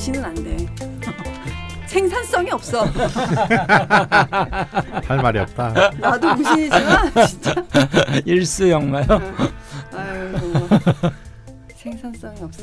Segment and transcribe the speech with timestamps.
[0.00, 0.56] 무시는 안 돼.
[1.86, 2.86] 생산성이 없어.
[5.06, 5.90] 할 말이 없다.
[5.98, 7.54] 나도 무신이지만 진짜.
[8.24, 9.04] 일수 영마요.
[9.94, 10.70] 아유 정말
[11.76, 12.62] 생산성이 없어.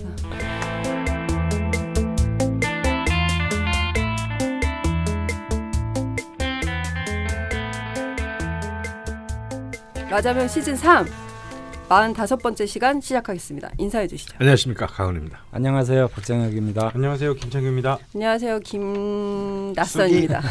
[10.10, 11.06] 라자면 시즌 3
[11.88, 13.72] 45번째 시간 시작하겠습니다.
[13.78, 14.36] 인사해 주시죠.
[14.40, 15.40] 안녕하십니까 강은입니다.
[15.52, 16.92] 안녕하세요 박정혁입니다.
[16.94, 17.98] 안녕하세요 김창규입니다.
[18.14, 20.42] 안녕하세요 김낯선입니다.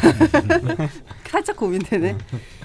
[1.29, 2.17] 살짝 고민되네.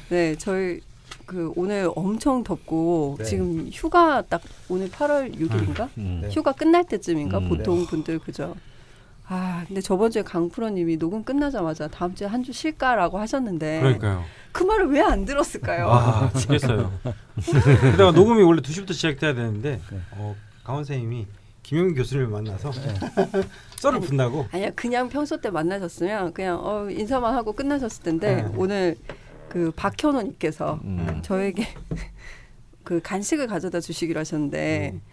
[0.08, 0.80] 네 저희
[1.26, 3.24] 그 오늘 엄청 덥고 네.
[3.24, 5.88] 지금 휴가 딱 오늘 8월 6일인가?
[5.98, 6.20] 음.
[6.22, 6.30] 네.
[6.30, 7.48] 휴가 끝날 때쯤인가 음.
[7.50, 8.54] 보통 분들 그죠?
[9.28, 14.24] 아 근데 저번 주에 강프로님이 녹음 끝나자마자 다음 주에 한 주 쉴까라고 하셨는데 그러니까요.
[14.50, 15.88] 그 말을 왜 안 들었을까요?
[15.90, 16.90] 아 죽겠어요.
[17.92, 19.98] 그다가 녹음이 원래 2 시부터 시작돼야 되는데 네.
[20.12, 21.26] 어, 강원 선생님이
[21.62, 22.72] 김영민 교수님을 만나서
[23.78, 24.46] 썰을 푼다고.
[24.52, 28.52] 아니야 그냥 평소 때 만나셨으면 그냥 어, 인사만 하고 끝나셨을 텐데 네.
[28.56, 28.96] 오늘
[29.48, 31.20] 그 박현원님께서 음.
[31.22, 31.66] 저에게
[32.82, 35.11] 그 간식을 가져다 주시기로 하셨는데 그,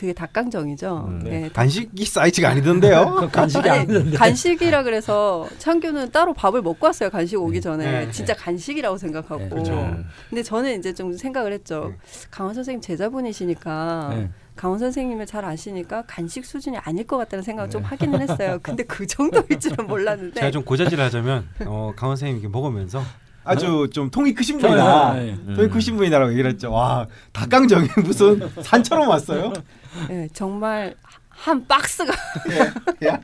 [0.00, 1.04] 그게 닭강정이죠.
[1.08, 3.28] 음, 네, 간식이 사이즈가 아니던데요.
[3.30, 4.16] 간식이 아니, 아니던데.
[4.16, 7.10] 간식이라 그래서 창규는 따로 밥을 먹고 왔어요.
[7.10, 8.10] 간식 오기 전에 네.
[8.10, 9.42] 진짜 간식이라고 생각하고.
[9.42, 9.98] 네, 그렇죠.
[10.30, 11.88] 근데 저는 이제 좀 생각을 했죠.
[11.90, 11.96] 네.
[12.30, 14.30] 강원 선생님 제자분이시니까 네.
[14.56, 17.72] 강원 선생님을 잘 아시니까 간식 수준이 아닐 것 같다는 생각을 네.
[17.72, 18.58] 좀 하기는 했어요.
[18.62, 20.40] 근데 그 정도일 줄은 몰랐는데.
[20.40, 23.02] 제가 좀 고자질하자면 어, 강원 선생님 이렇게 먹으면서
[23.44, 24.66] 아주 좀 통이 크신 네.
[24.66, 25.14] 분이다.
[25.14, 25.54] 네.
[25.56, 26.72] 통이 크신 분이다라고 얘기를 했죠.
[26.72, 29.52] 와 닭강정이 무슨 산처럼 왔어요.
[30.08, 30.94] 네, 정말
[31.30, 32.12] 한 박스가
[33.06, 33.20] 야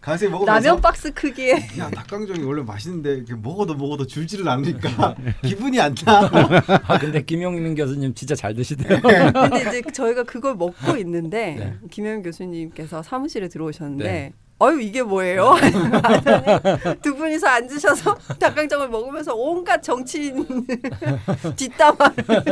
[0.00, 5.16] 강원 선생님 먹으면서 라면 박스 크기에 야 닭강정이 원래 맛있는데 이렇게 먹어도 먹어도 줄지를 않으니까
[5.42, 6.30] 기분이 안 나.
[6.86, 9.00] 아 근데 김용민 교수님 진짜 잘 드시대요.
[9.00, 11.78] 근데 이제 저희가 그걸 먹고 있는데 네.
[11.90, 14.32] 김현 교수님께서 사무실에 들어오셨는데 네.
[14.62, 15.52] 아유 이게 뭐예요?
[15.52, 20.46] 하더니 두 분이서 앉으셔서 닭강정을 먹으면서 온갖 정치인
[21.56, 22.44] 뒷담화를 야,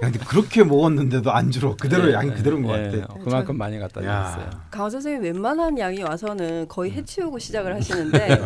[0.00, 1.76] 근데 그렇게 먹었는데도 안 줄어.
[1.76, 3.14] 그대로 양이 그대로인 것 네, 같아.
[3.14, 4.24] 어, 그만큼 많이 갖다 야.
[4.26, 4.50] 주셨어요.
[4.72, 6.96] 강원 선생님 웬만한 양이 와서는 거의 음.
[6.96, 8.38] 해치우고 시작을 하시는데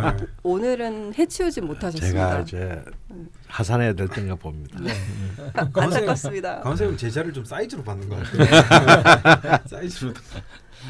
[0.43, 2.05] 오늘은 해치우지 못하셨습니다.
[2.05, 2.85] 제가 이제
[3.47, 4.79] 하산해야 될 때인가 봅니다.
[4.83, 4.93] 네.
[5.55, 6.57] 안타깝습니다.
[6.61, 9.59] 강원 선생님 제자를 좀 사이즈로 받는 것 같아요.
[9.65, 10.13] 사이즈로.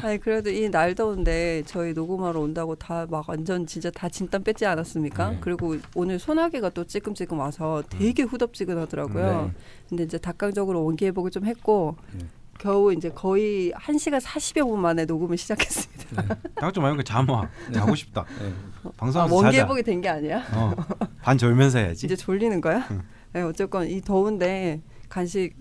[0.03, 4.65] 아니 그래도 이 날 더운데 저희 녹음하러 온다고 다 막 완전 진짜 다 진땀 뺐지
[4.65, 5.31] 않았습니까?
[5.31, 5.37] 네.
[5.41, 9.45] 그리고 오늘 소나기가 또 찌끔찌끔 와서 되게 후덥지근하더라고요.
[9.47, 9.51] 네.
[9.89, 12.25] 근데 이제 닭강정으로 원기 회복을 좀 했고 네.
[12.59, 16.35] 겨우 이제 거의 1시간 40여 분 만에 녹음을 시작했습니다.
[16.55, 17.49] 닭좀 많이 먹으니까 잠 와.
[17.73, 18.25] 자고 싶다.
[18.39, 18.53] 네.
[18.83, 19.63] 아, 방송하면서 원기 자자.
[19.63, 20.43] 회복이 된 게 아니야?
[20.53, 20.73] 어.
[21.21, 22.05] 반 졸면서 해야지.
[22.05, 22.85] 이제 졸리는 거야?
[23.33, 25.55] 네, 어쨌건 이 더운데 간식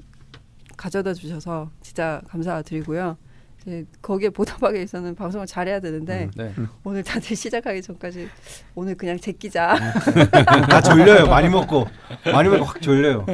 [0.77, 3.17] 가져다 주셔서 진짜 감사드리고요.
[3.69, 6.55] 이제 거기에 보답하기 위해서는 방송을 잘해야 되는데 네.
[6.85, 8.29] 오늘 다들 시작하기 전까지
[8.75, 9.77] 오늘 그냥 제끼자.
[10.69, 11.27] 다 졸려요.
[11.27, 11.87] 많이 먹고
[12.33, 13.27] 많이 먹고 확 졸려요.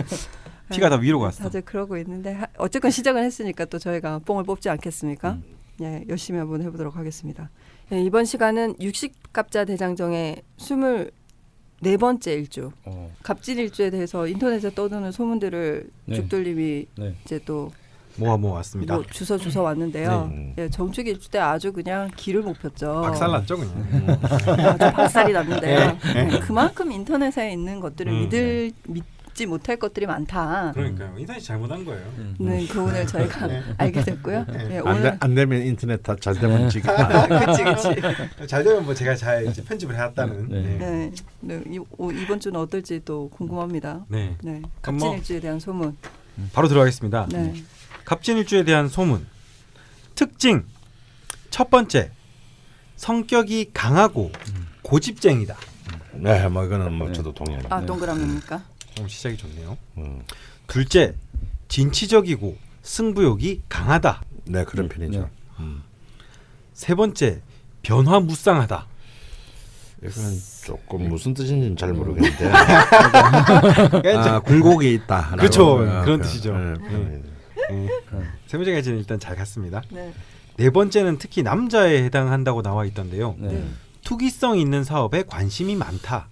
[0.72, 1.44] 피가 다 위로 갔어.
[1.44, 5.32] 다들 그러고 있는데 하- 어쨌건 시작은 했으니까 또 저희가 뽕을 뽑지 않겠습니까?
[5.34, 5.44] 음.
[5.82, 7.50] 예, 열심히 한번 해보도록 하겠습니다.
[7.92, 16.14] 예, 이번 시간은 육식갑자 대장정의 24번째 일주 어, 갑질 일주에 대해서 인터넷에 떠도는 소문들을 네.
[16.16, 17.14] 죽돌림이 네.
[17.24, 17.70] 이제 또
[18.16, 18.94] 모아 모아 왔습니다.
[18.94, 20.30] 뭐 주워 주워 왔는데요.
[20.32, 20.54] 네.
[20.58, 23.02] 예, 정축 일주 때 아주 그냥 기를 못 폈죠.
[23.02, 24.18] 박살 났죠 그냥.
[24.70, 25.96] 아주 박살이 났는데요.
[26.14, 26.24] 네.
[26.24, 29.04] 네, 그만큼 인터넷에 있는 것들을 음, 믿을 믿
[29.34, 30.70] 지 못할 것들이 많다.
[30.76, 31.12] 그러니까요.
[31.18, 32.00] 인터넷 잘못한 거예요.
[32.18, 32.36] 음.
[32.38, 33.48] 는 교훈을 저희가
[33.78, 34.46] 알게 됐고요.
[34.70, 36.94] 예, 안, 오늘 되, 안 되면 인터넷 다 잘 되면 지금
[37.44, 38.00] 그치 그치.
[38.46, 40.48] 잘 되면 뭐 제가 잘 이제 편집을 해왔다는.
[40.50, 40.62] 네.
[40.62, 40.78] 네.
[40.78, 44.04] 네, 네, 이, 오, 이번 주는 어떨지 또 궁금합니다.
[44.06, 44.36] 네.
[44.40, 45.96] 네, 뭐- 갑진일주에 대한 소문.
[46.52, 47.26] 바로 들어가겠습니다.
[47.32, 47.54] 네,
[48.04, 49.26] 갑진일주에 대한 소문.
[50.14, 50.64] 특징.
[51.50, 52.10] 첫 번째.
[52.96, 54.30] 성격이 강하고
[54.82, 55.56] 고집쟁이다.
[56.12, 57.12] 네, 뭐 이거는 뭐 네.
[57.12, 57.74] 저도 동의합니다.
[57.74, 58.62] 아 동그라미입니까?
[58.94, 59.76] 좀 시작이 좋네요.
[59.98, 60.22] 음.
[60.66, 61.14] 둘째.
[61.68, 64.22] 진취적이고 승부욕이 강하다.
[64.44, 64.94] 네, 그런 네.
[64.94, 65.20] 편이죠.
[65.20, 65.26] 네.
[65.60, 65.82] 음.
[66.72, 67.40] 세 번째.
[67.82, 68.86] 변화무쌍하다.
[70.02, 75.36] 이거는 조금 무슨 뜻인지는 잘 모르겠는데 아, 아, 굴곡이 있다.
[75.36, 75.76] 그렇죠.
[75.76, 76.56] 그런 뜻이죠.
[76.56, 77.22] 네,
[77.70, 77.86] 네.
[77.86, 78.20] 네.
[78.46, 79.82] 세 번째까지는 일단 잘 갔습니다.
[79.90, 80.12] 네,
[80.56, 83.36] 네 번째는 특히 남자에 해당한다고 나와 있던데요.
[83.38, 83.48] 네.
[83.48, 83.64] 네.
[84.02, 86.28] 투기성 있는 사업에 관심이 많다.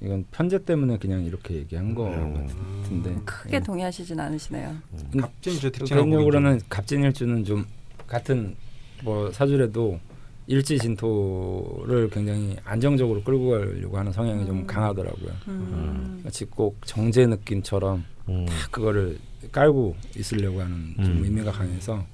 [0.00, 2.82] 이건 편제 때문에 그냥 이렇게 얘기한 거 음.
[2.82, 4.76] 같은데 크게 동의하시진 않으시네요.
[5.18, 7.64] 갑진일주 특징하고 개인적으로는 갑진일주는 좀
[8.06, 8.54] 같은
[9.02, 9.98] 뭐 사주래도
[10.46, 14.46] 일지 진토를 굉장히 안정적으로 끌고 가려고 하는 성향이 음.
[14.46, 15.30] 좀 강하더라고요.
[15.48, 16.20] 음.
[16.22, 18.46] 마치 꼭 정제 느낌처럼 음.
[18.46, 19.18] 딱 그거를
[19.52, 21.24] 깔고 있으려고 하는 좀 음.
[21.24, 22.04] 의미가 강해서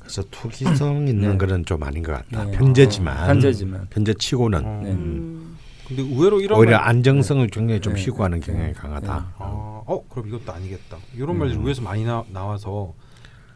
[0.00, 1.38] 그래서 투기성 있는 네.
[1.38, 2.44] 거는 좀 아닌 것 같다.
[2.44, 2.52] 네.
[2.52, 4.80] 편제지만 현재지만 편제치고는 어.
[4.82, 4.90] 네.
[4.92, 5.56] 음.
[5.86, 8.00] 근데 의외로 이런 오히려 말- 안정성을 굉장히 좀 네.
[8.02, 8.46] 희구하는 네.
[8.46, 8.72] 경향이 네.
[8.72, 9.12] 강하다.
[9.38, 10.96] 아, 어 그럼 이것도 아니겠다.
[11.14, 11.38] 이런 음.
[11.40, 12.94] 말들이 의외에서 많이 나, 나와서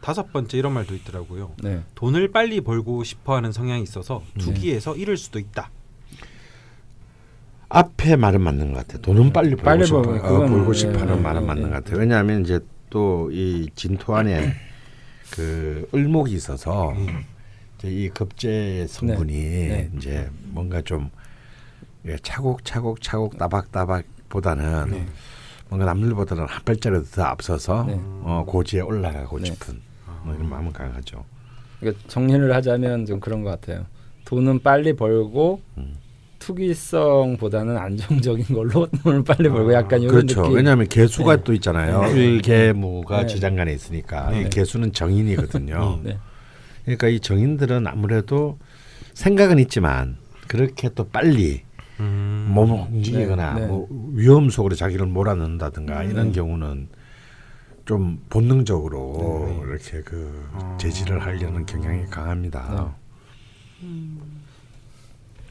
[0.01, 1.53] 다섯 번째 이런 말도 있더라고요.
[1.63, 1.81] 네.
[1.95, 4.43] 돈을 빨리 벌고 싶어하는 성향이 있어서 네.
[4.43, 5.71] 투기에서 잃을 수도 있다.
[7.69, 8.97] 앞에 말은 맞는 것 같아.
[8.99, 10.01] 돈은 빨리 벌고 빨리 싶어.
[10.01, 11.69] 벌고, 어, 그건 벌고 네, 싶어하는 네, 말은 네, 맞는 네.
[11.69, 11.97] 것 같아.
[11.97, 12.59] 왜냐하면 이제
[12.89, 14.53] 또 이 진토 안에
[15.31, 17.23] 그 을목이 있어서 음.
[17.77, 19.89] 이제 이 급제 성분이 네.
[19.97, 21.09] 이제 뭔가 좀
[22.05, 25.05] 예, 차곡차곡 차곡 따박따박보다는 네.
[25.69, 27.95] 뭔가 남들보다는 한 발자리 더 앞서서 네.
[27.99, 29.47] 어, 고지에 올라가고 네.
[29.47, 29.81] 싶은
[30.23, 31.25] 뭐 이런 마음은 강하죠.
[31.81, 33.85] 그러니까 정리를 하자면 좀 그런 것 같아요.
[34.25, 35.95] 돈은 빨리 벌고 음.
[36.39, 40.43] 투기성보다는 안정적인 걸로 돈을 빨리 벌고 약간 이런 그렇죠.
[40.43, 40.55] 느낌.
[40.55, 41.43] 왜냐하면 개수가 네.
[41.43, 42.01] 또 있잖아요.
[42.03, 42.11] 네.
[42.13, 43.27] 일개무가 네.
[43.27, 44.41] 지장간에 있으니까 네.
[44.41, 45.99] 이 개수는 정인이거든요.
[46.03, 46.17] 네.
[46.83, 48.57] 그러니까 이 정인들은 아무래도
[49.13, 50.17] 생각은 있지만
[50.47, 51.63] 그렇게 또 빨리
[51.99, 52.47] 음.
[52.53, 53.67] 몸을 움직이거나 네, 네.
[53.67, 56.11] 뭐 위험 속으로 자기를 몰아넣는다든가 음.
[56.11, 56.89] 이런 경우는
[57.85, 59.61] 좀 본능적으로 네.
[59.69, 60.77] 이렇게 그 어.
[60.79, 62.95] 제지를 하려는 경향이 강합니다.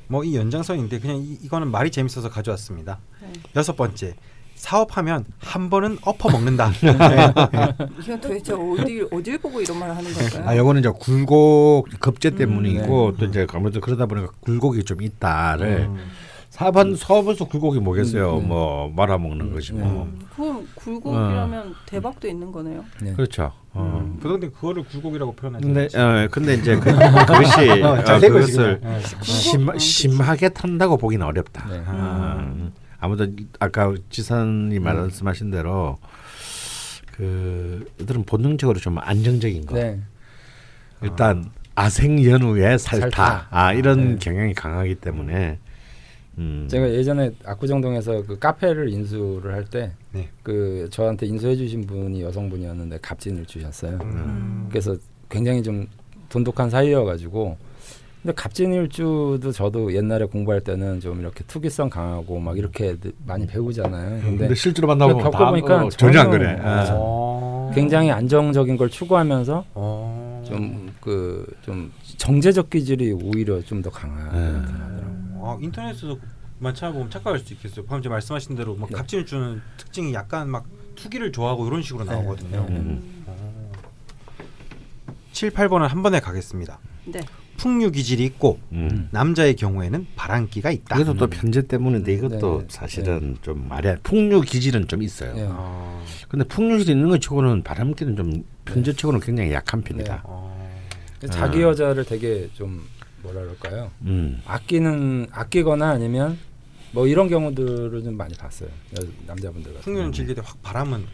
[0.08, 2.99] 뭐 이 연장선인데 그냥 이, 이거는 말이 재밌어서 가져왔습니다.
[3.20, 3.32] 네.
[3.56, 4.14] 여섯 번째
[4.55, 6.70] 사업하면 한 번은 엎어 먹는다.
[6.82, 6.93] 네.
[8.03, 10.49] 이건 도대체 어디 어딜 보고 이런 말을 하는 걸까요?
[10.49, 13.17] 아, 요거는 이제 굴곡 급제 때문이고 네.
[13.19, 16.11] 또 이제 아무래도 그러다 보니까 굴곡이 좀 있다를 음.
[16.56, 18.38] 사반 사업에서 굴곡이 뭐겠어요?
[18.38, 18.49] 음, 음.
[18.49, 20.05] 뭐 말아 먹는 거지 뭐.
[20.05, 22.82] 음, 그럼 굴곡이라면 대박도 있는 거네요.
[23.03, 23.12] 네.
[23.12, 23.53] 그렇죠.
[23.75, 24.00] 어.
[24.03, 24.19] 음.
[24.19, 25.67] 보통 그거를 굴곡이라고 표현하죠.
[25.67, 29.00] 근데 어, 근데 이제 그, 그것이 어, 어, 그것을 그냥.
[29.03, 29.23] 네.
[29.23, 29.79] 심?
[29.79, 31.69] 심하게 탄다고 보기는 어렵다.
[31.69, 31.76] 네.
[31.76, 32.73] 음.
[33.00, 33.26] 아무도
[33.61, 35.99] 아까 지사님 말씀하신 대로
[37.12, 39.75] 그 이들은 본능적으로 좀 안정적인 거.
[39.75, 40.00] 네.
[41.02, 43.11] 일단 아생 연후의 살타.
[43.11, 43.49] 살타.
[43.50, 44.19] 아 이런 네.
[44.19, 45.59] 경향이 강하기 때문에
[46.38, 46.67] 음.
[46.71, 50.91] 제가 예전에 압구정동에서 그 카페를 인수를 할 때그 네.
[50.91, 53.99] 저한테 인수해 주신 분이 여성분이었는데 갑진을 주셨어요.
[54.03, 54.67] 음.
[54.69, 54.97] 그래서
[55.31, 55.87] 굉장히 좀
[56.29, 57.56] 돈독한 사이여가지고
[58.23, 64.21] 근데 갑진일주도 저도 옛날에 공부할 때는 좀 이렇게 투기성 강하고 막 이렇게 많이 배우잖아요.
[64.21, 66.59] 근데, 근데 실제로 만나보면 겪어 다 보니까 어, 전혀 안 그래.
[66.61, 66.87] 아.
[66.91, 67.71] 어.
[67.75, 70.43] 굉장히 안정적인 걸 추구하면서 어.
[70.47, 74.96] 좀그 좀 정제적 기질이 오히려 좀 더 강한 네.
[75.47, 77.85] 아, 인터넷에서만 찾아보면 착각할 수도 있겠어요.
[77.87, 78.97] 방금 제가 말씀하신 대로 막 네.
[78.97, 80.67] 갑진을 주는 특징이 약간 막
[80.97, 82.67] 투기를 좋아하고 이런 식으로 네, 나오거든요.
[82.69, 82.81] 네, 네.
[82.81, 83.25] 음.
[83.27, 83.73] 어.
[85.33, 86.79] 7, 8번은 한 번에 가겠습니다.
[87.05, 87.21] 네.
[87.57, 89.09] 풍류 기질이 있고 음.
[89.13, 90.97] 남자의 경우에는 바람기가 있다.
[90.97, 95.35] 이것도 또 편제 때문인데 이것도 네, 사실은 좀 말이 풍류 기질은 좀 있어요.
[95.35, 95.47] 네.
[95.49, 96.05] 어.
[96.29, 100.23] 근데 풍류 기질 있는 것 치고는 바람기는 좀 편제치고는 굉장히 약한 편이다.
[100.25, 100.47] 어.
[101.31, 102.85] 자기 여자를 되게 좀
[103.26, 103.90] 뭐라 그럴까요?
[104.02, 104.40] 음.
[104.46, 106.38] 아끼는 아끼거나 아니면
[106.93, 108.69] 뭐 이런 경우들을 좀 많이 봤어요.
[109.00, 110.12] 여- 남자분들 같은 풍류는 경우는.
[110.12, 111.05] 즐길 때확 바람은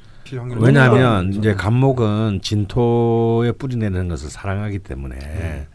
[0.60, 5.66] 왜냐하면 좀- 이제 간목은 진토에 뿌리내는 것을 사랑하기 때문에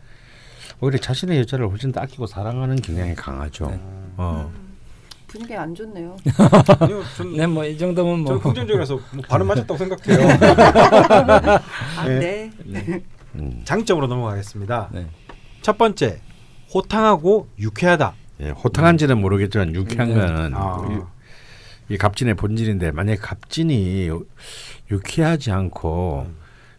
[0.79, 3.67] 오히려 자신의 여자를 훨씬 더 아끼고 사랑하는 경향이 강하죠.
[3.71, 3.79] 네.
[4.17, 4.51] 어.
[5.27, 6.15] 분위기 안 좋네요.
[6.79, 7.03] 아니요,
[7.35, 10.27] 네, 뭐 이 정도면 저뭐 긍정적이라서 뭐 발음 맞았다고 생각해요.
[11.97, 12.49] 아, 네.
[13.35, 13.61] 음.
[13.65, 14.89] 장점으로 넘어가겠습니다.
[14.93, 15.07] 네.
[15.61, 16.21] 첫 번째,
[16.77, 18.13] 호탕하고 유쾌하다.
[18.41, 20.15] 예, 호탕한지는 모르겠지만 유쾌한 네.
[20.15, 21.07] 거는 아.
[21.89, 24.09] 이, 이 갑진의 본질인데 만약에 갑진이
[24.91, 26.27] 유쾌하지 않고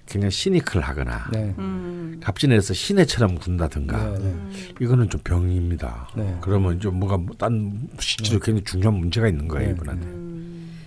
[0.08, 1.54] 그냥 시니컬하거나 네.
[1.58, 2.20] 음.
[2.22, 4.24] 갑진에서 시내처럼 군다든가 네, 네.
[4.24, 4.52] 음.
[4.80, 6.08] 이거는 좀 병입니다.
[6.16, 6.38] 네.
[6.40, 9.74] 그러면 좀 뭐가 뭐딴 실제로 굉장히 중요한 문제가 있는 거예요 네.
[9.74, 10.06] 이분한테.
[10.06, 10.78] 음.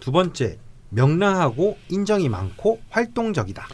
[0.00, 0.58] 두 번째,
[0.90, 3.66] 명랑하고 인정이 많고 활동적이다.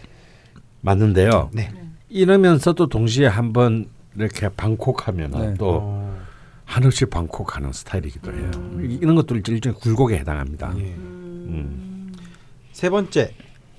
[0.83, 1.51] 맞는데요.
[1.53, 1.73] 네.
[2.09, 5.55] 이러면서도 동시에 한번 이렇게 방콕하면 네.
[5.59, 6.23] 또 어,
[6.65, 8.51] 한없이 방콕하는 스타일이기도 해요.
[8.57, 8.87] 음.
[8.91, 10.73] 이- 이런 것도 일종의 굴곡에 해당합니다.
[10.79, 10.83] 예.
[10.83, 12.13] 음.
[12.73, 13.35] 세 번째,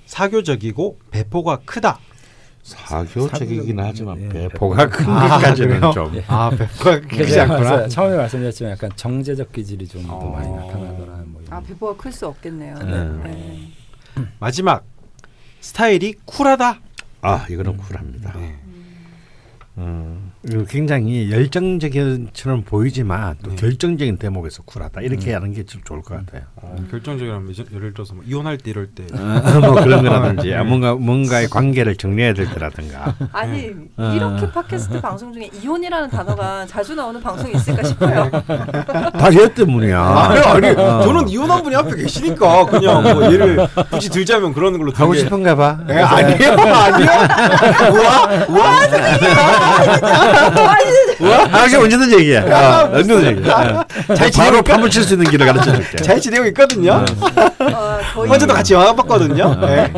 [0.06, 1.98] 사교적이고 배포가 크다.
[2.62, 5.92] 사교적이긴 하지만 예, 배포가 큰 아, 것까지는 그래요?
[5.92, 7.88] 좀 아, 배포가 크지 않구나.
[7.88, 10.30] 처음에 말씀드렸지만 약간 정제적 기질이 좀더 어.
[10.30, 11.42] 많이 나타나거나 뭐.
[11.50, 12.78] 아 배포가 클 수 없겠네요.
[12.78, 13.04] 네.
[13.24, 13.72] 네.
[14.40, 14.84] 마지막,
[15.60, 16.80] 스타일이 쿨하다.
[17.20, 18.32] 아 이거는 쿨합니다.
[19.76, 19.82] 네.
[19.82, 20.33] 음, 그리고
[20.68, 23.56] 굉장히 열정적인처럼 보이지만 또 네.
[23.56, 26.42] 결정적인 대목에서 쿨하다 이렇게 하는 게 좀 좋을 것 같아요.
[26.56, 31.48] 어, 결정적이라면 예를 들어서 뭐 이혼할 때 이럴 때 어, 뭐 그런 거라든지 뭔가 뭔가의
[31.48, 33.14] 관계를 정리해야 될 때라든가.
[33.32, 34.12] 아니 어.
[34.14, 38.30] 이렇게 팟캐스트 방송 중에 이혼이라는 단어가 자주 나오는 방송이 있을까 싶어요.
[39.18, 39.98] 다얘 때문이야.
[40.00, 41.00] 아니 아니 어.
[41.02, 45.78] 저는 이혼한 분이 앞에 계시니까 그냥 뭐 예를 굳이 들자면 그런 걸로 하고 싶은가 봐.
[45.88, 47.08] 에, 아니에요 아니요
[47.90, 50.33] 우와 우와 아,
[51.18, 52.38] 그 언제든지 얘기해.
[52.38, 53.50] 어, 언제든지 얘기해.
[53.50, 53.84] 어.
[54.14, 55.96] 잘 바로 지내고 파묻힐 수 있는 길을 가르쳐 줄게.
[55.98, 57.04] 잘 지내고 있거든요
[57.60, 59.92] 어, 거의 어제도 같이 영화 봤거든요 네.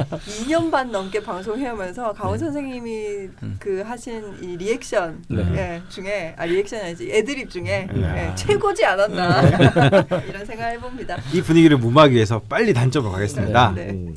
[0.45, 3.29] 2년 반 넘게 방송해오면서 강원 선생님이
[3.59, 5.43] 그 하신 이 리액션 네.
[5.55, 8.31] 예, 중에 아 리액션이 아니지 애드립 중에 네.
[8.31, 9.43] 예, 최고지 않았나
[10.29, 11.17] 이런 생각 해봅니다.
[11.33, 13.91] 이 분위기를 무마하기 위해서 빨리 단점으로 가겠습니다 네.
[13.91, 14.15] 음.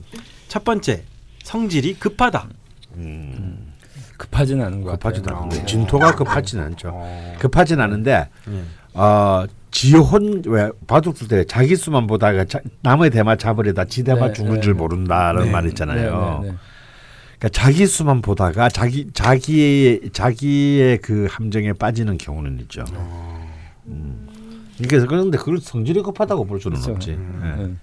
[0.47, 1.03] 첫 번째
[1.43, 2.47] 성질이 급하다
[2.97, 3.48] 음.
[4.19, 5.43] 급하지는 않은 것 급하지도 같아요.
[5.45, 6.91] 않은데 진토가 급하지는 않죠.
[6.93, 7.35] 어.
[7.39, 8.63] 급하진 않은데 네.
[8.93, 14.33] 어 지혼 왜 바둑둘 때 자기 수만 보다가 자, 남의 대마 잡으려다 지 대마 네,
[14.33, 14.79] 죽는 네, 줄 네.
[14.79, 15.51] 모른다는 네.
[15.51, 16.39] 말 네, 있잖아요.
[16.43, 16.55] 네, 네.
[17.39, 22.83] 그러니까 자기 수만 보다가 자기 자기의 자기의 그 함정에 빠지는 경우는 있죠.
[23.87, 24.27] 음.
[24.87, 26.91] 그래서 그런데 그걸 성질이 급하다고 볼 수는 그렇죠.
[26.91, 27.11] 없지.
[27.11, 27.41] 음.
[27.57, 27.63] 예.
[27.63, 27.73] 네.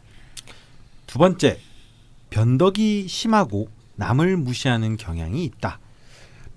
[1.07, 1.59] 두 번째
[2.29, 5.79] 변덕이 심하고 남을 무시하는 경향이 있다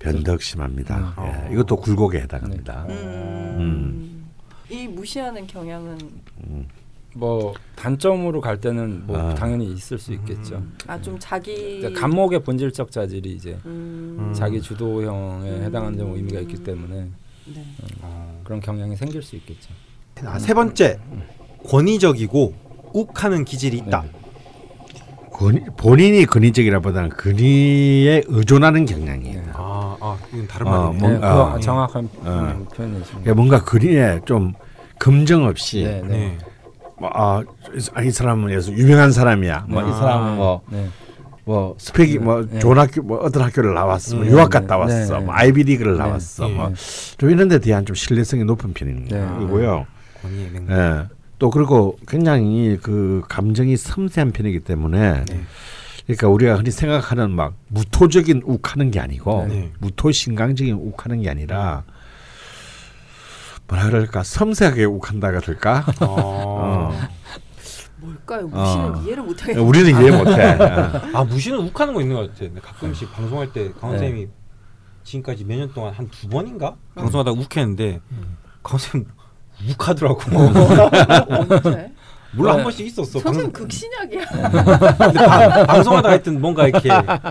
[0.04, 1.14] 변덕 심합니다.
[1.18, 1.48] 음.
[1.50, 1.52] 예.
[1.52, 2.86] 이것도 굴곡에 해당합니다.
[2.88, 4.26] 음,
[4.68, 5.98] 이 무시하는 경향은
[7.14, 9.34] 뭐 단점으로 갈 때는 뭐 아.
[9.34, 10.62] 당연히 있을 수 있겠죠.
[10.86, 15.62] 아 좀 자기 그러니까 감목의 본질적 자질이 이제 음, 자기 주도형에 음.
[15.64, 17.08] 해당하는 의미가 있기 때문에
[17.54, 17.64] 네.
[18.44, 19.70] 그런 경향이 생길 수 있겠죠.
[20.24, 20.98] 아, 세 번째
[21.68, 22.54] 권위적이고
[22.92, 24.04] 욱하는 기질이 있다
[25.40, 29.42] 권위- 본인이 근위적이라보다는 근위에 의존하는 경향이에요.
[29.54, 31.58] 아, 아 이건 다른 어, 말이네 네, 어.
[31.60, 32.54] 정확한 어.
[32.58, 33.08] 음, 표현이십니다.
[33.22, 34.52] 그러니까 뭔가 근위에 좀
[34.98, 36.08] 검정 없이 네, 네.
[36.08, 36.38] 네.
[36.98, 37.42] 뭐, 아,
[37.74, 39.64] 이- 이 사람은 예서 유명한 사람이야.
[39.70, 39.92] 뭐이 네.
[39.92, 40.88] 사람은 뭐, 네.
[41.46, 42.18] 뭐 스펙이 네.
[42.18, 42.58] 뭐 네.
[42.58, 44.30] 좋은 학교 뭐 어떤 학교를 나왔어, 뭐 네.
[44.30, 44.80] 유학 갔다 네.
[44.82, 45.24] 왔어, 네.
[45.24, 45.98] 뭐 아이비리그를 네.
[45.98, 46.52] 나왔어, 네.
[46.54, 49.18] 뭐좀 이런 데 대한 좀 신뢰성이 높은 편인 네.
[49.18, 49.86] 거고요.
[50.20, 51.19] 권위의 맹 예.
[51.40, 55.40] 또 그리고 굉장히 그 감정이 섬세한 편이기 때문에 네.
[56.06, 59.72] 그러니까 우리가 흔히 생각하는 막 무토적인 욱하는 게 아니고 네.
[59.78, 61.84] 무토신강적인 욱하는 게 아니라
[63.68, 65.86] 뭐라 그럴까 섬세하게 욱한다가 될까?
[66.00, 66.94] 어.
[67.96, 68.46] 뭘까요?
[68.48, 69.02] 무시는 어.
[69.02, 69.60] 이해를 못하겠네.
[69.62, 70.44] 우리는 이해 못해.
[70.62, 71.00] 어.
[71.14, 72.60] 아 무시는 욱하는 거 있는 것 같아.
[72.60, 73.98] 가끔씩 방송할 때 강원 네.
[74.06, 74.28] 선생님이
[75.04, 78.00] 지금까지 몇 년 동안 한 두 번인가 방송하다가 욱했는데
[78.62, 79.08] 강원 선생님
[79.68, 80.20] 욱하더라고.
[81.28, 81.90] 언제?
[82.32, 82.62] 몰라 한 네.
[82.62, 83.18] 번씩 있었어.
[83.18, 84.24] 선생님 방, 극신약이야.
[84.26, 86.88] 근데 방, 방송하다가 하여튼 뭔가 이렇게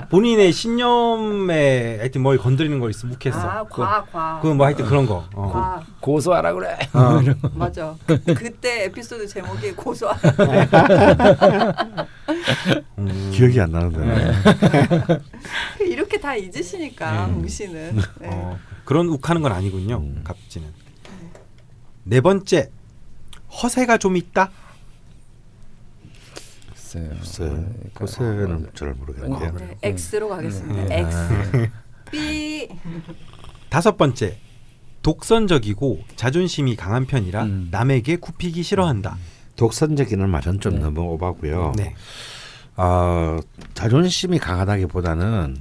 [0.09, 3.39] 본인의 신념에 하여튼 뭘 건드리는 거 있으면 욱했어.
[3.39, 4.39] 아, 과, 과.
[4.41, 5.25] 그건 뭐 하여튼 그런 거.
[5.33, 5.51] 어.
[5.51, 5.81] 과.
[6.01, 6.77] 고소하라 그래.
[6.93, 7.21] 어.
[7.55, 7.95] 맞아.
[8.05, 10.17] 그, 그때 에피소드 제목이 고소한.
[12.97, 13.31] 음.
[13.33, 14.33] 기억이 안 나는데.
[15.79, 17.33] 이렇게 다 잊으시니까 네.
[17.33, 17.95] 무시는.
[18.19, 18.29] 네.
[18.31, 19.97] 어, 그런 욱하는 건 아니군요.
[19.97, 20.21] 음.
[20.25, 20.67] 갑지는.
[22.09, 22.71] 네 번째
[23.61, 24.49] 허세가 좀 있다.
[26.73, 27.09] 글쎄요.
[27.19, 29.51] 글쎄, 그것은 잘 모르겠는데요.
[29.57, 30.85] 네, X로 가겠습니다.
[30.85, 30.99] 네.
[31.01, 31.69] X.
[32.09, 32.69] B.
[33.69, 34.39] 다섯 번째
[35.03, 37.67] 독선적이고 자존심이 강한 편이라 음.
[37.69, 39.15] 남에게 굽히기 싫어한다.
[39.55, 40.79] 독선적이는 말은 좀 네.
[40.79, 41.73] 너무 오바고요.
[41.77, 41.93] 네.
[42.75, 43.39] 아
[43.75, 45.57] 자존심이 강하다기보다는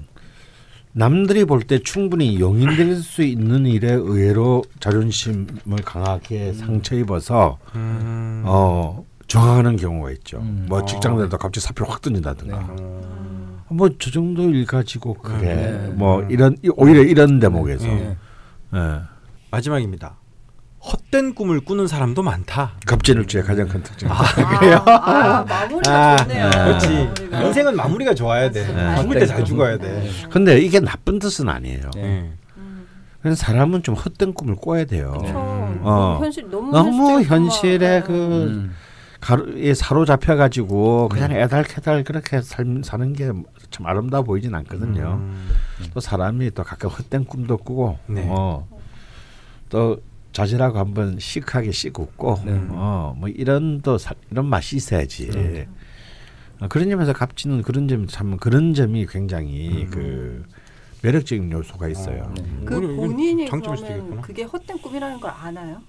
[1.03, 8.43] 남들이 볼 때 충분히 용인될 수 있는 일에 의외로 자존심을 강하게 상처 입어서 음.
[8.45, 10.39] 어 저항하는 경우가 있죠.
[10.39, 10.67] 음.
[10.69, 10.85] 뭐 어.
[10.85, 12.67] 직장에도 갑자기 사표를 확 던진다든가.
[12.71, 13.65] 어.
[13.71, 15.55] 뭐저 정도 일 가지고 그래.
[15.87, 15.89] 네.
[15.95, 17.87] 뭐 이런 오히려 이런 대목에서.
[17.87, 18.17] 네.
[18.75, 19.01] 예.
[19.53, 20.17] 마지막입니다.
[20.81, 22.73] 헛된 꿈을 꾸는 사람도 많다.
[22.87, 24.09] 갑진을주의 가장 큰 특징.
[24.11, 24.15] 아,
[24.87, 26.51] 아, 마무리가 아, 좋네요.
[26.51, 26.89] 그렇지.
[26.89, 27.43] 마무리가.
[27.43, 28.67] 인생은 마무리가 좋아야 돼.
[28.73, 28.97] 네.
[29.03, 29.89] 죽을 때 잘 죽어야 돼.
[29.89, 30.11] 네.
[30.31, 31.91] 근데 이게 나쁜 뜻은 아니에요.
[31.95, 32.03] 네.
[32.03, 32.33] 네.
[32.57, 35.15] 음, 사람은 좀 헛된 꿈을 꿔야 돼요.
[35.19, 35.33] 그렇죠.
[35.37, 35.81] 어.
[35.83, 38.75] 너무 현실 너무 현실에 그 음.
[39.21, 43.33] 가루에 사로잡혀 가지고 그냥 애달캐달 그렇게 삶, 사는 게
[43.71, 45.19] 참 아름다워 보이진 않거든요.
[45.21, 45.51] 음.
[45.93, 48.27] 또 사람이 또 가끔 헛된 꿈도 꾸고 네.
[48.31, 48.67] 어,
[49.69, 49.99] 또
[50.33, 52.53] 자질하고 한번 시크하게 씩 웃고 네.
[52.71, 55.31] 어, 뭐 이런 또 사, 이런 맛이 있어야지.
[55.31, 55.69] 네.
[56.61, 59.91] 어, 그런 점에서 갑지는 그런 점이 참 그런 점이 굉장히 음.
[59.91, 60.45] 그
[61.03, 62.25] 매력적인 요소가 있어요.
[62.25, 62.35] 어.
[62.35, 62.43] 네.
[62.65, 64.21] 그 본인이 그러면.
[64.21, 65.81] 그게 헛된 꿈이라는 걸 아나요?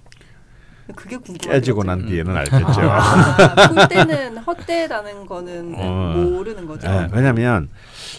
[0.95, 1.53] 그게 궁금해요.
[1.59, 2.81] 깨지고 난 뒤에는 알겠죠.
[2.81, 6.13] 아, 꿀 때는 헛되다는 거는 어.
[6.15, 6.87] 모르는 거죠.
[6.87, 7.69] 예, 왜냐하면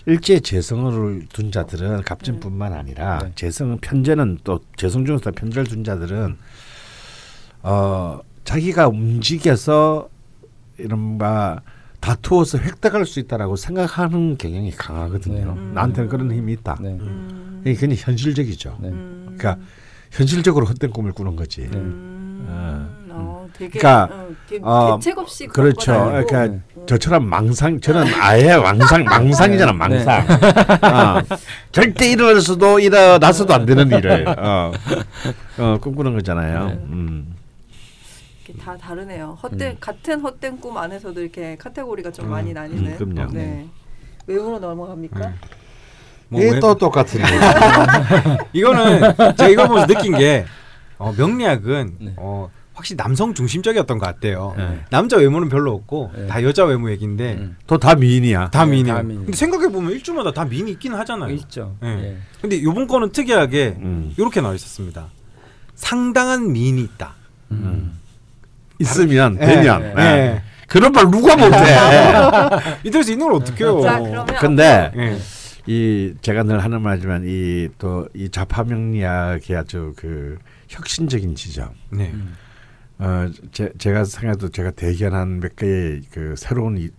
[0.07, 3.33] 일제 재성을 둔 자들은 갑진뿐만 아니라 네.
[3.35, 6.37] 재성 편제는 또 재성 중에서 편제를 둔 자들은
[7.63, 10.09] 어 자기가 움직여서
[10.79, 11.61] 이른바
[12.01, 15.55] 다투어서 획득할 수 있다라고 생각하는 경향이 강하거든요.
[15.55, 15.61] 네.
[15.75, 16.79] 나한테는 그런 힘이 있다.
[16.81, 16.89] 네.
[16.89, 17.63] 음.
[17.65, 18.79] 이게 그냥 현실적이죠.
[18.81, 18.89] 네.
[18.89, 19.37] 음.
[19.37, 19.63] 그러니까
[20.11, 21.69] 현실적으로 헛된 꿈을 꾸는 거지.
[21.71, 21.79] 네.
[22.51, 23.09] 음.
[23.13, 25.93] 어, 되게 그러니까, 어, 되게 어, 대책 없이 그렇죠.
[25.93, 29.79] 건 아니고, 그러니까 저처럼 망상 저는 아예 망상 망상이잖아 네.
[29.79, 30.27] 망상.
[30.83, 31.37] 어,
[31.73, 34.73] 절대 일어나서도 일어나서도 안 되는 일을 어,
[35.59, 36.67] 어, 꿈꾸는 거잖아요.
[36.67, 36.73] 네.
[36.91, 37.37] 음.
[38.65, 39.39] 다 다르네요.
[39.43, 42.97] 헛된 같은 헛된 꿈 안에서도 이렇게 카테고리가 좀 음, 많이 나뉘는.
[43.01, 43.33] 음, 그럼요.
[43.33, 43.67] 네.
[44.27, 45.21] 외모로 넘어갑니까?
[45.21, 45.35] 음.
[46.29, 47.27] 뭐 이게 왜- 또 똑같은 거.
[48.53, 49.01] 이거는
[49.37, 50.45] 제가 이걸 보면서 느낀 게
[51.01, 52.13] 어, 명리학은 네.
[52.19, 54.55] 어, 확실히 남성 중심적이었던 것 같아요.
[54.57, 54.81] 네.
[54.91, 56.27] 남자 외모는 별로 없고 네.
[56.27, 57.57] 다 여자 외모 얘긴데 음.
[57.67, 58.51] 또다 미인이야.
[58.51, 58.97] 다 네, 미인이에요.
[58.97, 59.21] 다 미인.
[59.25, 61.33] 근데 생각해 보면 일주마다 다 미인이 있긴 하잖아요.
[61.35, 61.77] 있죠.
[61.83, 61.89] 예.
[61.89, 62.17] 예.
[62.41, 64.15] 근데 이번 거는 특이하게 음.
[64.17, 65.09] 이렇게 나와 있었습니다.
[65.75, 67.15] 상당한 미인이 있다.
[67.53, 67.99] 음.
[68.79, 69.83] 있으면 예, 되면.
[69.99, 70.03] 예.
[70.03, 70.43] 예.
[70.69, 71.57] 그런 말 누가 못해.
[72.85, 73.81] 이들 수 있는 걸 어떡해요.
[73.81, 75.19] 자, 근데 예.
[75.67, 80.39] 이 제가 늘 하는 말이지만 이또이 좌파 명리학의 아주 그
[80.71, 81.71] 혁신적인 지점.
[81.91, 82.11] 네.
[82.15, 82.35] 음.
[82.99, 86.91] 어, 제, 제가 생각해도 제가 대견한 몇 개의 그 새로운 이, 이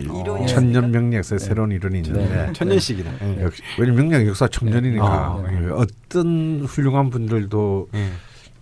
[0.00, 2.52] 이론이 천년 명리학의 새로운 이론이 있는데 네.
[2.54, 3.10] 천년씩이나.
[3.22, 3.42] 예.
[3.42, 5.60] 역시 왜냐면 명리학 역사 청년이니까 아, 네.
[5.60, 8.10] 그 어떤 훌륭한 분들도 예.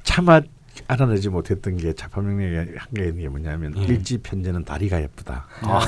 [0.02, 0.40] 차마
[0.88, 3.82] 알아내지 못했던 게 좌파 명리학의 한계인 게 뭐냐면 음.
[3.84, 5.46] 일지 편제는 다리가 예쁘다.
[5.62, 5.78] 아,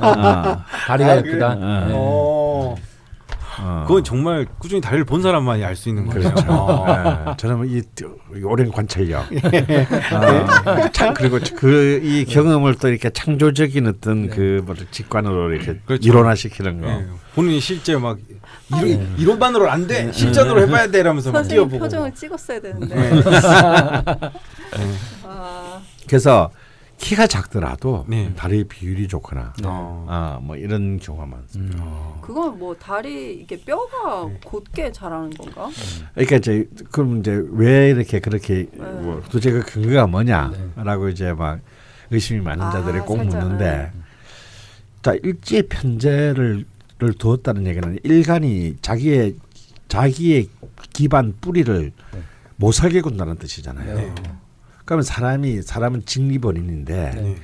[0.00, 1.90] 어, 다리가 아, 예쁘다.
[1.90, 1.94] 예.
[3.58, 3.62] 어.
[3.62, 3.84] 어.
[3.86, 6.20] 그건 정말 꾸준히 다리를 본 사람만이 알 수 있는 거죠.
[6.32, 6.52] 그렇죠.
[6.52, 6.86] 어.
[7.30, 7.82] 예, 저는 이,
[8.36, 14.28] 이 오랜 관찰력, 어, 참 그리고 그 이 경험을 또 이렇게 창조적인 어떤 네.
[14.28, 16.08] 그 뭐를 직관으로 이렇게 그렇죠.
[16.08, 16.88] 이론화시키는 거.
[16.88, 17.06] 예.
[17.34, 18.18] 본인이 실제 막
[18.70, 19.06] 이론, 네.
[19.18, 20.10] 이론만으로 안 돼.
[20.12, 21.00] 실전으로 해봐야 돼.
[21.00, 21.78] 이러면서 막 뛰어보고.
[21.78, 22.94] 표정을 찍었어야 되는데.
[22.94, 23.22] 네.
[25.24, 26.50] 아, 그래서
[27.00, 28.30] 키가 작더라도 네.
[28.36, 29.62] 다리 비율이 좋거나, 네.
[29.66, 30.06] 어.
[30.08, 31.82] 아 뭐 이런 경우가 많습니다.
[31.82, 32.20] 음.
[32.20, 34.38] 그건 뭐 다리 이게 뼈가 네.
[34.44, 35.68] 곧게 자라는 건가?
[36.14, 41.60] 그러니까 이제 그럼 이제 왜 이렇게 그렇게 뭐 도대체 그 근거가 뭐냐라고 이제 막
[42.10, 43.92] 의심이 많은 아, 자들이 꼭 살짝, 묻는데
[45.02, 46.66] 자 일제 편제를
[46.98, 49.36] 를 두었다는 얘기는 일간이 자기의
[49.88, 50.48] 자기의
[50.92, 52.22] 기반 뿌리를 네.
[52.56, 54.14] 못 살게 군다는 뜻이잖아요.
[54.90, 54.94] 네.
[54.96, 57.36] 그러면 사람이 사람은 직리본인인데 네.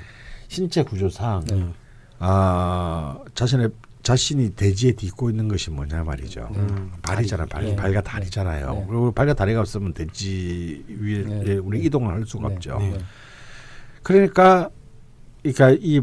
[0.48, 1.64] 신체 구조상 네.
[2.18, 3.70] 아 자신의
[4.02, 6.48] 자신이 대지에 딛고 있는 것이 뭐냐 말이죠.
[6.56, 6.92] 음.
[7.02, 7.76] 발이잖아, 발, 네.
[7.76, 8.72] 발과 다리잖아요.
[8.72, 8.84] 네.
[8.88, 11.54] 그리고 발과 다리가 없으면 대지 위에 네.
[11.54, 12.54] 우리 이동을 할 수가 네.
[12.54, 12.78] 없죠.
[12.78, 12.98] 네.
[14.04, 14.70] 그러니까,
[15.42, 16.00] 그러니까 이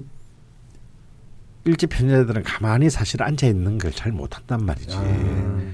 [1.65, 4.95] 일제 편제들은 가만히 사실 앉아 있는 걸 잘 못한단 말이지.
[4.97, 5.72] 아, 네.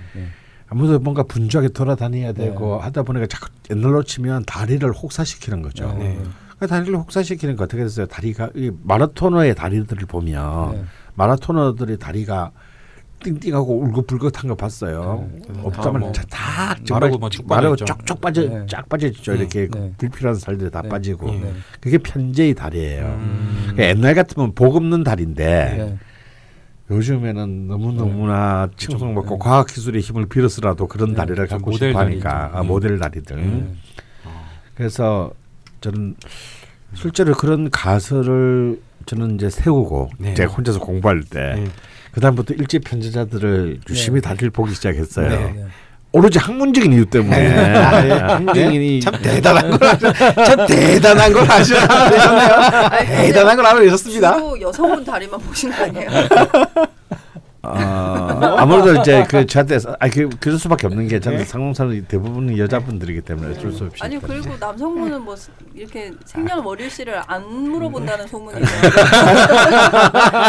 [0.70, 2.84] 아무도 뭔가 분주하게 돌아다녀야 되고 네.
[2.84, 5.96] 하다 보니까 자꾸 옛날로 치면 다리를 혹사시키는 거죠.
[5.98, 6.18] 네.
[6.60, 8.06] 그 다리를 혹사시키는 거 어떻게 됐어요?
[8.06, 10.84] 다리가 이 마라토너의 다리들을 보면 네.
[11.16, 12.52] 마라토너들의 다리가
[13.24, 15.28] 띵띵하고 울긋불긋한 거 봤어요.
[15.34, 15.60] 네.
[15.64, 17.76] 없다면 뭐 다, 다 마르고 뭐 마르고.
[17.78, 18.66] 쪽쪽 빠져 네.
[18.68, 19.34] 쫙 빠져있죠.
[19.34, 19.40] 네.
[19.40, 19.92] 이렇게 네.
[19.98, 20.90] 불필요한 살들이 다 네.
[20.90, 21.52] 빠지고 네.
[21.82, 23.06] 그게 편제의 다리예요.
[23.06, 23.58] 음.
[23.64, 25.46] 그러니까 옛날 같으면 복 없는 다리인데
[25.78, 25.98] 네.
[26.90, 31.16] 요즘에는 너무 너무나 칭송받고 과학 기술의 힘을 빌어서라도 그런 네.
[31.16, 32.58] 다리를 좀 갖고 모델 싶어 하니까 다리죠.
[32.58, 32.68] 아, 음.
[32.68, 33.36] 모델 다리들.
[33.38, 33.74] 네.
[34.74, 35.32] 그래서
[35.82, 36.16] 저는
[36.94, 40.34] 실제로 그런 가설을 저는 이제 세우고 네.
[40.34, 41.68] 제가 혼자서 공부할 때 네.
[42.12, 45.30] 그다음부터 일제 편제자들을 유심히 다리를 보기 시작했어요.
[46.12, 46.14] 네.
[46.14, 46.18] 네.
[46.20, 47.48] 오로지 학문적인 이유 때문에
[48.20, 50.14] 학문적인 이참 대단한 걸 하셔.
[50.14, 52.54] 참 대단한 걸 하셔내셨네요.
[52.90, 54.34] 아니, 근데 대단한 걸 알아내셨습니다.
[54.34, 56.10] 주로 여성분 다리만 보신 거 아니에요?
[57.62, 57.70] 어,
[58.58, 61.44] 아무래도 이제 그 저한테 아니 그 그럴 수밖에 없는 게 저는 네.
[61.44, 64.40] 상공사는 대부분은 여자분들이기 때문에 어쩔 수 없이 아니 때문에.
[64.42, 65.36] 그리고 남성분은 뭐
[65.74, 68.92] 이렇게 생년월일씨를 안 물어본다는 소문이 있어요.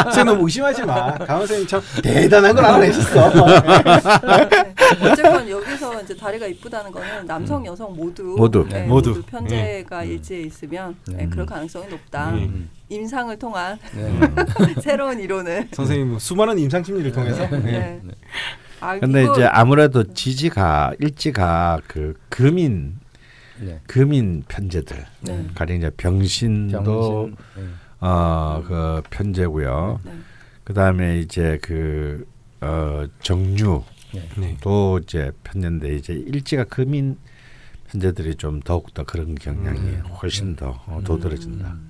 [0.04, 1.14] 선생님 너무 의심하지 마.
[1.18, 3.30] 강원 선생님 참 대단한 걸 알아내셨어.
[4.20, 4.74] 네.
[5.10, 8.66] 어쨌건 여기서 이제 다리가 이쁘다는 거는 남성 여성 모두 모두.
[8.68, 9.10] 네, 모두.
[9.10, 12.30] 모두 편제가 일지에 있으면 네, 그럴 가능성이 높다.
[12.30, 12.70] 음.
[12.94, 14.12] 임상을 통한 네.
[14.82, 15.68] 새로운 이론을.
[15.72, 18.02] 선생님 수많은 임상 심리를 통해서 네.
[18.80, 22.98] 아, 근데 이제 아무래도 지지가 일지가 그 금인
[23.60, 23.80] 네.
[23.86, 25.46] 금인 편제들 네.
[25.54, 27.36] 가령 이제 병신도 병신.
[27.56, 27.62] 네.
[28.00, 30.00] 어그 편제고요.
[30.04, 30.12] 네.
[30.64, 32.26] 그다음에 이제 그
[32.60, 33.84] 어, 정류도
[34.38, 34.56] 네.
[35.02, 37.18] 이제 편제인데 이제 일지가 금인
[37.90, 40.02] 편제들이 좀 더욱 더 그런 경향이 음.
[40.22, 41.68] 훨씬 더 어, 도드라진다.
[41.68, 41.89] 네.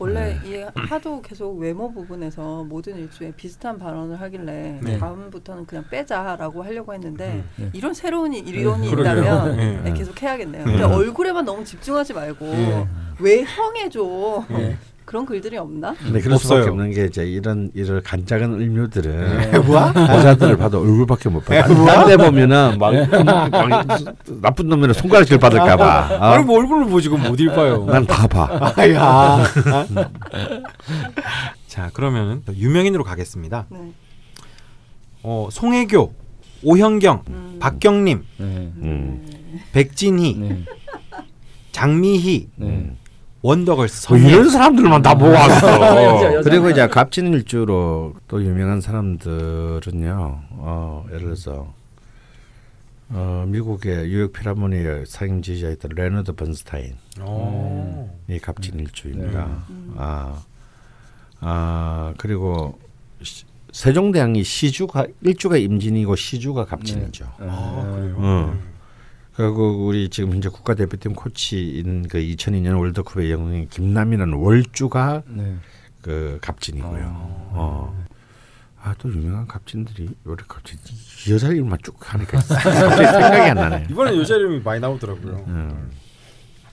[0.00, 0.64] 원래 네.
[0.64, 4.98] 이 하도 계속 외모 부분에서 모든 일주에 비슷한 발언을 하길래 네.
[4.98, 7.44] 다음부터는 그냥 빼자라고 하려고 했는데 음.
[7.56, 7.70] 네.
[7.74, 8.88] 이런 새로운 이론이.
[8.90, 10.64] 있다면 계속 해야겠네요.
[10.64, 10.72] 네.
[10.72, 12.46] 근데 얼굴에만 너무 집중하지 말고
[13.44, 14.78] 형해줘 네.
[15.10, 15.92] 그런 글들이 없나?
[15.98, 16.60] 근데 그럴 없어요.
[16.62, 18.60] 수밖에 없는 게 이제 이런 이런 간작은
[19.40, 19.58] 네.
[19.66, 19.92] 뭐야?
[19.96, 21.62] 여자들을 봐도 얼굴밖에 못 봐.
[21.64, 22.92] 딴데 보면은 막,
[23.24, 23.50] 막
[24.40, 26.14] 나쁜 놈이라 손가락질 받을까봐.
[26.14, 26.24] 어?
[26.34, 27.86] 아니 뭐 얼굴을 보지고 못 읽어요.
[27.86, 28.72] 난 다 봐.
[28.76, 29.42] 아야.
[31.66, 33.66] 자 그러면 유명인으로 가겠습니다.
[33.68, 33.78] 네.
[35.24, 36.14] 어 송혜교,
[36.62, 37.56] 오현경, 음.
[37.58, 38.44] 박경림, 네.
[38.46, 39.26] 음.
[39.72, 40.64] 백진희, 네.
[41.72, 42.92] 장미희, 네.
[43.42, 44.18] 원더걸스 뭐.
[44.18, 46.42] 이런 사람들만 다 여자.
[46.42, 50.40] 그리고 이제 갑진 일주로 또 유명한 사람들은요.
[50.50, 51.72] 어, 예를 들어서
[53.08, 58.08] 어, 미국의 뉴욕 필하모니의 상임 지휘자였던 레너드 번스타인 오.
[58.28, 59.46] 이 갑진 일주입니다.
[59.46, 59.52] 네.
[59.70, 59.94] 음.
[59.96, 60.42] 아,
[61.40, 62.78] 아 그리고
[63.22, 67.24] 시- 세종대왕이 시주가 일주가 임진이고 시주가 갑진이죠.
[67.38, 68.16] 아 그래요.
[68.18, 68.69] 음.
[69.40, 75.56] 그리고 우리 지금 현재 국가대표팀 코치인 그 2002년 월드컵의 영웅인 김남일이라는 월주가 네.
[76.02, 77.04] 그 갑진이고요.
[77.06, 77.50] 어.
[77.54, 78.04] 어.
[78.82, 80.78] 아 또 유명한 갑진들이 왜 이렇게 갑자기
[81.30, 83.86] 여자 이름만 쭉 하니까 생각이 안 나네.
[83.90, 85.44] 이번에 여자 이름이 많이 나오더라고요.
[85.48, 85.90] 음.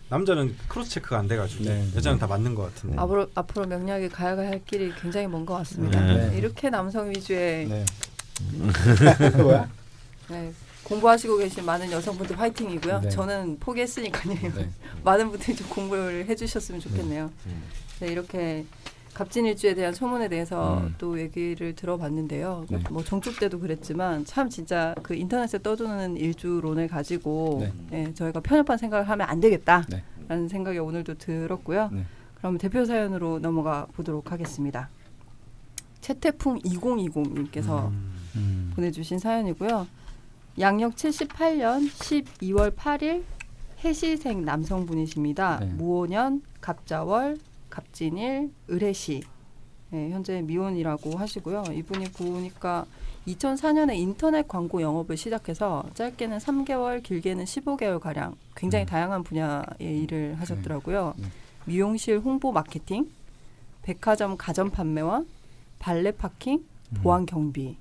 [0.10, 1.86] 남자는 cross check가 안 돼가지고 네.
[1.95, 2.97] 여자는 다 맞는 것 같은데.
[2.97, 5.99] 앞으로 앞으로 명리학이 가야 할 길이 굉장히 먼 것 같습니다.
[6.01, 6.38] 네.
[6.38, 7.86] 이렇게 남성 위주의 네.
[9.41, 9.69] 뭐야?
[10.30, 10.53] 네,
[10.88, 13.02] 공부하시고 계신 많은 여성분들 화이팅이고요.
[13.02, 13.10] 네.
[13.10, 14.34] 저는 포기했으니까요.
[14.34, 14.69] 네.
[15.04, 17.30] 많은 분들이 좀 공부를 해주셨으면 좋겠네요.
[18.00, 18.65] 네, 이렇게
[19.13, 20.95] 갑진일주에 대한 소문에 대해서 음.
[20.97, 22.67] 또 얘기를 들어봤는데요.
[22.69, 22.80] 네.
[22.89, 27.73] 뭐 정축 때도 그랬지만 참 진짜 그 인터넷에 떠도는 일주론을 가지고 네.
[27.89, 30.47] 네, 저희가 편협한 생각을 하면 안 되겠다라는 네.
[30.47, 31.89] 생각이 오늘도 들었고요.
[31.91, 32.06] 네.
[32.36, 34.89] 그럼 대표 사연으로 넘어가 보도록 하겠습니다.
[36.00, 37.89] 채태풍 2020님께서
[38.36, 38.71] 음.
[38.76, 39.88] 보내주신 사연이고요.
[40.59, 43.23] 양력 78년 12월 8일
[43.83, 45.59] 해시생 남성분이십니다.
[45.59, 45.65] 네.
[45.67, 47.37] 무오년 갑자월
[47.69, 49.21] 갑진일 을해시
[49.91, 51.63] 네, 현재 미혼이라고 하시고요.
[51.71, 52.85] 이분이 보니까
[53.27, 58.87] 2004년에 인터넷 광고 영업을 시작해서 짧게는 3개월, 길게는 15개월 가량 굉장히 음.
[58.87, 61.13] 다양한 분야의 일을 하셨더라고요.
[61.17, 61.27] 네.
[61.65, 63.07] 미용실 홍보 마케팅,
[63.83, 65.23] 백화점 가전 판매와
[65.77, 66.97] 발레 파킹, 음.
[67.03, 67.77] 보안 경비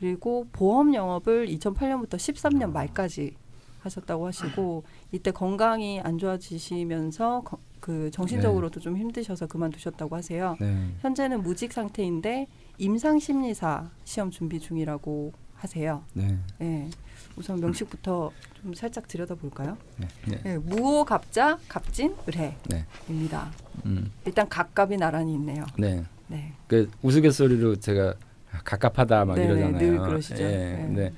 [0.00, 3.34] 그리고 보험 영업을 2008년부터 13년 말까지
[3.80, 10.56] 하셨다고 하시고 이때 건강이 안 좋아지시면서 거- 그 정신적으로도 좀 힘드셔서 그만두셨다고 하세요.
[10.60, 10.90] 네.
[11.00, 12.46] 현재는 무직 상태인데
[12.78, 16.02] 임상 심리사 시험 준비 중이라고 하세요.
[16.12, 16.36] 네.
[16.58, 16.90] 네.
[17.36, 19.78] 우선 명식부터 좀 살짝 들여다볼까요?
[19.96, 20.08] 네.
[20.28, 20.40] 네.
[20.42, 22.84] 네, 무오 갑자 갑진 네.
[23.08, 23.50] 을해입니다.
[23.86, 24.10] 음.
[24.26, 25.64] 일단 갑갑이 나란히 있네요.
[25.78, 26.04] 네.
[26.28, 26.52] 네.
[26.66, 28.14] 그 우스갯소리로 제가
[28.64, 29.78] 갑갑하다 막 네네, 이러잖아요.
[29.78, 30.42] 늘 그러시죠.
[30.42, 30.48] 예.
[30.48, 30.82] 네.
[30.86, 31.12] 근데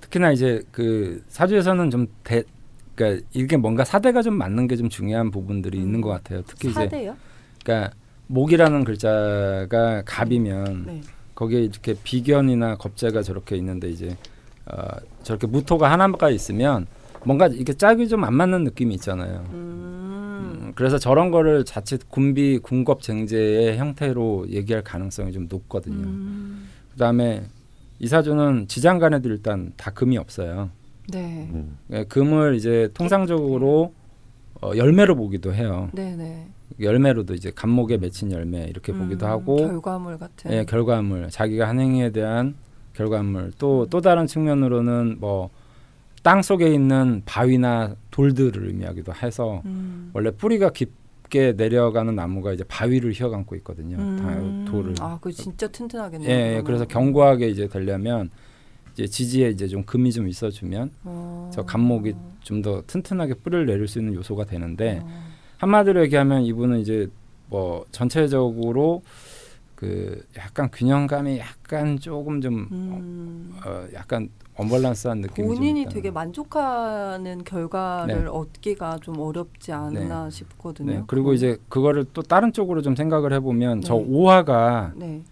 [0.00, 2.42] 특히나 이제 그 사주에서는 좀 대,
[2.94, 5.82] 그러니까 이게 뭔가 사대가 좀 맞는 게 좀 중요한 부분들이 음.
[5.84, 6.42] 있는 것 같아요.
[6.46, 7.16] 특히 이제 사대요?
[7.62, 7.94] 그러니까
[8.28, 11.00] 목이라는 글자가 갑이면 네.
[11.34, 14.16] 거기에 이렇게 비견이나 겁재가 저렇게 있는데 이제
[14.66, 14.76] 어,
[15.22, 16.86] 저렇게 무토가 하나가 있으면
[17.24, 19.44] 뭔가 이게 짝이 좀 안 맞는 느낌이 있잖아요.
[19.52, 20.09] 음.
[20.70, 26.06] 음, 그래서 저런 거를 자칫 군비 군겁쟁제의 형태로 얘기할 가능성이 좀 높거든요.
[26.06, 26.68] 음.
[26.92, 27.44] 그다음에
[27.98, 30.70] 이사주는 지장간에도 일단 다 금이 없어요.
[31.12, 31.48] 네.
[31.52, 31.76] 음.
[31.92, 33.92] 예, 금을 이제 통상적으로
[34.62, 35.88] 어, 열매로 보기도 해요.
[35.92, 36.46] 네, 네.
[36.78, 40.52] 열매로도 이제 간목에 맺힌 열매 이렇게 보기도 음, 하고 결과물 같은.
[40.52, 42.54] 예, 결과물 자기가 한 행위에 대한
[42.94, 45.50] 결과물 또또 다른 측면으로는 뭐
[46.22, 50.10] 땅 속에 있는 바위나 돌들을 의미하기도 해서 음.
[50.12, 53.96] 원래 뿌리가 깊게 내려가는 나무가 이제 바위를 휘어감고 있거든요.
[53.96, 54.16] 음.
[54.64, 54.94] 다 돌을.
[55.00, 56.28] 아, 그 진짜 튼튼하겠네요.
[56.30, 56.62] 예, 예.
[56.62, 58.30] 그래서 견고하게 이제 되려면
[58.92, 61.50] 이제 지지에 이제 좀 금이 좀 있어주면 어.
[61.54, 65.08] 저 간목이 좀 더 튼튼하게 뿌리를 내릴 수 있는 요소가 되는데 어.
[65.58, 67.08] 한마디로 얘기하면 이분은 이제
[67.48, 69.02] 뭐 전체적으로
[69.80, 73.58] 그 약간 균형감이 약간 조금 좀 음.
[73.64, 75.86] 어, 약간 언밸런스한 느낌이 좀 본인이.
[75.88, 78.26] 되게 만족하는 결과를 네.
[78.26, 80.92] 얻기가 좀 어렵지 않나 싶거든요.
[80.92, 84.04] 네, 그리고 이제 그거를 또 다른 쪽으로 좀 생각을 해보면 저 네.
[84.06, 85.22] 오화가 네.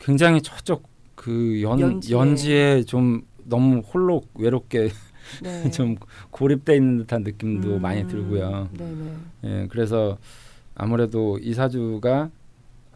[0.00, 0.82] 굉장히 저쪽
[1.14, 2.82] 그 연, 연지에.
[2.82, 4.88] 좀 너무 홀로 외롭게
[5.44, 5.70] 네.
[5.70, 5.94] 좀
[6.32, 7.82] 고립돼 있는 듯한 느낌도 음.
[7.82, 8.68] 많이 들고요.
[8.72, 9.12] 네, 네.
[9.44, 10.18] 예, 그래서
[10.74, 12.30] 아무래도 이 사주가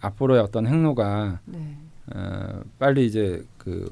[0.00, 1.76] 앞으로의 어떤 행로가 네.
[2.14, 3.88] 어, 빨리 이제 그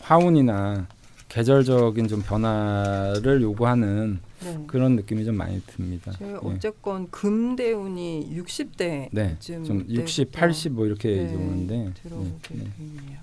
[0.00, 0.86] 화운이나
[1.28, 4.58] 계절적인 좀 변화를 요구하는 네.
[4.66, 6.12] 그런 느낌이 좀 많이 듭니다.
[6.18, 6.36] 제 예.
[6.42, 12.56] 어쨌건 금대운이 60대 네, 쯤좀 네, 60, 어, 80 뭐 이렇게 네, 오는데 들어오게 네,
[12.64, 12.70] 네.
[12.78, 13.18] 되네요.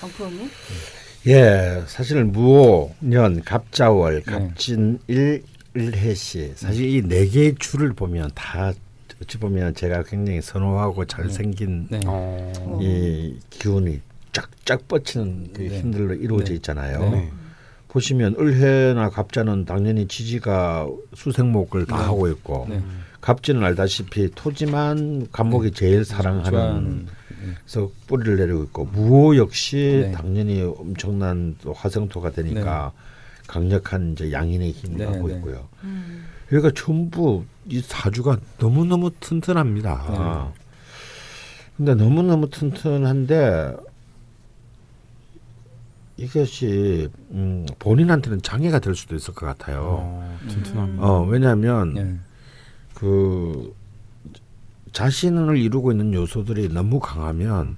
[0.00, 0.48] 강프로님?
[1.26, 4.32] 예, 사실 무오, 년, 갑자월, 네.
[4.32, 5.42] 갑진일,
[5.74, 8.72] 일해시 사실 이 네 개의 줄을 보면 다
[9.22, 12.00] 어찌 보면 제가 굉장히 선호하고 잘생긴 네.
[12.06, 12.78] 어.
[12.80, 14.00] 이 기운이
[14.32, 15.80] 쫙쫙 뻗치는 그 네.
[15.80, 16.54] 힘들로 이루어져 네.
[16.54, 17.10] 있잖아요.
[17.10, 17.30] 네.
[17.88, 22.04] 보시면 을해나 갑자는 당연히 지지가 수생목을 다 네.
[22.04, 22.80] 하고 있고 네.
[23.20, 27.12] 갑진은 알다시피 토지만 갑목이 제일 사랑하는 네.
[27.66, 30.12] 그래서 뿌리를 내리고 있고 무호 역시 네.
[30.12, 32.92] 당연히 엄청난 또 화성토가 되니까
[33.46, 35.34] 강력한 이제 양인의 힘을 네, 갖고 네.
[35.34, 35.68] 있고요.
[35.82, 36.24] 음.
[36.50, 40.52] 그러니까 전부 이 사주가 너무 너무 튼튼합니다.
[41.76, 43.76] 근데 너무 너무 튼튼한데
[46.16, 49.80] 이것이 음, 본인한테는 장애가 될 수도 있을 것 같아요.
[50.02, 51.02] 어, 튼튼합니다.
[51.06, 52.16] 어 왜냐하면 네.
[52.94, 53.72] 그
[54.92, 57.76] 자신을 이루고 있는 요소들이 너무 강하면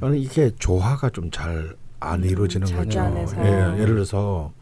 [0.00, 2.98] 저는 이게 조화가 좀 잘 안 이루어지는 거죠.
[3.42, 4.54] 예, 예를 들어서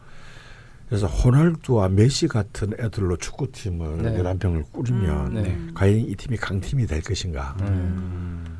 [0.89, 4.17] 그래서 호날두와 메시 같은 애들로 축구팀을 네.
[4.17, 5.43] 11병을 꾸리면 음.
[5.43, 5.57] 네.
[5.75, 7.55] 과연 이 팀이 강팀이 될 것인가?
[7.61, 8.57] 음.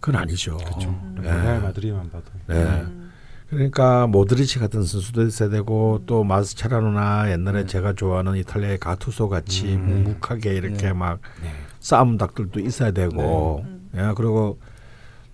[0.00, 0.56] 그건 아니죠.
[0.56, 0.90] 그렇죠.
[1.20, 1.22] 네.
[1.22, 2.24] 레알 마드리드만 봐도.
[2.48, 2.56] 네.
[2.56, 3.12] 음.
[3.48, 5.52] 그러니까 모드리치 같은 선수도 있어야 음.
[5.52, 10.04] 되고 또 마스체라노나 옛날에 제가 좋아하는 이탈리아의 가투소 같이 음.
[10.04, 10.92] 묵묵하게 이렇게 네.
[10.92, 11.48] 막 네.
[11.78, 14.02] 싸움 닭들도 있어야 되고 네.
[14.02, 14.58] 예, 그리고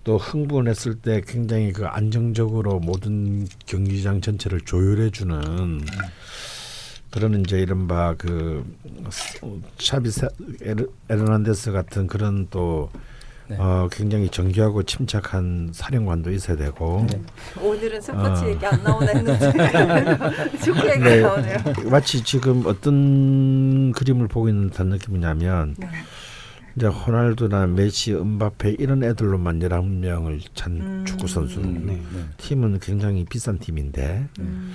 [0.05, 5.81] 또 흥분했을 때 굉장히 그 안정적으로 모든 경기장 전체를 조율해 주는
[7.09, 8.63] 그런 이제 이른바 그
[9.79, 10.11] 샤비
[10.61, 12.91] 에르- 에르난데스 같은 그런 또
[13.47, 13.57] 네.
[13.57, 17.21] 어, 굉장히 정교하고 침착한 사령관도 있어야 되고 네.
[17.59, 18.49] 오늘은 스포츠 어.
[18.49, 19.51] 얘기 안 나오나 했는데
[20.63, 21.21] 축구 얘기 네.
[21.21, 21.57] 나오네요.
[21.89, 25.89] 마치 지금 어떤 그림을 보고 있는 듯한 느낌이냐면 네.
[26.75, 31.05] 이제 호날두나 메시, 은바페 이런 애들로만 11명을 찬 음.
[31.07, 31.93] 축구 선수 음, 네.
[31.95, 32.25] 네.
[32.37, 34.73] 팀은 굉장히 비싼 팀인데 음.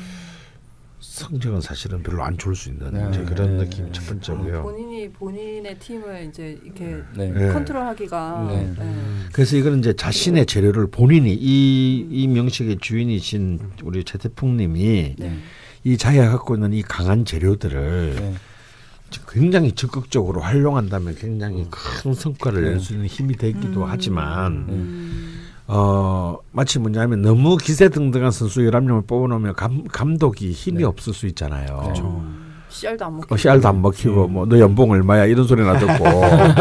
[1.01, 3.93] 성적은 사실은 별로 안 좋을 수 있는 네, 이제 그런 네, 느낌이 네.
[3.93, 4.63] 첫 번째고요.
[4.63, 7.31] 본인이 본인의 팀을 이제 이렇게 네.
[7.31, 7.53] 네.
[7.53, 8.75] 컨트롤하기가 네.
[8.79, 8.95] 네.
[9.33, 15.39] 그래서 이거는 이제 자신의 재료를 본인이 이, 이 명식의 주인이신 우리 최태풍님이 네.
[15.85, 18.35] 이 자기가 갖고 있는 이 강한 재료들을 네.
[19.29, 22.79] 굉장히 적극적으로 활용한다면 굉장히 큰 성과를 낼 네.
[22.79, 23.87] 수 있는 힘이 되기도 음.
[23.89, 25.41] 하지만 음.
[25.67, 30.85] 어 마치 뭐냐면 너무 기세등등한 선수 11명을 뽑아놓으면 감, 감독이 힘이 네.
[30.85, 31.81] 없을 수 있잖아요.
[31.83, 32.05] 그렇죠.
[32.05, 32.47] 음.
[32.71, 34.33] 씨알도 안 먹고 어, 씨알도 안 먹히고 음.
[34.33, 36.05] 뭐너 연봉 얼마야 이런 소리나 듣고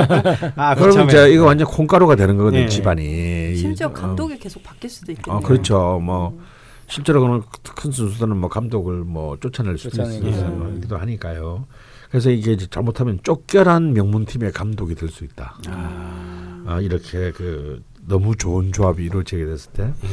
[0.55, 2.67] 아, 그러면 이제 이거 완전 콩가루가 되는 거거든요 네.
[2.67, 5.37] 집안이 심지어 이- 감독이 계속 바뀔 수도 있겠네요.
[5.37, 6.39] 어, 그렇죠 뭐
[6.87, 7.43] 실제로 그런
[7.75, 11.65] 큰 선수들은 뭐 감독을 뭐 쫓아낼 수도 있기도 하니까요.
[12.09, 15.57] 그래서 이게 이제 잘못하면 쫓겨난 명문팀의 감독이 될 수 있다.
[15.67, 16.63] 아.
[16.65, 19.83] 아, 이렇게 그 너무 좋은 조합이 이루어지게 됐을 때.
[19.83, 20.09] 음.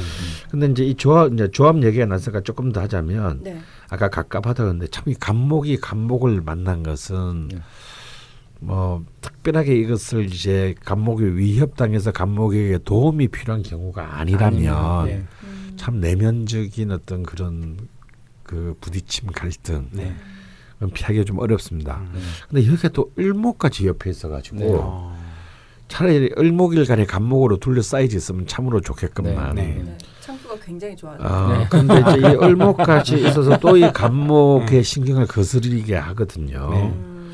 [0.51, 3.61] 근데 이제 이 조합 이제 조합 얘기가 나서니까 조금 더 하자면 네.
[3.89, 7.59] 아까 갑갑하다 그랬는데 참 이 감목이 감목을 만난 것은 네.
[8.61, 15.27] 뭐 특별하게 이것을 이제 감목이 위협당해서 감목에게 도움이 필요한 경우가 아니라면 네.
[15.45, 15.73] 음.
[15.77, 17.77] 참 내면적인 어떤 그런
[18.43, 20.15] 그 부딪힘 갈등 네.
[20.93, 21.99] 피하기가 좀 어렵습니다.
[22.13, 22.23] 음.
[22.49, 24.71] 근데 여기가 또 을목까지 옆에 있어가지고 네.
[24.75, 25.17] 어.
[25.89, 29.55] 차라리 을목일간에 감목으로 둘러싸이지 있으면 참으로 좋겠건만.
[29.55, 29.83] 네.
[29.85, 29.99] 네.
[30.21, 31.17] 창구가 굉장히 좋아요.
[31.21, 31.67] 아, 네.
[31.71, 36.71] 근데 이제 이 을목까지 있어서 또이 감목의 신경을 거스르게 하거든요.
[36.71, 36.83] 네.
[36.83, 37.33] 음.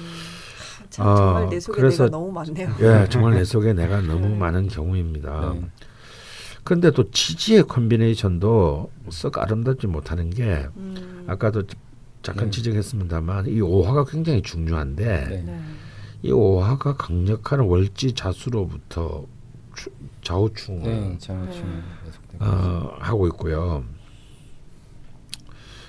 [0.90, 2.68] 참 어, 정말 내 속에 그래서- 내가 너무 많네요.
[2.80, 5.52] 예, 정말 내 속에 내가 너무 많은 경우입니다.
[5.54, 5.62] 네.
[6.64, 11.24] 근데 또 지지의 컨비네이션도 썩 아름답지 못하는 게 음.
[11.26, 11.64] 아까도
[12.22, 12.50] 잠깐 네.
[12.50, 15.42] 지적했습니다만 이 오화가 굉장히 중요한데 네.
[15.42, 15.60] 네.
[16.22, 19.26] 이 오화가 강력한 월지 자수로부터
[19.74, 19.90] 추-
[20.22, 21.18] 좌우충을 네.
[21.18, 21.82] 장충
[22.32, 22.38] 네.
[22.38, 23.84] 어, 하고 있고요.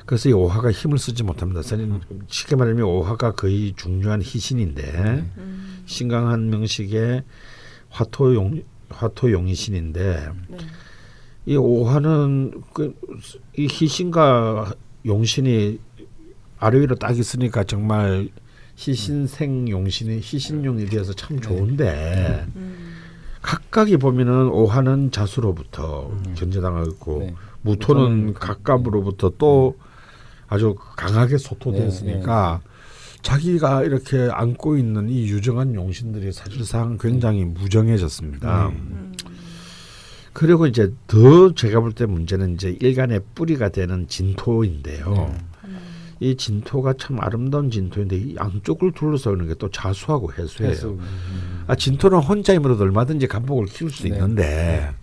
[0.06, 1.62] 그래서 이 오화가 힘을 쓰지 못합니다.
[1.62, 1.90] 사실
[2.28, 4.82] 쉽게 말하면 오화가 거의 중요한 희신인데
[5.38, 5.84] 음.
[5.86, 7.24] 신강한 명식의
[7.90, 10.58] 화토용 화토용이신인데 네.
[11.46, 12.96] 이 오화는 그,
[13.58, 14.74] 이 희신과
[15.06, 15.80] 용신이
[16.64, 18.30] 아래 위로 딱 있으니까 정말
[18.76, 22.94] 희신생 용신이 희신용이 되어서 참 좋은데 음.
[23.42, 27.36] 각각이 보면은 오화는 자수로부터 견제당하고 있고 네.
[27.64, 29.78] 무토는 무토는 각갑으로부터 또
[30.48, 32.62] 아주 강하게 소토됐으니까
[33.22, 38.70] 자기가 이렇게 안고 있는 이 유정한 용신들이 사실상 굉장히 무정해졌습니다.
[38.70, 38.76] 네.
[38.76, 39.14] 음.
[40.32, 45.36] 그리고 이제 더 제가 볼 때 문제는 이제 일간의 뿌리가 되는 진토인데요.
[46.20, 50.72] 이 진토가 참 아름다운 진토인데 이 양쪽을 둘러싸는 게 또 자수하고 해수예요.
[50.72, 50.98] 해수.
[51.68, 54.10] 아 진토는 혼자 힘으로도 얼마든지 감목을 키울 수 네.
[54.10, 54.94] 있는데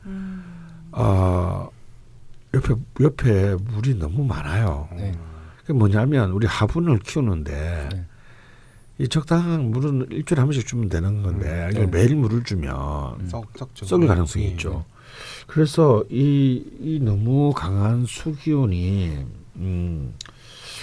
[0.93, 1.69] 어,
[2.55, 4.89] 옆에 옆에 물이 너무 많아요.
[4.97, 5.13] 네.
[5.61, 8.05] 그게 뭐냐면 우리 화분을 키우는데 네.
[8.99, 11.99] 이 적당한 물은 일주일에 한 번씩 주면 되는 건데 이걸 네.
[11.99, 12.75] 매일 물을 주면
[13.29, 13.87] 썩 썩죠.
[13.87, 14.49] 썩을 가능성이 예.
[14.51, 14.85] 있죠.
[15.47, 19.25] 그래서 이, 이 너무 강한 수기운이
[19.57, 20.15] 음,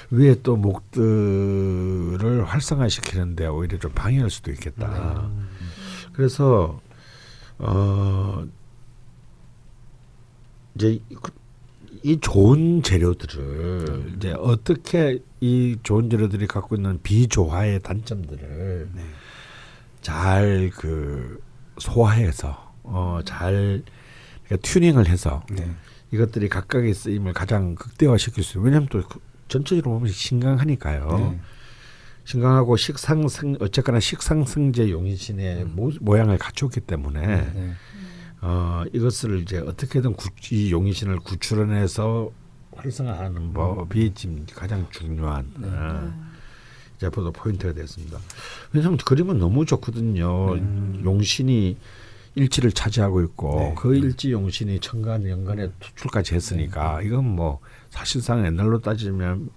[0.09, 5.29] 위에 또 목들을 활성화시키는데 오히려 좀 방해할 수도 있겠다.
[6.13, 6.79] 그래서
[7.59, 8.45] 어
[10.75, 11.01] 이제 이-
[12.03, 19.01] 이 좋은 재료들을 이제 어떻게 이 좋은 재료들이 갖고 있는 비조화의 단점들을 네.
[20.01, 21.41] 잘그
[21.79, 23.83] 소화해서 어잘
[24.45, 25.69] 그러니까 튜닝을 해서 네.
[26.11, 28.63] 이것들이 각각의 쓰임을 가장 극대화시킬 수 있어요.
[28.63, 31.17] 왜냐하면 또 그- 전체적으로 보면 신강하니까요.
[31.17, 31.39] 네.
[32.25, 37.73] 신강하고 식상승 어쨌거나 식상승제 용인신의 모, 모양을 갖췄기 때문에 네.
[38.41, 42.29] 어, 이것을 이제 어떻게든 구, 이 용인신을 구출해내서
[42.75, 45.67] 활성화하는 법이 지금 가장 중요한 네.
[45.71, 46.13] 어,
[46.97, 48.19] 이제 보도 포인트가 됐습니다.
[48.73, 50.57] 왜냐하면 그림은 너무 좋거든요.
[51.03, 51.77] 용신이
[52.35, 53.75] 일지를 차지하고 있고 네.
[53.77, 57.59] 그 일지 용신이 천간 연간에 투출까지 했으니까 이건 뭐
[58.01, 59.49] 사실상 옛날로 따지면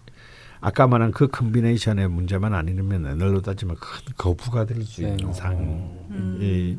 [0.63, 5.11] 아까 말한 그 combination의 문제만 아니면 옛날로 따지면 큰 거부가 될수 네.
[5.11, 5.53] 있는 상.
[6.11, 6.39] 음.
[6.41, 6.77] 이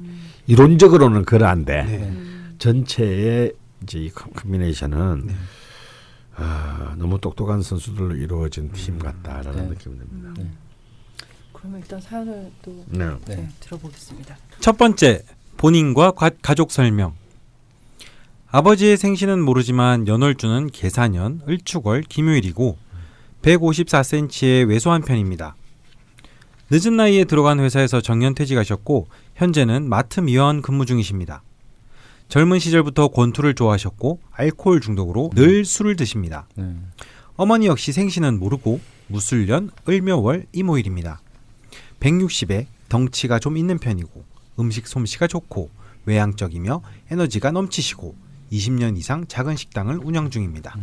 [0.47, 2.13] 이론적으로는 그러한데 네.
[2.57, 5.33] 전체의 이제 이 컨- 컨비네이션은 네.
[6.35, 9.67] 아, 너무 똑똑한 선수들로 이루어진 팀 같다라는 네.
[9.69, 10.33] 느낌이 듭니다.
[10.37, 10.47] 네.
[11.53, 13.05] 그러면 일단 사연을 또 네.
[13.05, 13.49] 네, 네.
[13.59, 14.35] 들어보겠습니다.
[14.59, 15.23] 첫 번째
[15.57, 17.13] 본인과 가, 가족 설명.
[18.53, 22.77] 아버지의 생신은 모르지만 연월주는 계산년, 을축월, 김요일이고
[23.43, 25.55] 154cm의 왜소한 편입니다.
[26.69, 31.43] 늦은 나이에 들어간 회사에서 정년퇴직하셨고 현재는 마트 미화원 근무 중이십니다.
[32.27, 36.45] 젊은 시절부터 권투를 좋아하셨고 알코올 중독으로 늘 술을 드십니다.
[36.55, 36.75] 네.
[37.37, 41.21] 어머니 역시 생신은 모르고 무술년, 을묘월, 이모일입니다.
[42.01, 44.25] 160에 덩치가 좀 있는 편이고
[44.59, 45.69] 음식 솜씨가 좋고
[46.05, 50.75] 외향적이며 에너지가 넘치시고 20년 이상 작은 식당을 운영 중입니다.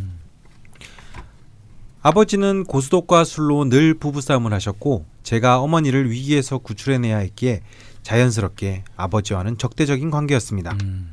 [2.00, 7.62] 아버지는 고수독과 술로 늘 부부싸움을 하셨고 제가 어머니를 위기에서 구출해내야 했기에
[8.02, 10.76] 자연스럽게 아버지와는 적대적인 관계였습니다.
[10.82, 11.12] 음.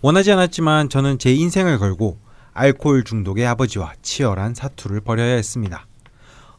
[0.00, 2.18] 원하지 않았지만 저는 제 인생을 걸고
[2.52, 5.86] 알코올 중독의 아버지와 치열한 사투를 벌여야 했습니다.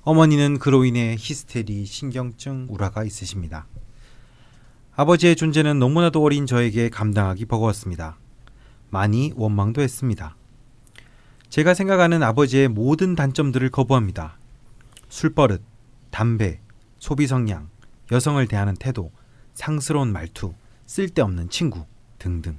[0.01, 3.65] 어머니는 그로 인해 히스테리, 신경증, 우라가 있으십니다.
[4.95, 8.17] 아버지의 존재는 너무나도 어린 저에게 감당하기 버거웠습니다.
[8.95, 10.37] 많이 원망도 했습니다.
[11.49, 14.37] 제가 생각하는 아버지의 모든 단점들을 거부합니다.
[15.09, 15.61] 술버릇,
[16.11, 16.61] 담배,
[16.97, 17.67] 소비 성향,
[18.13, 19.11] 여성을 대하는 태도,
[19.53, 20.53] 상스러운 말투,
[20.85, 21.83] 쓸데없는 친구
[22.19, 22.57] 등등.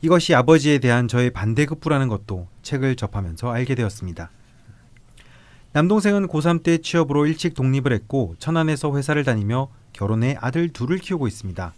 [0.00, 4.30] 이것이 아버지에 대한 저의 반대급부라는 것도 책을 접하면서 알게 되었습니다.
[5.72, 11.74] 남동생은 고3 때 취업으로 일찍 독립을 했고 천안에서 회사를 다니며 결혼해 아들 둘을 키우고 있습니다.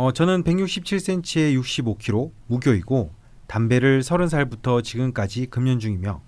[0.00, 3.10] 어, 저는 167cm에 65kg, 무교이고
[3.48, 6.22] 담배를 30살부터 지금까지 금연 중이며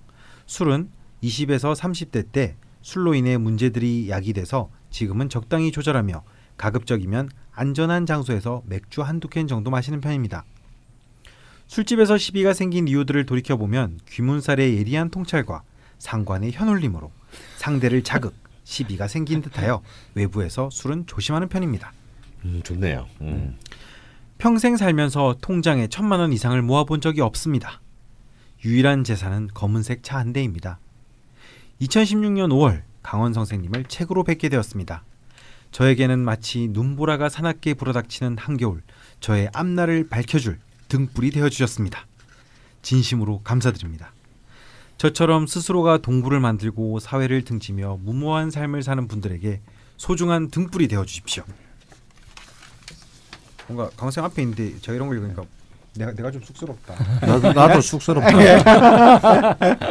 [0.47, 0.91] 술은
[1.23, 6.25] 20에서 30대 때 술로 인해 문제들이 야기돼서 지금은 적당히 조절하며
[6.57, 10.45] 가급적이면 안전한 장소에서 맥주 한두 캔 정도 마시는 편입니다.
[11.69, 15.63] 술집에서 시비가 생긴 이유들을 돌이켜보면 귀문살의 예리한 통찰과
[16.01, 17.13] 상관의 현올림으로
[17.59, 19.81] 상대를 자극, 시비가 생긴 듯하여
[20.17, 21.93] 외부에서 술은 조심하는 편입니다.
[22.45, 23.07] 음, 좋네요.
[23.21, 23.57] 음.
[24.39, 27.81] 평생 살면서 통장에 천만 원 이상을 모아본 적이 없습니다.
[28.65, 30.79] 유일한 재산은 검은색 차 한 대입니다.
[31.81, 35.05] 2016년 5월 강원 선생님을 책으로 뵙게 되었습니다.
[35.73, 38.83] 저에게는 마치 눈보라가 사납게 불어닥치는 한겨울
[39.21, 42.07] 저의 앞날을 밝혀줄 등불이 되어주셨습니다.
[42.83, 44.13] 진심으로 감사드립니다.
[44.99, 49.61] 저처럼 스스로가 동굴을 만들고 사회를 등지며 무모한 삶을 사는 분들에게
[49.97, 51.45] 소중한 등불이 되어주십시오.
[53.71, 55.45] 뭔가 강생 앞에 있는데 제가 이런 걸 읽으니까
[55.95, 56.95] 내가 내가 좀 쑥스럽다.
[57.27, 58.31] 나도 나도 쑥스럽다.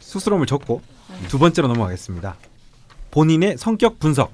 [0.00, 0.80] 쑥스러움을 적고
[1.28, 2.36] 두 번째로 넘어가겠습니다.
[3.10, 4.32] 본인의 성격 분석.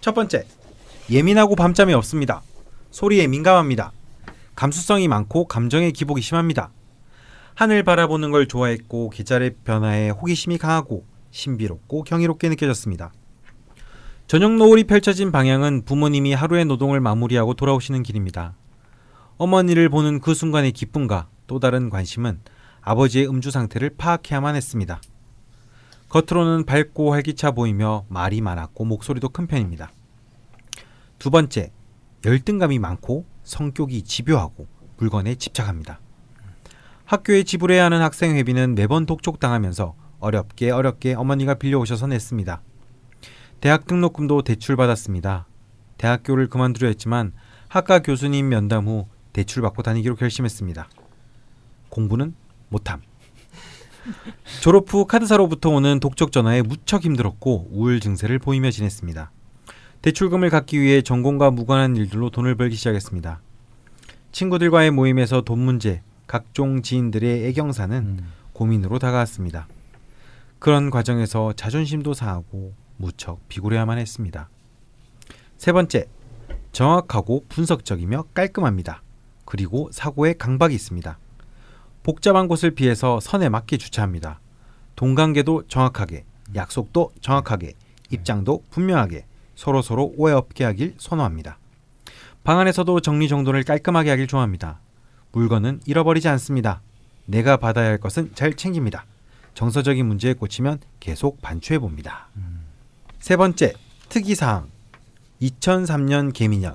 [0.00, 0.46] 첫 번째,
[1.10, 2.42] 예민하고 밤잠이 없습니다.
[2.90, 3.92] 소리에 민감합니다.
[4.54, 6.70] 감수성이 많고 감정의 기복이 심합니다.
[7.54, 13.12] 하늘 바라보는 걸 좋아했고 계절의 변화에 호기심이 강하고 신비롭고 경이롭게 느껴졌습니다.
[14.26, 18.54] 저녁 노을이 펼쳐진 방향은 부모님이 하루의 노동을 마무리하고 돌아오시는 길입니다.
[19.36, 22.40] 어머니를 보는 그 순간의 기쁨과 또 다른 관심은
[22.80, 25.00] 아버지의 음주 상태를 파악해야만 했습니다.
[26.08, 29.90] 겉으로는 밝고 활기차 보이며 말이 많았고 목소리도 큰 편입니다.
[31.18, 31.70] 두 번째,
[32.24, 34.66] 열등감이 많고 성격이 집요하고
[34.96, 36.00] 물건에 집착합니다.
[37.04, 42.62] 학교에 지불해야 하는 학생 회비는 매번 독촉당하면서 어렵게 어렵게 어머니가 빌려오셔서 냈습니다.
[43.64, 45.46] 대학 등록금도 대출받았습니다.
[45.96, 47.32] 대학교를 그만두려 했지만
[47.68, 50.86] 학과 교수님 면담 후 대출받고 다니기로 결심했습니다.
[51.88, 52.34] 공부는
[52.68, 53.00] 못함.
[54.60, 59.30] 졸업 후 카드사로부터 오는 독촉 전화에 무척 힘들었고 우울 증세를 보이며 지냈습니다.
[60.02, 63.40] 대출금을 갚기 위해 전공과 무관한 일들로 돈을 벌기 시작했습니다.
[64.32, 68.26] 친구들과의 모임에서 돈 문제, 각종 지인들의 애경사는 음.
[68.52, 69.68] 고민으로 다가왔습니다.
[70.58, 74.48] 그런 과정에서 자존심도 상하고 무척 비굴해야만 했습니다.
[75.56, 76.06] 세 번째,
[76.72, 79.02] 정확하고 분석적이며 깔끔합니다.
[79.44, 81.18] 그리고 사고에 강박이 있습니다.
[82.02, 84.40] 복잡한 곳을 피해서 선에 맞게 주차합니다.
[84.96, 86.24] 동관계도 정확하게,
[86.54, 87.74] 약속도 정확하게,
[88.10, 91.58] 입장도 분명하게 서로 서로 오해 없게 하길 선호합니다.
[92.42, 94.80] 방 안에서도 정리정돈을 깔끔하게 하길 좋아합니다.
[95.32, 96.82] 물건은 잃어버리지 않습니다.
[97.26, 99.06] 내가 받아야 할 것은 잘 챙깁니다.
[99.54, 102.28] 정서적인 문제에 꽂히면 계속 반추해 봅니다.
[103.24, 103.72] 세 번째,
[104.10, 104.68] 특이사항.
[105.40, 106.74] 2003년 개미년.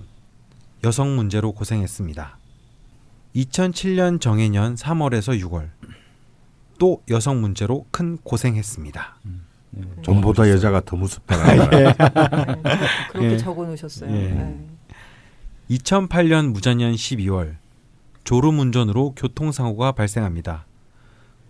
[0.83, 2.39] 여성 문제로 고생했습니다.
[3.35, 5.69] 2007년 정해년 3월에서 6월.
[6.79, 9.19] 또 여성 문제로 큰 고생했습니다.
[9.69, 9.83] 네.
[10.01, 11.69] 돈보다 여자가 더 무섭다.
[11.69, 11.93] 네,
[13.13, 13.37] 그렇게 예.
[13.37, 14.09] 적어 놓으셨어요.
[14.09, 14.29] 예.
[14.29, 14.67] 네.
[15.69, 17.57] 2008년 무자년 12월
[18.23, 20.65] 졸음 운전으로 교통사고가 발생합니다.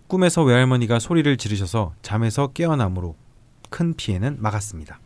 [0.08, 3.16] 꿈에서 외할머니가 소리를 지르셔서 잠에서 깨어나므로
[3.70, 5.00] 큰 피해는 막았습니다.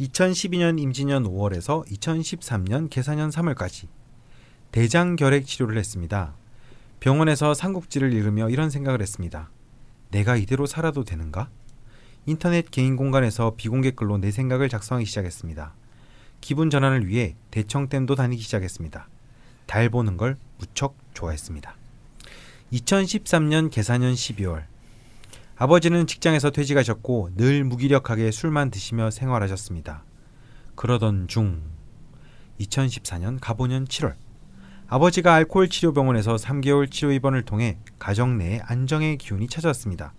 [0.00, 3.88] 2012년 임진년 5월에서 2013년 계사년 3월까지
[4.72, 6.34] 대장 결핵 치료를 했습니다.
[7.00, 9.50] 병원에서 삼국지를 읽으며 이런 생각을 했습니다.
[10.10, 11.48] 내가 이대로 살아도 되는가?
[12.26, 15.74] 인터넷 개인 공간에서 비공개 글로 내 생각을 작성하기 시작했습니다.
[16.40, 19.08] 기분 전환을 위해 대청댐도 다니기 시작했습니다.
[19.66, 21.74] 달 보는 걸 무척 좋아했습니다.
[22.72, 24.64] 2013년 계사년 12월
[25.58, 30.04] 아버지는 직장에서 퇴직하셨고 늘 무기력하게 술만 드시며 생활하셨습니다.
[30.74, 31.62] 그러던 중
[32.60, 34.16] 2014년 가보년 7월
[34.86, 40.12] 아버지가 알코올 치료 병원에서 3개월 치료 입원을 통해 가정 내에 안정의 기운이 찾아왔습니다.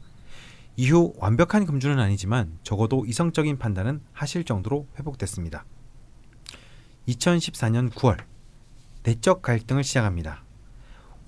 [0.76, 5.66] 이후 완벽한 금주는 아니지만 적어도 이성적인 판단은 하실 정도로 회복됐습니다.
[7.10, 8.18] 2014년 9월
[9.04, 10.44] 내적 갈등을 시작합니다.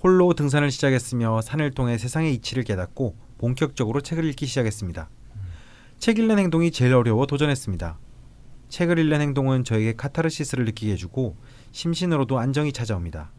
[0.02, 5.08] 홀로 등산을 시작했으며 산을 통해 세상의 이치를 깨닫고 본격적으로 책을 읽기 시작했습니다.
[5.98, 7.98] 책 읽는 행동이 제일 어려워 도전했습니다.
[8.68, 11.38] 책을 읽는 행동은 저에게 카타르시스를 느끼게 해주고
[11.72, 13.32] 심신으로도 안정이 찾아옵니다.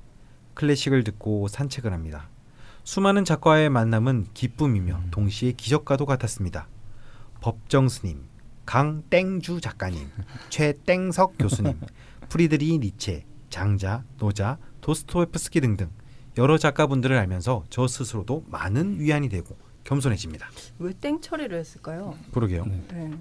[0.55, 2.29] 클래식을 듣고 산책을 합니다.
[2.83, 6.67] 수많은 작가와의 만남은 기쁨이며 동시에 기적과도 같았습니다.
[7.39, 8.23] 법정 스님,
[8.65, 10.09] 강땡주 작가님,
[10.49, 11.79] 최땡석 교수님,
[12.27, 15.91] 프리드리히 니체, 장자, 노자, 도스토옙스키 등등
[16.39, 20.49] 여러 작가분들을 알면서 저 스스로도 많은 위안이 되고 겸손해집니다.
[20.79, 22.15] 왜 땡 처리를 했을까요?
[22.33, 22.65] 그러게요.
[22.65, 23.11] 네.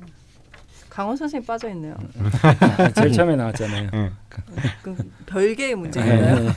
[0.88, 1.96] 강원 선생님 빠져 있네요.
[2.96, 3.90] 제일 처음에 나왔잖아요.
[4.82, 4.96] 그
[5.26, 6.52] 별개의 문제인가요?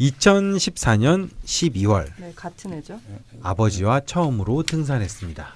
[0.00, 3.00] 2014년 12월 네, 같은 애죠.
[3.42, 5.46] 아버지와 처음으로 등산했습니다.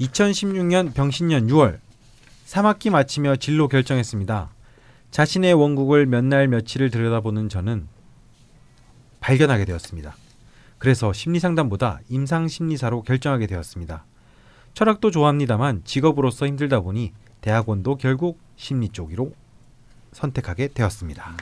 [0.00, 1.80] 2016년 병신년 6월
[2.46, 4.48] 3학기 마치며 진로 결정했습니다.
[5.10, 7.88] 자신의 원국을 몇 날 며칠을 들여다보는 저는
[9.20, 10.16] 발견하게 되었습니다.
[10.78, 14.04] 그래서 심리상담보다 임상심리사로 결정하게 되었습니다.
[14.74, 19.32] 철학도 좋아합니다만 직업으로서 힘들다 보니 대학원도 결국 심리 쪽으로
[20.12, 21.36] 선택하게 되었습니다.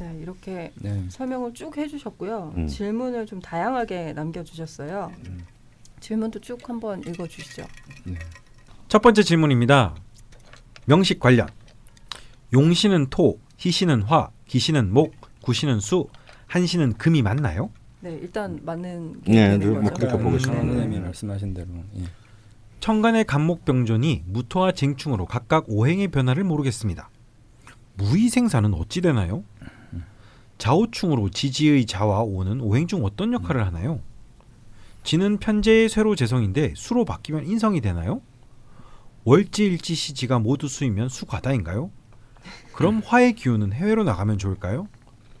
[0.00, 1.04] 네, 이렇게 네.
[1.08, 2.54] 설명을 쭉 해주셨고요.
[2.56, 2.66] 음.
[2.66, 5.12] 질문을 좀 다양하게 남겨주셨어요.
[6.00, 7.66] 질문도 쭉 한번 읽어주시죠.
[8.88, 9.94] 첫 번째 질문입니다.
[10.86, 11.48] 명식 관련.
[12.52, 16.08] 용신은 토, 희신은 화, 기신은 목, 구신은 수,
[16.46, 17.70] 한신은 금이 맞나요?
[18.00, 19.94] 네, 일단 맞는 게 네, 되는 뭐 거죠.
[19.94, 20.58] 그렇게 보고 있습니다.
[20.58, 21.06] 강 네, 선생님이 네.
[21.06, 22.04] 말씀하신 대로 예.
[22.80, 27.10] 천간의 간목병존이 무토와 쟁충으로 각각 오행의 변화를 모르겠습니다.
[27.96, 29.44] 무의생사는 어찌 되나요?
[30.56, 34.00] 자오충으로 지지의 자와 오는 오행 중 어떤 역할을 하나요?
[35.02, 38.20] 지는 편제의 쇠로 재성인데 수로 바뀌면 인성이 되나요?
[39.24, 41.90] 월지 일지 시지가 모두 수이면 수과다인가요?
[42.74, 44.88] 그럼 화의 기운은 해외로 나가면 좋을까요?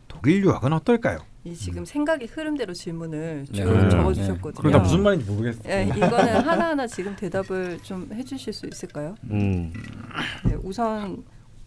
[0.08, 1.18] 독일 유학은 어떨까요?
[1.42, 3.88] 이 지금 생각의 흐름대로 질문을 쭉 네.
[3.88, 4.60] 적어주셨거든요.
[4.60, 5.62] 그러다 무슨 말인지 모르겠어요.
[5.64, 9.14] 네, 이거는 하나하나 지금 대답을 좀 해주실 수 있을까요?
[9.30, 9.72] 음.
[10.44, 11.24] 네, 우선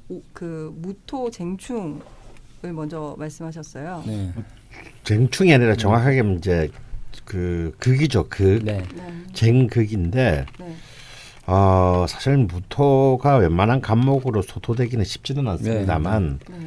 [0.09, 2.01] 오, 그 무토 쟁충을
[2.73, 4.03] 먼저 말씀하셨어요.
[4.05, 4.31] 네.
[5.03, 6.69] 쟁충이 아니라 정확하게 이제
[7.25, 8.27] 그 극이죠.
[8.29, 8.59] 극.
[8.63, 8.83] 네.
[8.95, 9.13] 네.
[9.33, 10.75] 쟁극인데 네.
[11.47, 16.57] 어, 사실 무토가 웬만한 감목으로 소토되기는 쉽지는 않습니다만 네.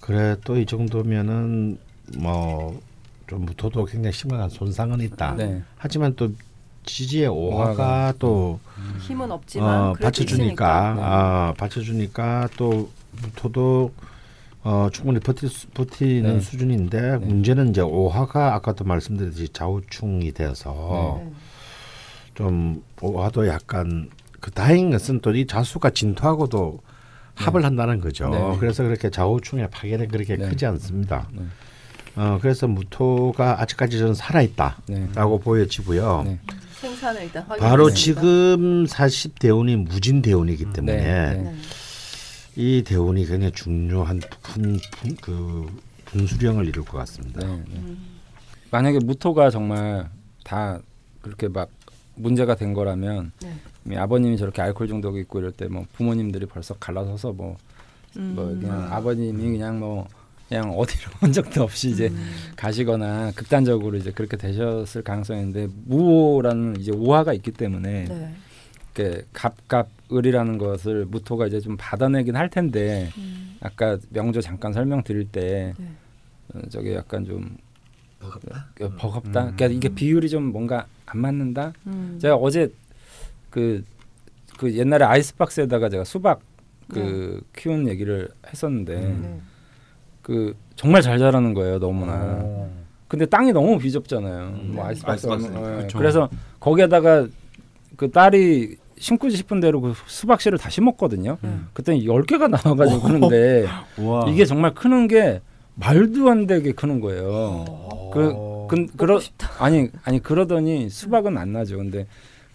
[0.00, 1.78] 그래 또 이 정도면은
[2.18, 5.34] 뭐좀 무토도 굉장히 심각한 손상은 있다.
[5.36, 5.62] 네.
[5.76, 6.30] 하지만 또
[6.84, 8.14] 지지의 오화가.
[8.18, 8.58] 또
[9.00, 10.94] 힘은 없지만 어, 받쳐주니까.
[10.94, 11.02] 네.
[11.02, 12.90] 아, 받쳐주니까 또
[13.22, 13.92] 무토도
[14.62, 16.40] 어, 충분히 버티 수, 버티는 네.
[16.40, 17.16] 수준인데 네.
[17.16, 21.32] 문제는 이제 오화가 아까도 말씀드렸듯이 좌우충이 되어서 네.
[22.34, 26.80] 좀 오화도 약간 그 다행인 것은 또 이 자수가 진토하고도
[27.34, 28.28] 합을 한다는 거죠.
[28.28, 28.56] 네.
[28.58, 30.48] 그래서 그렇게 좌우충의 파괴는 그렇게 네.
[30.48, 31.28] 크지 않습니다.
[32.20, 32.26] 네.
[32.26, 35.44] 어, 그래서 무토가 아직까지 저는 살아 있다라고 네.
[35.44, 36.22] 보여지고요.
[36.26, 36.38] 네.
[36.80, 37.62] 생산을 일단 확인.
[37.62, 41.42] 바로 지금 40 대운이 무진 대운이기 때문에 네.
[41.42, 41.54] 네.
[42.56, 45.66] 이 대운이 굉장히 중요한 분, 분, 그
[46.06, 47.46] 분수령을 이룰 것 같습니다.
[47.46, 47.62] 네.
[47.72, 47.94] 네.
[48.70, 50.08] 만약에 무토가 정말
[50.44, 50.78] 다
[51.22, 51.70] 그렇게 막
[52.16, 53.54] 문제가 된 거라면 네.
[53.90, 57.56] 이 아버님이 저렇게 알코올 중독 있고 이럴 때 뭐 부모님들이 벌써 갈라서서 뭐,
[58.14, 58.60] 뭐 음.
[58.60, 60.06] 그냥 아버님이 그냥 뭐
[60.50, 62.30] 그냥 어디로 온 적도 없이 이제 음.
[62.56, 68.34] 가시거나 극단적으로 이제 그렇게 되셨을 가능성이 있는데 무호라는 이제 오화가 있기 때문에 네.
[68.92, 73.56] 이렇게 갑갑을이라는 것을 무토가 이제 좀 받아내긴 할 텐데 음.
[73.60, 75.86] 아까 명조 잠깐 설명드릴 때 네.
[76.52, 77.56] 어, 저게 약간 좀
[78.18, 78.66] 버겁다.
[78.98, 79.30] 버겁다.
[79.30, 81.72] 그러니까 이게 비율이 좀 뭔가 안 맞는다.
[81.86, 82.18] 음.
[82.20, 82.72] 제가 어제
[83.50, 83.84] 그,
[84.58, 86.40] 그 옛날에 아이스박스에다가 제가 수박
[86.88, 89.40] 그 키운 얘기를 했었는데 네.
[90.30, 92.12] 그 정말 잘 자라는 거예요 너무나.
[92.14, 92.70] 어.
[93.08, 94.38] 근데 땅이 너무 비좁잖아요.
[94.46, 94.70] 음.
[94.74, 94.90] 뭐 네.
[94.90, 95.52] 아이스박스 아이스박스.
[95.52, 95.98] 그렇죠.
[95.98, 96.28] 그래서
[96.60, 97.26] 거기에다가
[97.96, 101.36] 그 딸이 심고 싶은 대로 그 수박씨를 다 심었거든요.
[101.42, 101.66] 음.
[101.72, 103.28] 그때는 열 개가 나와가지고
[104.06, 104.26] 와.
[104.28, 105.40] 이게 정말 크는 게
[105.74, 107.64] 말도 안 되게 크는 거예요.
[108.12, 109.20] 그, 그 그러
[109.58, 111.78] 아니 아니 그러더니 수박은 안 나죠.
[111.78, 112.06] 근데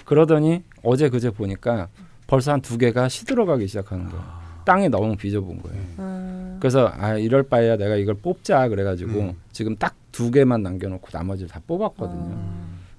[0.06, 1.90] 그러더니 어제 그제 보니까
[2.28, 4.45] 벌써 한 두 개가 시들어가기 시작하는 거예요.
[4.66, 5.82] 땅이 너무 비좁은 거예요.
[6.00, 6.58] 음.
[6.60, 9.34] 그래서 아 이럴 바에야 내가 이걸 뽑자 그래가지고 음.
[9.52, 12.40] 지금 딱 두 개만 남겨놓고 나머지를 다 뽑았거든요.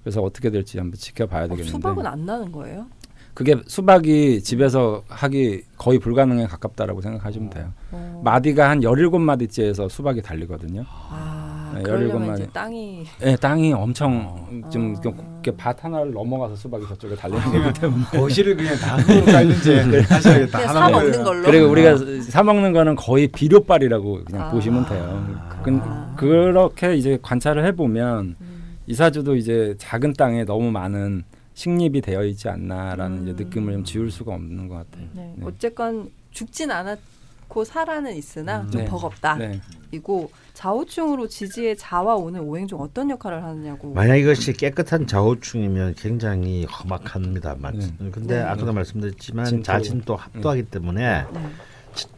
[0.04, 2.86] 그래서 어떻게 될지 한번 지켜봐야 어, 되겠는데 수박은 안 나는 거예요?
[3.32, 7.72] 그게 수박이 집에서 하기 거의 불가능에 가깝다라고 생각하시면 돼요.
[7.90, 8.20] 어.
[8.22, 10.84] 마디가 한 17마디째에서 수박이 달리거든요.
[10.86, 12.52] 아, 네, 그러려면 17 이제 마디.
[12.52, 15.35] 땅이 예, 땅이 엄청 좀 아.
[15.46, 19.76] 이렇게 밭 하나를 넘어가서 수박이 저쪽에 달리는 거기 때문에 거실을 그냥 다 흙으로 깔든지
[20.08, 20.58] 하셔야겠다.
[20.58, 21.42] 그냥 사 하나만 먹는 걸로.
[21.44, 24.50] 그리고 우리가 사 먹는 거는 거의 비료빨이라고 그냥 아.
[24.50, 25.26] 보시면 돼요.
[25.38, 25.62] 아.
[25.62, 25.80] 근
[26.16, 28.76] 그렇게 이제 관찰을 해보면 음.
[28.88, 31.22] 이사주도 이제 작은 땅에 너무 많은
[31.54, 33.28] 식립이 되어 있지 않나라는 음.
[33.28, 35.08] 이제 느낌을 좀 지울 수가 없는 것 같아요.
[35.12, 35.34] 네.
[35.36, 35.46] 네.
[35.46, 38.84] 어쨌건 죽진 않았고 살아는 있으나 좀 네.
[38.86, 39.36] 버겁다.
[39.36, 39.60] 네.
[39.92, 43.92] 이고 좌우충으로 지지의 자와 오는 오행 중 어떤 역할을 하느냐고.
[43.92, 48.10] 만약 이것이 깨끗한 좌우충이면 굉장히 험악합니다만 네.
[48.10, 48.42] 근데 네.
[48.42, 49.62] 아까도 말씀드렸지만.
[49.62, 51.40] 자진도 합도하기 때문에 네.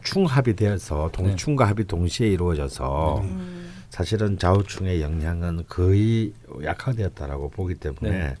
[0.03, 1.23] 충합이 되어서 네.
[1.23, 3.58] 동충과 합이 동시에 이루어져서 음.
[3.99, 6.31] 사실은 좌우충의 영향은 거의
[6.63, 8.35] 약화되었다라고 보기 때문에 네.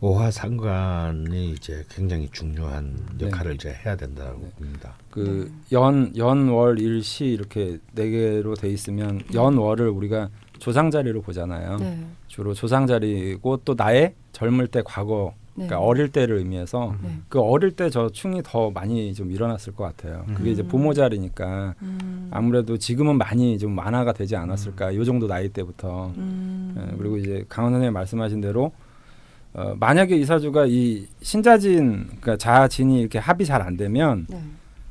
[0.00, 3.26] 오화 상관이 이제 굉장히 중요한 네.
[3.26, 4.50] 역할을 이제 해야 된다고 네.
[4.56, 4.94] 봅니다.
[5.10, 10.28] 그 연, 연월 일시 이렇게 네 개로 돼 있으면 연월을 우리가
[10.60, 11.78] 조상 자리로 보잖아요.
[11.78, 12.06] 네.
[12.28, 15.66] 주로 조상 자리고 또 나의 젊을 때 과거, 네.
[15.66, 17.18] 그러니까 어릴 때를 의미해서 네.
[17.28, 20.24] 그 어릴 때 저 충이 더 많이 좀 일어났을 것 같아요.
[20.36, 20.68] 그게 이제 음.
[20.68, 22.13] 부모 자리니까 음.
[22.34, 24.94] 아무래도 지금은 많이 좀 완화가 되지 않았을까.
[24.94, 26.12] 요 정도 나이 때부터.
[26.16, 26.74] 음.
[26.76, 28.72] 예, 그리고 이제 강원 선생님 말씀하신 대로
[29.52, 34.42] 어, 만약에 이사주가 이 신자진, 그러니까 자진이 이렇게 합이 잘 안 되면 네.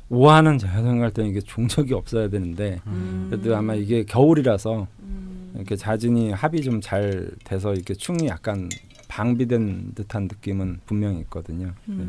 [0.08, 3.26] 오하는 생각할 때는 이게 종적이 없어야 되는데 음.
[3.30, 5.52] 그래도 아마 이게 겨울이라서 음.
[5.54, 8.68] 이렇게 자진이 합이 좀 잘 돼서 이렇게 충이 약간
[9.08, 11.72] 방비된 듯한 느낌은 분명히 있거든요.
[11.84, 12.04] 네.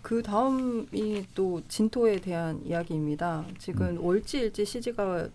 [0.00, 0.02] 음.
[0.02, 3.44] 그 다음이 또 진토에 대한 이야기입니다.
[3.58, 5.28] 지금 월지일지 시지가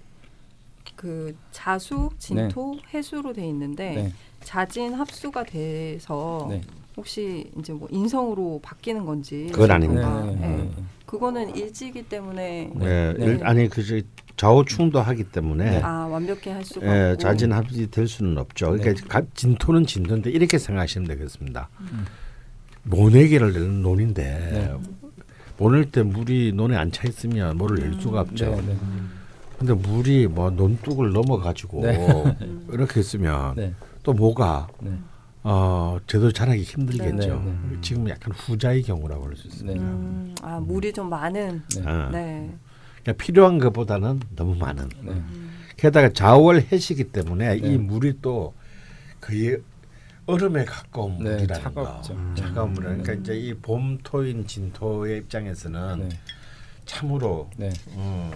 [0.95, 4.13] 그 자수, 진토, 해수로 돼 있는데 네.
[4.41, 6.61] 자진 합수가 돼서 네.
[6.97, 10.23] 혹시 이제 뭐 인성으로 바뀌는 건지 그건 아닙니다.
[10.23, 10.47] 네, 네, 예.
[10.63, 10.71] 네.
[11.05, 13.13] 그거는 일지이기 때문에 네.
[13.13, 13.25] 네.
[13.25, 13.83] 일- 아니 그
[14.37, 18.67] 좌우충도 하기 때문에 아 완벽히 할 수가 예, 없고 자진 합이 될 수는 없죠.
[18.71, 19.07] 그러니까 네.
[19.07, 21.69] 가- 진토는 진토인데 이렇게 생각하시면 되겠습니다.
[22.85, 24.73] 모내기를 내는 논인데 네.
[25.57, 28.49] 모낼 때 물이 논에 안 차 있으면 뭐를 낼 수가 없죠.
[28.51, 28.77] 네, 네.
[29.57, 31.97] 근데 물이 뭐 논둑을 넘어 가지고 네.
[32.71, 33.73] 이렇게 있으면 네.
[34.03, 34.91] 또 뭐가 네.
[35.43, 37.41] 어 제대로 자라기 힘들겠죠.
[37.45, 39.79] 네, 네, 지금 약간 후자의 경우라고 할수 있습니다.
[39.79, 39.85] 네.
[39.85, 41.81] 음, 아 물이 좀 많은 네.
[41.85, 42.09] 아.
[42.11, 42.51] 네.
[43.03, 44.89] 그러니까 필요한 것보다는 너무 많은.
[45.03, 45.21] 네.
[45.77, 47.67] 게다가 자월 해시기 때문에 네.
[47.73, 48.53] 이 물이 또
[49.21, 49.57] 거의
[50.27, 52.13] 얼음에 가까운 네, 물이라는 차갑죠.
[52.13, 52.19] 거.
[52.19, 52.35] 음.
[52.35, 52.83] 차가운 물.
[52.83, 56.19] 그러니까 이제 이 봄토인 진토의 입장에서는 네.
[56.85, 57.71] 참으로 네.
[57.89, 58.31] 음,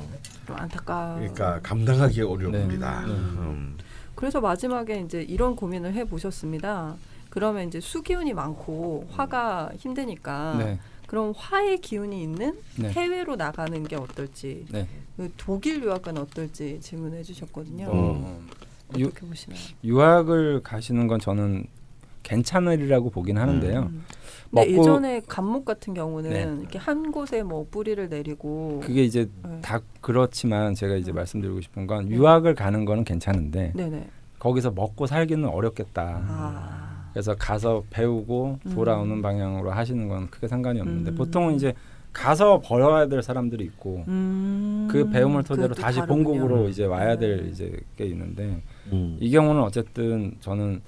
[0.46, 1.16] 좀 안타까.
[1.16, 2.64] 그러니까 감당하기 어려운 네.
[2.66, 3.06] 물이다.
[3.06, 3.12] 네.
[3.12, 3.78] 음.
[4.16, 6.96] 그래서 마지막에 이제 이런 고민을 해 보셨습니다.
[7.30, 10.80] 그러면 이제 수기운이 많고 화가 힘드니까 네.
[11.08, 12.92] 그럼 화의 기운이 있는 네.
[12.92, 14.88] 해외로 나가는 게 어떨지 네.
[15.18, 17.88] 그 독일 유학은 어떨지 질문해 주셨거든요.
[17.90, 18.42] 어,
[18.98, 19.60] 유, 어떻게 보시나요?
[19.84, 21.66] 유학을 가시는 건 저는
[22.24, 23.80] 괜찮으리라고 보긴 하는데요.
[23.92, 24.04] 음.
[24.52, 26.42] 근데 먹고- 예전에 감목 같은 경우는 네.
[26.60, 29.60] 이렇게 한 곳에 뭐 뿌리를 내리고 그게 이제 네.
[29.62, 31.16] 다 그렇지만 제가 이제 음.
[31.16, 34.08] 말씀드리고 싶은 건 유학을 가는 거는 괜찮은데 네네.
[34.40, 36.22] 거기서 먹고 살기는 어렵겠다.
[36.28, 37.10] 아.
[37.14, 38.72] 그래서 가서 배우고 음.
[38.74, 41.16] 돌아오는 방향으로 하시는 건 크게 상관이 없는데 음.
[41.16, 41.74] 보통은 이제
[42.14, 44.88] 가서 벌어야 될 사람들이 있고 음.
[44.90, 46.24] 그 배움을 토대로 다시 다르군요.
[46.24, 47.50] 본국으로 이제 와야 될 네.
[47.50, 48.62] 이제 게 있는데
[48.92, 49.18] 음.
[49.20, 50.82] 이 경우는 어쨌든 저는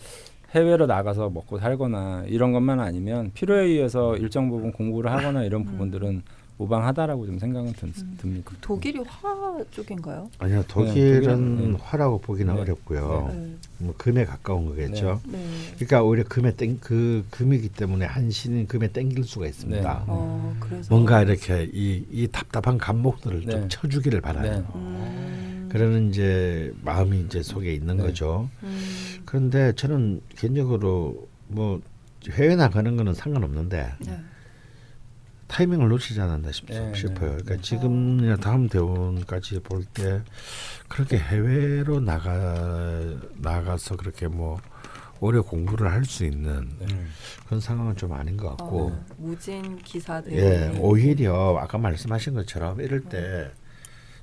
[0.54, 5.66] 해외로 나가서 먹고 살거나 이런 것만 아니면 필요에 의해서 일정 부분 공부를 하거나 이런 음.
[5.66, 6.24] 부분들은
[6.58, 8.18] 무방하다라고 좀 생각은 듭, 음.
[8.20, 8.52] 듭니다.
[8.62, 10.30] 독일이 화 쪽인가요?
[10.38, 11.78] 아니요 독일은 독일은, 네.
[11.82, 12.62] 화라고 보기는 네.
[12.62, 13.30] 어렵고요.
[13.34, 13.56] 네.
[13.80, 15.22] 뭐 금에 가까운 거겠죠.
[15.26, 15.44] 네.
[15.76, 19.82] 그러니까 오히려 금에 땡 그 금이기 때문에 한신은 금에 땡길 수가 있습니다.
[19.82, 20.04] 네.
[20.08, 23.52] 어, 그래서 뭔가 이렇게 이, 이 답답한 감목들을 네.
[23.52, 24.52] 좀 쳐주기를 바라요.
[24.52, 24.64] 네.
[24.76, 25.51] 음.
[25.72, 28.04] 그러는 이제 마음이 이제 속에 있는 네.
[28.04, 28.50] 거죠.
[28.64, 29.22] 음.
[29.26, 31.82] 그런데 저는 개인적으로 뭐
[32.32, 34.20] 해외 나가는 거는 상관없는데 네.
[35.48, 37.36] 타이밍을 놓치지 않았나 싶, 네, 싶어요.
[37.38, 37.44] 네.
[37.44, 40.22] 그러니까 지금이나 다음 대원까지 볼 때
[40.88, 44.60] 그렇게 해외로 나가 나가서 그렇게 뭐
[45.20, 46.88] 오래 공부를 할 수 있는 네.
[47.46, 50.34] 그런 상황은 좀 아닌 것 같고 어, 무진 기사들.
[50.34, 53.52] 예 오히려 아까 말씀하신 것처럼 이럴 때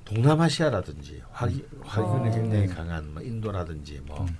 [0.09, 2.31] 동남아시아라든지 화기, 화기운이 어.
[2.31, 2.73] 굉장히 네.
[2.73, 4.37] 강한 뭐 인도라든지 뭐 음.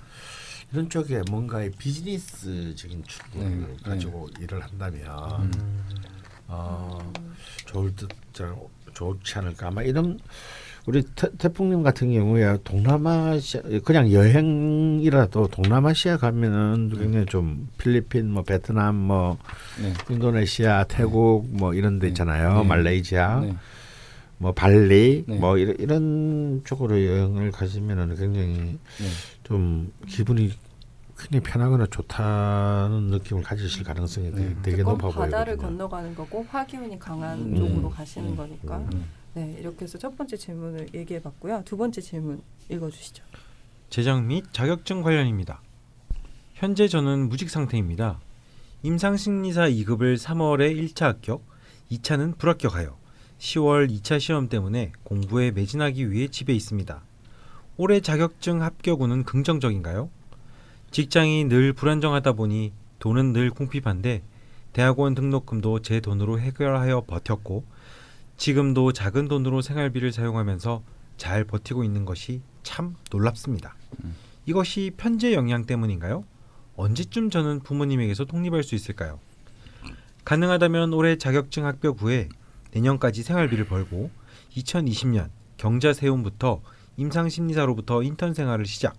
[0.72, 3.76] 이런 쪽에 뭔가의 비즈니스적인 출구를 네, 네.
[3.82, 5.00] 가지고 일을 한다면
[5.42, 5.84] 음.
[6.48, 7.12] 어,
[7.66, 10.18] 좋을 듯 저- 좋지 않을까 아마 이런
[10.86, 18.96] 우리 태, 태풍님 같은 경우에 동남아시아 그냥 여행이라도 동남아시아 가면은 굉장히 좀 필리핀 뭐 베트남
[18.96, 19.38] 뭐
[19.80, 19.92] 네.
[20.08, 22.08] 인도네시아 태국 뭐 이런 데 네.
[22.08, 22.68] 있잖아요 네.
[22.68, 23.56] 말레이시아 네.
[24.40, 25.38] 뭐 발리 네.
[25.38, 28.78] 뭐 이런, 이런 쪽으로 여행을 가시면은 굉장히 네.
[29.44, 30.50] 좀 기분이
[31.18, 34.56] 굉장히 편하거나 좋다는 느낌을 가지실 가능성이 되게, 네.
[34.62, 35.76] 되게 그건 높아 바다를 보이거든요.
[35.76, 37.54] 건너가는 거고 화기운이 강한 음.
[37.54, 37.90] 쪽으로 음.
[37.90, 38.36] 가시는 음.
[38.36, 38.78] 거니까.
[38.78, 39.10] 음.
[39.34, 41.60] 네, 이렇게 해서 첫 번째 질문을 얘기해 봤고요.
[41.66, 43.22] 두 번째 질문 읽어 주시죠.
[43.90, 45.60] 재정 및 자격증 관련입니다.
[46.54, 48.20] 현재 저는 무직 상태입니다.
[48.82, 51.44] 임상심리사 2급을 3월에 1차 합격,
[51.92, 52.99] 2차는 불합격하여
[53.40, 57.02] 10월 2차 시험 때문에 공부에 매진하기 위해 집에 있습니다.
[57.78, 60.10] 올해 자격증 합격운은 긍정적인가요?
[60.90, 64.22] 직장이 늘 불안정하다 보니 돈은 늘 궁핍한데
[64.74, 67.64] 대학원 등록금도 제 돈으로 해결하여 버텼고
[68.36, 70.82] 지금도 작은 돈으로 생활비를 사용하면서
[71.16, 73.74] 잘 버티고 있는 것이 참 놀랍습니다.
[74.44, 76.24] 이것이 편제 영향 때문인가요?
[76.76, 79.18] 언제쯤 저는 부모님에게서 독립할 수 있을까요?
[80.24, 82.28] 가능하다면 올해 자격증 합격 후에
[82.72, 84.10] 내년까지 생활비를 벌고
[84.56, 86.62] 2020년 경자 세움부터
[86.96, 88.94] 임상심리사로부터 인턴 생활을 시작.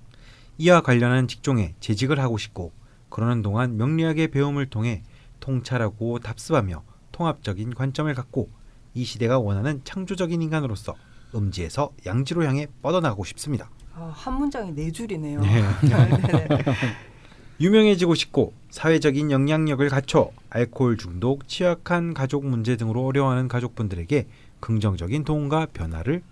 [0.57, 2.71] 이와 관련한 직종에 재직을 하고 싶고
[3.09, 5.03] 그러는 동안 명리학의 배움을 통해
[5.39, 8.49] 통찰하고 답습하며 통합적인 관점을 갖고
[8.93, 10.95] 이 시대가 원하는 창조적인 인간으로서
[11.33, 13.69] 음지에서 양지로 향해 뻗어나가고 싶습니다.
[13.93, 15.41] 아, 한 문장이 네 줄이네요.
[15.41, 15.63] 네.
[17.61, 17.65] 네.
[17.65, 24.27] 유명해지고 싶고 사회적인 영향력을 갖춰 알코올 중독, 취약한 가족 문제 등으로 어려워하는 가족분들에게
[24.59, 26.23] 긍정적인 도움과 변화를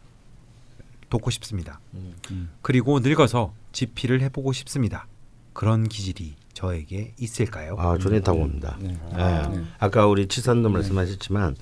[1.10, 1.80] 돕고 싶습니다.
[1.94, 2.50] 음.
[2.62, 5.08] 그리고 늙어서 집필을 해보고 싶습니다.
[5.54, 7.76] 그런 기질이 저에게 있을까요?
[7.78, 8.78] 아, 저는 있다고 봅니다.
[8.80, 8.98] 네.
[9.14, 9.58] 예.
[9.58, 9.64] 네.
[9.80, 11.56] 아까 우리 치산도 말씀하셨지만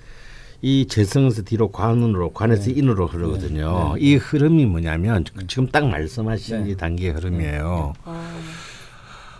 [0.61, 2.80] 이 재성에서 뒤로 관으로 관에서 네.
[2.80, 3.93] 인으로 흐르거든요.
[3.95, 4.01] 네.
[4.01, 6.72] 이 흐름이 뭐냐면 지금 딱 말씀하신 네.
[6.72, 7.93] 이 단계의 흐름이에요.
[8.03, 8.41] 아,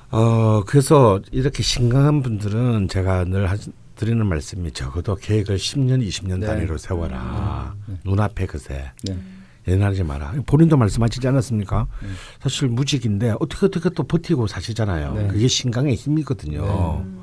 [0.10, 3.58] 어 그래서 이렇게 심각한 분들은 제가 늘 하,
[3.96, 6.46] 드리는 말씀이 적어도 계획을 10년, 20년 네.
[6.48, 7.76] 단위로 세워라.
[8.06, 9.18] 눈앞에 그새 네.
[9.68, 10.34] 예나하지 마라.
[10.46, 11.88] 본인도 말씀하시지 않았습니까?
[12.02, 12.08] 네.
[12.40, 15.14] 사실 무직인데 어떻게 어떻게 또 버티고 사시잖아요.
[15.14, 15.28] 네.
[15.28, 17.04] 그게 신강의 힘이거든요.
[17.04, 17.18] 음.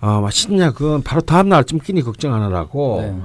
[0.00, 3.20] 아, 막 신약은 바로 다음 날 아침 끼니 걱정하느라고 네.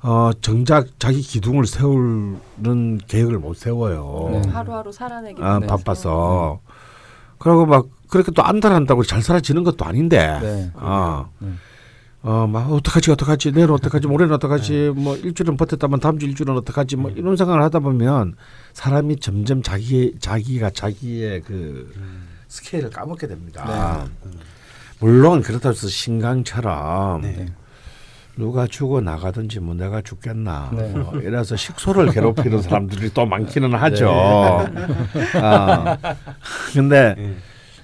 [0.00, 4.28] 어, 정작 자기 기둥을 세우는 계획을 못 세워요.
[4.32, 4.50] 네.
[4.50, 5.66] 하루하루 살아내기 아, 네.
[5.66, 6.60] 바빠서.
[7.38, 10.38] 그리고 막 그렇게 또 안달한다고 잘 살아지는 것도 아닌데.
[10.40, 10.70] 네.
[10.74, 11.30] 어.
[11.38, 11.50] 네.
[12.22, 16.96] 어 막 어떡하지 어떡하지 내일 어떡하지 모레는 어떡하지 뭐 일주일은 버텼다면 다음 주 일주일은 어떡하지
[16.96, 18.34] 뭐 이런 생각을 하다 보면
[18.72, 21.92] 사람이 점점 자기 자기가 자기의 그
[22.48, 24.08] 스케일을 까먹게 됩니다.
[24.98, 27.46] 물론 그렇다고 해서 신강처럼 네.
[28.38, 30.88] 누가 죽어 나가든지 뭐 내가 죽겠나 네.
[30.92, 34.06] 뭐 이래서 식소를 괴롭히는 사람들이 또 많기는 하죠.
[34.72, 34.82] 네.
[35.42, 35.98] 아,
[36.72, 37.34] 근데 네.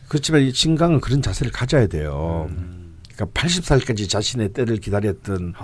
[0.07, 2.47] 그렇지만 이 신강은 그런 자세를 가져야 돼요.
[2.51, 2.95] 음.
[3.17, 5.55] 그러니까 80살까지 자신의 때를 기다렸던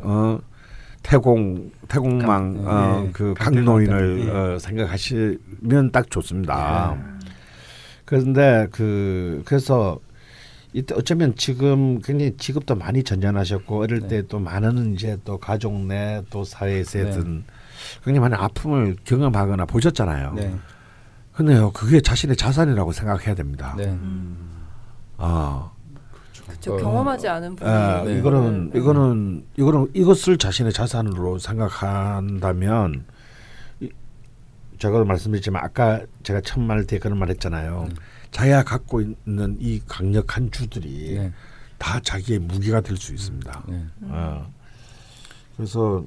[0.00, 0.38] 어
[1.02, 3.10] 태공 태공망 강- 어, 네.
[3.12, 4.30] 그 강노인을.
[4.30, 6.96] 어, 생각하시면 딱 좋습니다.
[6.96, 7.28] 네.
[8.06, 9.98] 그런데 그 그래서
[10.74, 14.08] 이때 어쩌면 지금 굉장히 직업도 많이 전전하셨고 어릴 네.
[14.08, 17.42] 때또 많은 이제 또 가족 내 또 사회에서든 네.
[18.04, 20.32] 굉장히 많은 아픔을 경험하거나 보셨잖아요.
[20.34, 20.54] 네.
[21.32, 23.74] 근데요 그게 자신의 자산이라고 생각해야 됩니다.
[23.76, 23.96] 네.
[25.18, 25.70] 아,
[26.46, 26.74] 그렇죠.
[26.74, 28.18] 어, 경험하지 않은 분이 아, 네.
[28.18, 28.78] 이거는 네.
[28.78, 33.04] 이거는 이거는 이것을 자신의 자산으로 생각한다면
[33.80, 33.90] 이-
[34.78, 37.88] 제가 말씀드렸지만 아까 제가 첫 말 때 그런 말했잖아요.
[38.32, 41.32] 자기가 갖고 있는 이 강력한 주들이 네.
[41.78, 43.64] 다 자기의 무기가 될 수 있습니다.
[43.68, 43.84] 네.
[44.02, 44.50] 어.
[45.56, 46.04] 그래서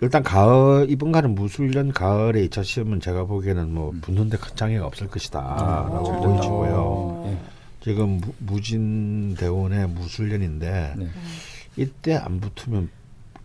[0.00, 5.08] 일단 가을 이번 가는 무술년 가을에 2차 시험은 제가 보기에는 뭐 붙는데 큰 장애가 없을
[5.08, 6.20] 것이다라고 어.
[6.20, 7.22] 보여지고요.
[7.26, 7.38] 네.
[7.82, 11.08] 지금 무, 무진 대원의 무술년인데 네.
[11.76, 12.88] 이때 안 붙으면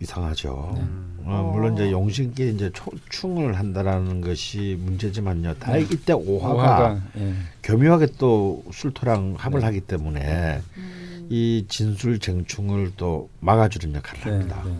[0.00, 0.72] 이상하죠.
[0.76, 0.84] 네.
[1.24, 5.54] 어, 물론 이제 용신께 이제 초, 충을 한다라는 것이 문제지만요.
[5.54, 5.82] 다 네.
[5.82, 7.34] 이때 오화가, 오화가 예.
[7.62, 9.66] 교묘하게 또 술토랑 합을 네.
[9.66, 11.26] 하기 때문에 음.
[11.28, 14.30] 이 진술 쟁충을 또 막아주는 역할을 네.
[14.30, 14.62] 합니다.
[14.64, 14.78] 네.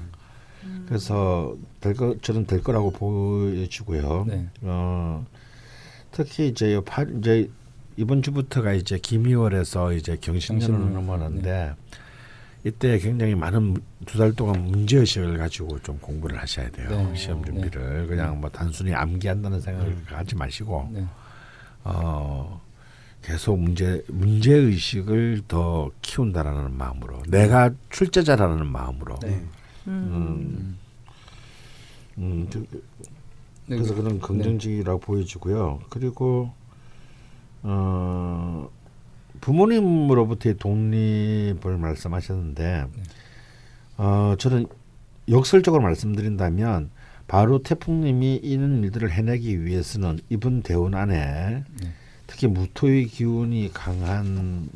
[0.87, 4.25] 그래서 될 거, 저는 될 거라고 보여지고요.
[4.27, 4.47] 네.
[4.63, 5.27] 어,
[6.13, 7.51] 특히 이제 요 파, 이제
[7.97, 10.95] 이번 주부터가 이제 김이월에서 이제 경신년으로 경신년.
[10.95, 11.75] 넘어가는데
[12.69, 13.75] 이때 굉장히 많은
[14.07, 16.89] 두 달 동안 문제 의식을 가지고 좀 공부를 하셔야 돼요.
[16.91, 17.15] 네.
[17.15, 21.05] 시험 준비를 그냥 뭐 단순히 암기한다는 생각을 하지 마시고 네.
[21.85, 22.61] 어
[23.23, 29.43] 계속 문제 문제 의식을 더 키운다라는 마음으로 내가 출제자라는 마음으로 네.
[29.89, 30.79] 음,
[32.19, 32.67] 음, 그-
[33.67, 33.77] 네.
[33.77, 35.81] 그래서 그런 긍정적이라고 보여지고요.
[35.91, 36.53] 그리고
[37.63, 38.71] 어,
[39.41, 42.87] 부모님으로부터의 독립을 말씀하셨는데
[43.97, 44.67] 어, 저는
[45.29, 46.91] 역설적으로 말씀드린다면
[47.27, 51.93] 바로 태풍님이 이런 일들을 해내기 위해서는 이번 대운 안에 네.
[52.27, 54.69] 특히 무토의 기운이 강한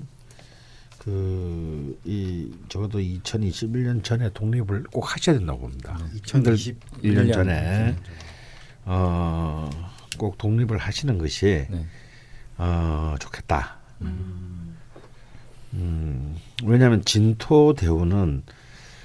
[0.99, 1.73] 그
[2.05, 5.99] 이 적어도 2021년 전에 독립을 꼭 하셔야 된다고 봅니다.
[6.15, 7.97] 2020 1년 년 전에
[8.85, 9.71] 어,
[10.19, 11.87] 꼭 독립을 하시는 것이 네.
[12.59, 13.79] 어, 좋겠다.
[14.01, 14.52] 음,
[16.65, 18.43] 왜냐하면 진토 대우는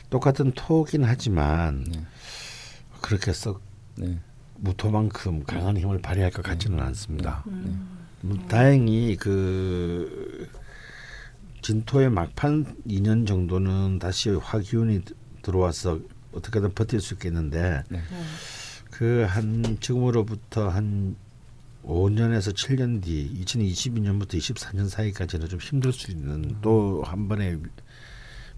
[0.09, 2.01] 똑같은 토긴 하지만 네.
[3.01, 3.61] 그렇게 썩
[3.95, 4.19] 네.
[4.55, 7.43] 무토만큼 강한 힘을 발휘할 것 같지는 않습니다.
[7.47, 7.97] 음.
[8.23, 10.49] 음, 다행히 그
[11.61, 15.99] 진토의 막판 2년 정도는 다시 화기운이 드- 들어와서
[16.33, 17.97] 어떻게든 버틸 수 있겠는데 네.
[17.97, 18.03] 네.
[18.91, 21.15] 그한 지금으로부터 한
[21.87, 27.59] 5년에서 7년 뒤 2022년부터 24년 사이까지는 좀 힘들 수 있는 또한 번의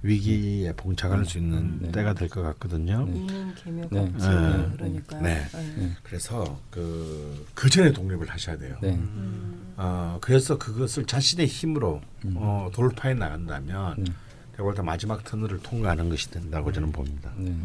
[0.02, 1.92] 위기에 봉착할 수 있는 네.
[1.92, 3.06] 때가 될 것 같거든요.
[3.06, 3.22] 네.
[4.00, 4.28] 없지.
[4.30, 4.70] 네.
[4.78, 5.22] 그러니까요.
[5.22, 5.46] 네.
[5.78, 5.92] 네.
[6.04, 8.78] 그래서 그, 그 전에 독립을 하셔야 돼요.
[8.82, 8.92] 네.
[8.92, 9.74] 음.
[9.76, 12.34] 어, 그래서 그것을 자신의 힘으로 음.
[12.38, 14.12] 어, 돌파해 나간다면 네.
[14.56, 17.32] 볼때 마지막 터널을 통과하는 것이 된다고 저는 봅니다.
[17.38, 17.56] 네.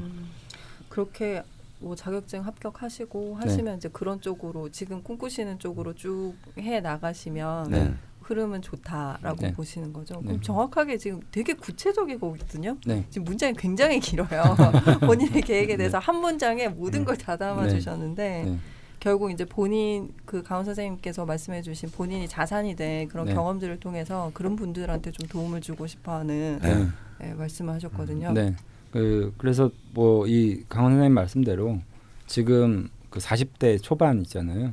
[0.88, 1.42] 그렇게
[1.84, 3.46] 뭐 자격증 합격하시고 네.
[3.46, 7.94] 하시면 이제 그런 쪽으로 지금 꿈꾸시는 쪽으로 쭉 해 나가시면 네.
[8.22, 9.52] 흐름은 좋다라고 네.
[9.52, 10.14] 보시는 거죠.
[10.20, 10.28] 네.
[10.28, 12.78] 그럼 정확하게 지금 되게 구체적이거든요.
[12.86, 13.04] 네.
[13.10, 14.42] 지금 문장이 굉장히 길어요.
[15.04, 17.70] 본인의 계획에 대해서 한 문장에 모든 걸 다 담아 네.
[17.70, 18.58] 주셨는데 네.
[18.98, 23.34] 결국 이제 본인 그 강원 선생님께서 말씀해 주신 본인이 자산이 된 그런 네.
[23.34, 26.86] 경험들을 통해서 그런 분들한테 좀 도움을 주고 싶어 하는 네.
[27.20, 28.32] 네, 말씀을 하셨거든요.
[28.32, 28.54] 네.
[28.94, 31.80] 그 그래서 뭐 이 강원 선생님 말씀대로
[32.26, 34.72] 지금 그 40대 초반 있잖아요.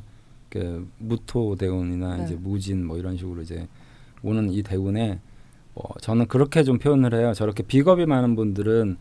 [0.49, 2.24] 그 무토 대운이나 네.
[2.26, 3.67] 이제 무진 뭐 이런 식으로 이제
[4.22, 5.19] 오는 이 대운에
[5.74, 7.34] 뭐 저는 그렇게 좀 표현을 해요.
[7.34, 8.97] 저렇게 비겁이 많은 분들은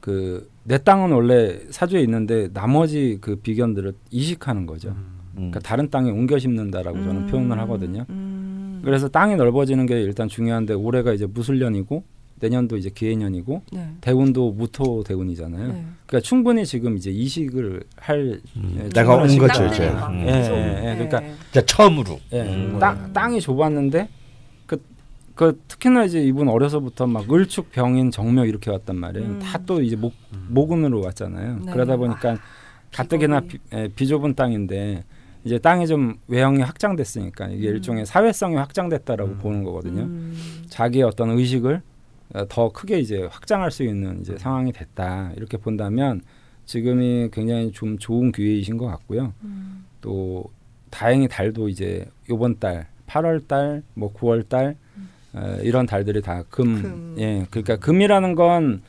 [0.00, 4.88] 그 내 땅은 원래 사주에 있는데 나머지 그 비견들을 이식하는 거죠.
[4.90, 5.32] 음.
[5.36, 8.04] 그러니까 다른 땅에 옮겨 심는다라고 저는 음, 표현을 하거든요.
[8.10, 8.82] 음.
[8.84, 12.02] 그래서 땅이 넓어지는 게 일단 중요한데 올해가 이제 무술년이고
[12.40, 13.88] 내년도 이제 기해년이고 네.
[14.00, 15.68] 대운도 무토 대운이잖아요.
[15.68, 15.84] 네.
[16.06, 18.76] 그러니까 충분히 지금 이제 이식을 할 음.
[18.78, 19.88] 예, 내가 온 거죠, 이제.
[19.88, 19.94] 음.
[19.94, 20.94] 막 예, 계속, 예, 예.
[20.94, 21.34] 그러니까 네.
[21.52, 22.78] 자 처음으로 예, 음.
[22.78, 24.08] 땅, 땅이 좁았는데
[24.66, 24.96] 그
[25.36, 29.28] 그 특히나 이제 이분 어려서부터 막 을축 병인 정묘 이렇게 왔단 말이에요.
[29.28, 29.38] 음.
[29.38, 30.14] 다또 이제 목
[30.48, 31.60] 모근으로 왔잖아요.
[31.66, 31.72] 네.
[31.72, 32.38] 그러다 보니까
[32.90, 35.04] 가뜩이나 비, 예, 비좁은 땅인데
[35.44, 37.74] 이제 땅이 좀 외형이 확장됐으니까 이게 음.
[37.74, 39.38] 일종의 사회성이 확장됐다라고 음.
[39.38, 40.04] 보는 거거든요.
[40.04, 40.64] 음.
[40.70, 41.80] 자기의 어떤 의식을 어,
[42.48, 46.20] 더 크게 이제 확장할 수 있는 이제 상황이 됐다 이렇게 본다면
[46.64, 49.32] 지금이 굉장히 좀 좋은 기회이신 것 같고요.
[49.44, 49.84] 음.
[50.00, 50.44] 또
[50.90, 54.76] 다행히 달도 이제 요번 달 8월 달, 뭐 9월 달
[55.32, 57.14] 어, 이런 달들이 다 금, 금.
[57.18, 58.82] 예, 그러니까 금이라는 건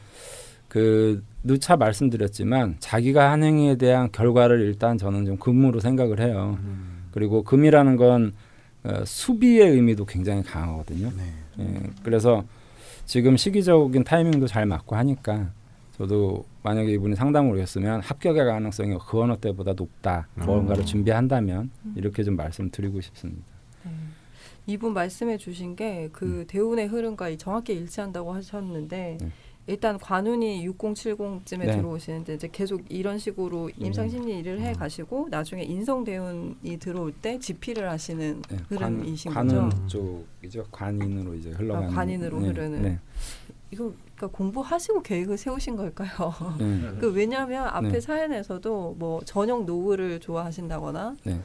[0.67, 6.57] 그 누차 말씀드렸지만 자기가 한 행위에 대한 결과를 일단 저는 좀 금으로 생각을 해요.
[6.61, 7.07] 음.
[7.11, 8.33] 그리고 금이라는 건
[8.83, 11.11] 어, 수비의 의미도 굉장히 강하거든요.
[11.17, 11.33] 네.
[11.59, 12.43] 예, 그래서
[13.07, 15.51] 지금 시기적인 타이밍도 잘 맞고 하니까
[15.97, 20.27] 저도 만약에 이분이 상담을 오셨으면 합격의 가능성이 그 어느 때보다 높다.
[20.35, 23.47] 뭔가를 준비한다면 이렇게 좀 말씀드리고 싶습니다.
[23.85, 23.91] 네.
[24.67, 29.31] 이분 말씀해 주신 게그 대운의 흐름과 이 정확히 일치한다고 하셨는데 네.
[29.67, 31.75] 일단 관운이 6070쯤에 네.
[31.75, 37.37] 들어오시는데 이제 계속 이런 식으로 임상 심리 일을 해 가시고 나중에 인성 대운이 들어올 때
[37.37, 39.59] 지피를 하시는 네, 흐름이신 관, 거죠.
[39.59, 40.65] 관운 쪽이죠.
[40.71, 41.89] 관인으로 이제 흘러가는.
[41.89, 42.81] 아, 관인으로 네, 흐르는.
[42.81, 42.99] 네,
[43.71, 46.33] 이거 그러니까 공부하시고 계획을 세우신 걸까요?
[46.57, 47.99] 네, 그 왜냐하면 앞에 네.
[47.99, 51.41] 사연에서도 뭐 저녁 노후를 좋아하신다거나 네.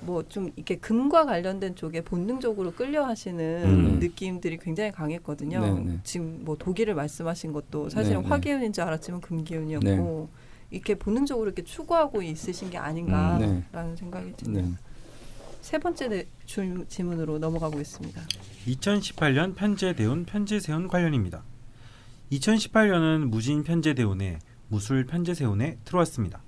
[0.00, 3.98] 뭐 좀 이렇게 금과 관련된 쪽에 본능적으로 끌려 하시는 음.
[3.98, 5.60] 느낌들이 굉장히 강했거든요.
[5.60, 5.98] 네, 네.
[6.04, 8.28] 지금 뭐 독일을 말씀하신 것도 사실은 네, 네.
[8.28, 10.28] 화기운인 줄 알았지만 금기운이었고
[10.70, 13.96] 이렇게 본능적으로 이렇게 추구하고 있으신 게 아닌가라는 네.
[13.96, 14.66] 생각이 드네요.
[14.66, 14.72] 네.
[15.60, 18.22] 세 번째 네, 줄, 질문으로 넘어가 보겠습니다.
[18.66, 21.42] 2018년 편제대운 편제세운 관련입니다.
[22.32, 24.38] 2018년은 무진 편제대운에
[24.68, 26.42] 무술 편제세운에 들어왔습니다.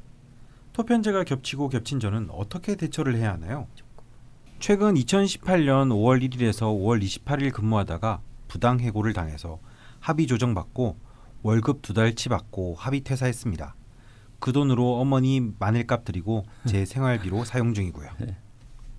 [0.80, 3.66] 토편제가 겹치고 겹친 저는 어떻게 대처를 해야 하나요?
[4.60, 9.58] 최근 2018년 5월 1일에서 5월 28일 근무하다가 부당 해고를 당해서
[10.00, 10.96] 합의 조정받고
[11.42, 13.74] 월급 두 달치 받고 합의 퇴사했습니다.
[14.38, 18.08] 그 돈으로 어머니 마늘값 드리고 제 생활비로 사용 중이고요.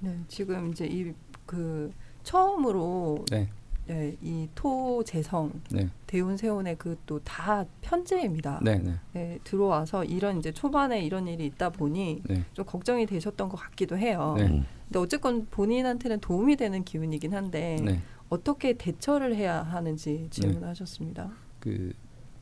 [0.01, 1.13] 네, 지금 이제 이
[1.51, 1.91] 그
[2.23, 3.49] 처음으로 네.
[3.87, 5.89] 네, 이 토재성 네.
[6.07, 8.59] 대운 세운의 그 또 다 편제입니다.
[8.63, 8.77] 네.
[8.77, 8.93] 네.
[9.13, 12.43] 네, 들어와서 이런 이제 초반에 이런 일이 있다 보니 네.
[12.53, 14.35] 좀 걱정이 되셨던 것 같기도 해요.
[14.37, 14.47] 네.
[14.87, 17.99] 근데 어쨌건 본인한테는 도움이 되는 기운이긴 한데 네.
[18.29, 21.29] 어떻게 대처를 해야 하는지 질문하셨습니다.
[21.59, 21.91] 그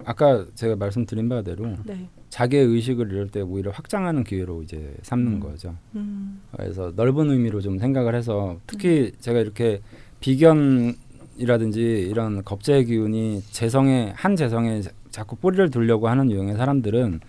[0.06, 2.08] 아까 제가 말씀드린 바대로 네.
[2.30, 5.40] 자기의 의식을 이럴 때 오히려 확장하는 기회로 이제 삼는 음.
[5.40, 5.76] 거죠.
[5.96, 6.42] 음.
[6.52, 9.82] 그래서 넓은 의미로 좀 생각을 해서 특히 제가 이렇게
[10.20, 10.96] 비견
[11.44, 17.22] 이라든지 이런 겁제의 기운이 재성에 한 재성에 자- 자꾸 뿌리를 두려고 하는 유형의 사람들은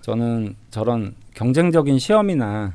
[0.00, 2.74] 저는 저런 경쟁적인 시험이나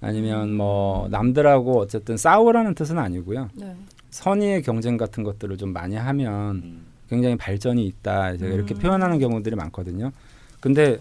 [0.00, 3.50] 아니면 뭐 남들하고 어쨌든 싸우라는 뜻은 아니고요.
[3.54, 3.74] 네.
[4.10, 8.36] 선의의 경쟁 같은 것들을 좀 많이 하면 굉장히 발전이 있다.
[8.36, 8.78] 제가 이렇게 음.
[8.78, 10.12] 표현하는 경우들이 많거든요.
[10.60, 10.98] 근데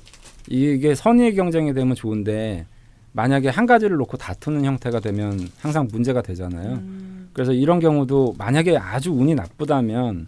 [0.49, 2.65] 이게 선의의 경쟁이 되면 좋은데
[3.13, 6.73] 만약에 한 가지를 놓고 다투는 형태가 되면 항상 문제가 되잖아요.
[6.75, 7.00] 음.
[7.33, 10.27] 그래서 이런 경우도 만약에 아주 운이 나쁘다면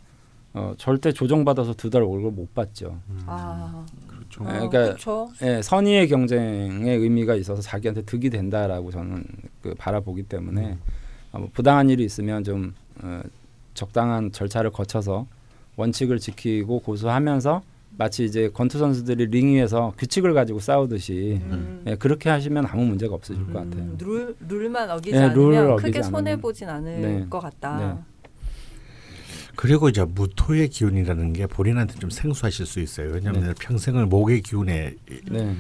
[0.54, 3.00] 어, 절대 조정받아서 두 달 월급 못 받죠.
[3.26, 4.44] 아, 그렇죠.
[4.44, 5.30] 어, 네, 그러니까 그렇죠.
[5.42, 9.24] 예, 선의의 경쟁의 의미가 있어서 자기한테 득이 된다라고 저는
[9.62, 10.78] 그 바라보기 때문에
[11.32, 13.22] 어, 뭐 부당한 일이 있으면 좀 어,
[13.74, 15.26] 적당한 절차를 거쳐서
[15.76, 17.64] 원칙을 지키고 고수하면서
[17.98, 21.84] 마치 이제 권투 선수들이 링 위에서 규칙을 가지고 싸우듯이 음.
[21.88, 23.84] 예, 그렇게 하시면 아무 문제가 없으실 것 같아요.
[23.84, 26.36] 음, 룰 룰만 어기지 네, 룰을 않으면 어기지 크게 손해.
[26.36, 27.26] 보진 않을 네.
[27.30, 27.78] 것 같다.
[27.78, 28.14] 네.
[29.56, 33.12] 그리고 이제 무토의 기운이라는 게 본인한테 좀 생소하실 수 있어요.
[33.12, 33.54] 왜냐하면 네.
[33.60, 35.56] 평생을 목의 기운에 네, 네.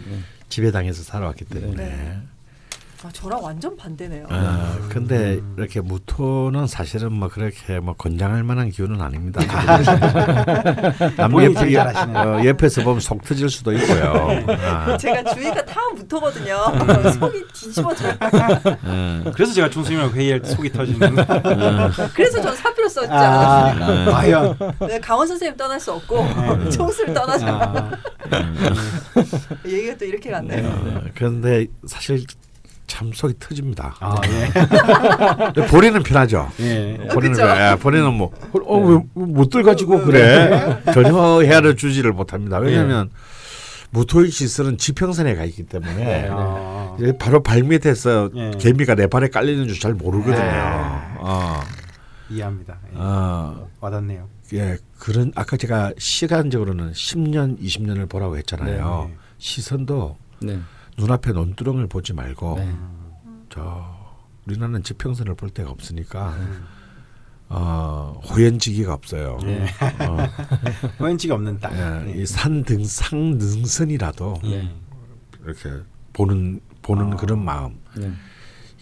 [0.49, 2.17] 지배당해서 살아왔기 때문에.
[3.04, 3.08] 네.
[3.08, 4.26] 아, 저랑 완전 반대네요.
[4.30, 9.41] 아, 근데 이렇게 무토는 사실은 뭐 그렇게 뭐 권장할 만한 기운은 아닙니다.
[11.18, 12.18] 남 본인이 옆에.
[12.18, 14.45] 어, 옆에서 보면 속 터질 수도 있고요.
[14.64, 16.58] 아, 제가 주위가 다 무토거든요.
[17.20, 18.14] 속이 뒤집어져요.
[18.86, 19.32] 음.
[19.34, 21.16] 그래서 제가 중수님이랑 회의할 때 속이 터지는.
[22.14, 23.12] 그래서 전 사표를 썼죠.
[23.12, 24.58] 아, 과연.
[24.88, 26.70] 네, 강원 선생님 떠날 수 없고 네.
[26.72, 27.47] 총수를 떠나자.
[27.47, 27.91] 아,
[29.66, 30.68] 얘기가 또 이렇게 갔네요.
[30.70, 32.24] 어, 그런데 사실
[32.88, 33.95] 참 속이 터집니다.
[33.99, 34.49] 아, 예.
[35.53, 36.49] 근데 본인은 편하죠.
[36.59, 36.97] 예.
[37.11, 37.39] 본인은?
[37.39, 42.57] 예, 본인은 뭐 어 왜 못 들 가지고 그래 전혀 헤아려 주지를 못합니다.
[42.57, 43.09] 왜냐하면
[43.91, 48.51] 무토의 시설은 지평선에 가 있기 때문에 아, 바로 발 밑에서 예.
[48.59, 50.36] 개미가 내 발에 깔리는 줄 잘 모르거든요.
[50.43, 50.51] 네.
[51.19, 51.59] 어,
[52.29, 52.77] 이해합니다.
[52.91, 52.95] 예.
[52.95, 54.27] 어, 와닿네요.
[54.53, 59.07] 예, 그런 아까 제가 시간적으로는 10년, 20년을 보라고 했잖아요.
[59.09, 59.15] 네.
[59.39, 60.59] 시선도 네.
[60.98, 62.74] 눈앞에 논두렁을 보지 말고 네.
[63.50, 63.96] 저
[64.48, 66.64] 우리나라는 지평선을 볼 데가 없으니까 음.
[67.50, 69.38] 어, 호연지기가 없어요.
[69.44, 69.64] 예.
[70.06, 70.18] 어,
[71.00, 71.74] 호연지가 없는 땅.
[72.08, 74.70] 예, 이 산 등 상 능선이라도 예.
[75.44, 75.70] 이렇게
[76.14, 77.78] 보는 보는 그런 마음.
[77.96, 78.12] 네.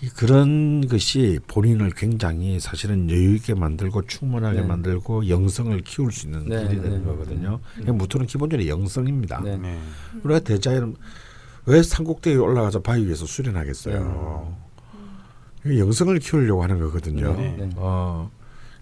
[0.02, 4.68] 이 그런 것이 본인을 굉장히 사실은 여유 있게 만들고 충분하게 네.
[4.68, 7.06] 만들고 영성을 키울 수 있는 네, 길이 되는 네.
[7.06, 7.60] 거거든요.
[7.74, 9.42] 그러니까 무토는 기본적으로 영성입니다.
[9.42, 9.58] 네.
[9.58, 9.80] 네.
[10.24, 10.96] 우리가 대자연
[11.66, 14.56] 왜 산꼭대기에 올라가서 바위 위에서 수련하겠어요.
[15.66, 17.34] 이게 영성을 키우려고 하는 거거든요.
[17.36, 17.56] 네.
[17.58, 17.70] 네.
[17.76, 18.32] 어,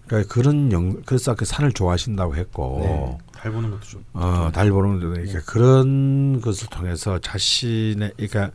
[0.06, 3.18] 그러니까 그런 영 그래서 그 산을 좋아하신다고 했고, 네.
[3.38, 4.04] 달 보는 것도 좀.
[4.14, 8.50] 어, 달 보는 데 이렇게 그런 것을 통해서 자신의 그러니까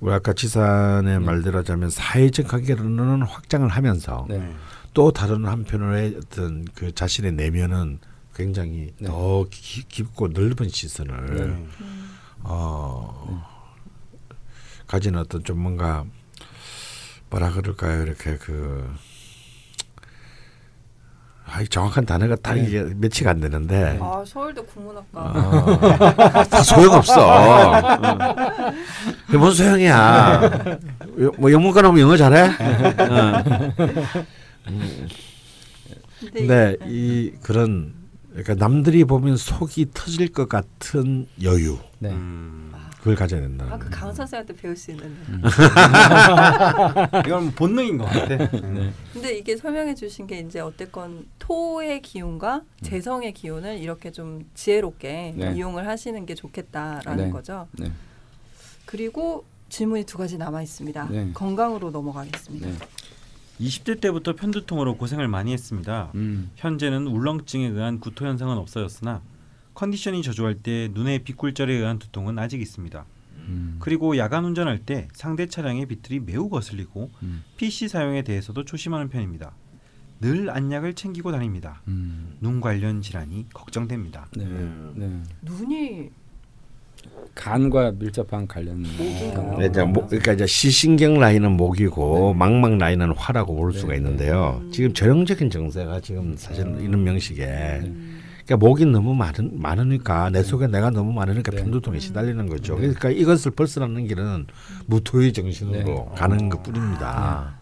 [0.00, 4.38] 우리 아까 지산의 말대로 하자면 사회적 관계로는 확장을 하면서 네.
[4.38, 4.54] 네.
[4.94, 7.98] 또 다른 한편의 어떤 그 자신의 내면은
[8.34, 9.08] 굉장히 네.
[9.08, 11.66] 더 기- 깊고 넓은 시선을 네.
[12.44, 13.44] 어,
[14.88, 16.04] 가진 어떤 좀 뭔가
[17.30, 18.90] 뭐라 그럴까요 이렇게 그
[21.50, 22.64] 아이 정확한 단어가 딱 네.
[22.66, 27.80] 이게 매치가 안 되는데 아 서울대 국문학과 어, 다 소용 없어.
[29.26, 30.42] 그게 뭔 소용이야.
[31.20, 32.42] 여- 뭐 영문과 나오면 영어 잘해?
[32.48, 33.42] 어.
[36.20, 37.94] 근데 근데 이 그런
[38.30, 42.10] 그러니까 남들이 보면 속이 터질 것 같은 여유 네.
[42.10, 42.67] 음.
[42.98, 44.00] 그걸 가져야 된다는 아그 거예요.
[44.00, 45.14] 강 선생한테 배울 수 있는데
[47.26, 48.36] 이건 뭐 본능인 것 같아.
[48.36, 48.92] 네.
[49.12, 55.54] 근데 이게 설명해 주신 게 이제 어쨌건 토의 기운과 재성의 기운을 이렇게 좀 지혜롭게 네.
[55.54, 57.30] 이용을 하시는 게 좋겠다라는 네.
[57.30, 57.68] 거죠.
[57.72, 57.92] 네.
[58.84, 61.08] 그리고 질문이 두 가지 남아 있습니다.
[61.10, 61.30] 네.
[61.34, 62.66] 건강으로 넘어가겠습니다.
[62.66, 62.74] 네.
[63.60, 66.10] 20대 때부터 편두통으로 고생을 많이 했습니다.
[66.14, 66.50] 음.
[66.56, 69.20] 현재는 울렁증에 의한 구토 현상은 없어졌으나
[69.78, 73.04] 컨디션이 저조할 때 눈의 빛굴절에 의한 두통은 아직 있습니다.
[73.46, 73.76] 음.
[73.78, 77.44] 그리고 야간 운전할 때 상대 차량의 비틀이 매우 거슬리고 음.
[77.58, 79.52] PC 사용에 대해서도 조심하는 편입니다.
[80.20, 81.80] 늘 안약을 챙기고 다닙니다.
[81.86, 82.36] 음.
[82.40, 84.26] 눈 관련 질환이 걱정됩니다.
[84.36, 84.46] 네.
[84.96, 85.22] 네.
[85.42, 86.10] 눈이
[87.36, 88.82] 간과 밀접한 관련?
[88.82, 94.60] 네, 이제 목, 그러니까 이제 시신경 라인은 목이고 망막 라인은 화라고 볼 수가 네, 있는데요.
[94.64, 94.70] 네.
[94.72, 96.80] 지금 전형적인 증세가 지금 사실 음.
[96.80, 97.44] 이런 명식에
[97.84, 98.17] 음.
[98.48, 101.58] 그러니까 목이 너무 많은 많으니까 내 속에 내가 너무 많으니까 네.
[101.58, 102.74] 편두통에 시달리는 거죠.
[102.76, 102.80] 네.
[102.80, 104.46] 그러니까 이것을 벗어나는 길은
[104.86, 106.06] 무토의 정신으로 네.
[106.16, 107.58] 가는 것뿐입니다.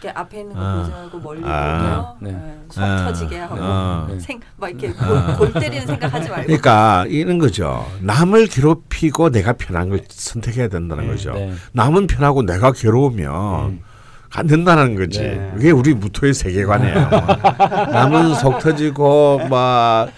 [0.00, 0.78] 이렇게 앞에 있는 거 아.
[0.78, 2.16] 보지 말고 멀리 아.
[2.18, 2.32] 보며 네.
[2.32, 2.58] 네.
[2.70, 2.96] 속 아.
[3.04, 4.06] 터지게 하고 아.
[4.08, 4.18] 네.
[4.18, 7.86] 생막 이렇게 골, 골 때리는 생각하지 말고 그러니까 이런 거죠.
[8.00, 11.34] 남을 괴롭히고 내가 편한 걸 선택해야 된다는 네, 거죠.
[11.34, 11.52] 네.
[11.72, 13.89] 남은 편하고 내가 괴로우면
[14.32, 15.20] 안 된다는 거지.
[15.20, 15.50] 네.
[15.54, 17.10] 그게 우리 무토의 세계관이에요.
[17.92, 20.10] 남은 속 터지고 막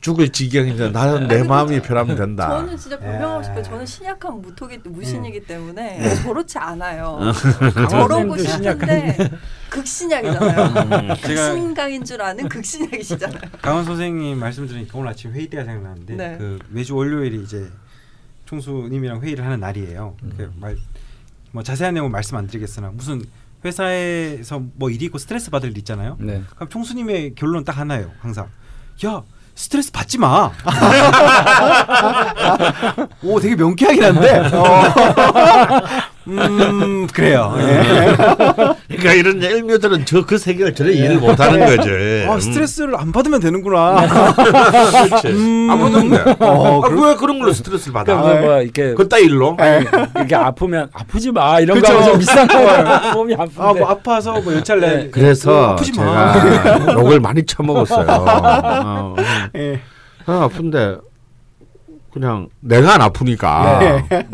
[0.00, 2.48] 죽을 지경인데 나는 내 마음이 편하면 된다.
[2.48, 3.62] 저는 진짜 변명하고 싶어요.
[3.62, 7.18] 저는 신약한 무토기 무신이기 때문에 저렇지 않아요.
[7.90, 9.30] 저런 거 강원랜드 싫은데
[9.68, 11.16] 극신약이잖아요.
[11.16, 13.40] 제가 극신강인 줄 아는 극신약이시잖아요.
[13.60, 16.36] 강원 선생님 말씀 들으니까 오늘 아침 회의 때가 생각나는데 네.
[16.38, 17.68] 그 매주 월요일이 이제
[18.46, 20.16] 총수님이랑 회의를 하는 날이에요.
[20.22, 20.34] 음.
[20.38, 20.76] 그 말,
[21.50, 23.22] 뭐 자세한 내용은 말씀 안 드리겠으나 무슨
[23.64, 26.16] 회사에서 뭐 일이 있고 스트레스 받을 일 있잖아요.
[26.20, 26.42] 네.
[26.54, 28.12] 그럼 총수님의 결론은 딱 하나예요.
[28.20, 28.48] 항상
[29.04, 29.22] 야
[29.54, 30.52] 스트레스 받지 마.
[33.22, 34.38] 오 되게 명쾌하긴 한데.
[34.54, 34.82] 어.
[36.28, 37.54] 음 그래요.
[37.58, 37.82] 예.
[38.88, 41.90] 그러니까 이런 일묘들은 저 그 세계를 전혀 이해를 못하는 거죠.
[42.30, 44.06] 아 스트레스를 안 받으면 되는구나.
[45.08, 45.28] 그렇지.
[45.28, 45.70] 음.
[45.70, 46.34] 안 받는데.
[46.40, 48.20] 어, 아, 왜 그런 걸로 스트레스를 받아?
[48.20, 49.56] 그러니까 뭐 이렇게 그 따 일로?
[50.16, 51.92] 이렇게 아프면 아프지 마 이런 그쵸.
[51.92, 53.12] 거 하면 좀 비싼 거예요.
[53.14, 53.54] 몸이 아픈데.
[53.62, 54.62] 아 뭐 아파서 뭐 내.
[54.62, 55.10] 네.
[55.10, 56.32] 그래서 아프지 마.
[56.34, 58.06] 제가 욕을 많이 처먹었어요.
[58.08, 59.16] 어,
[59.56, 59.80] 예.
[60.26, 60.98] 아, 아픈데
[62.12, 64.26] 그냥 내가 안 아프니까 네.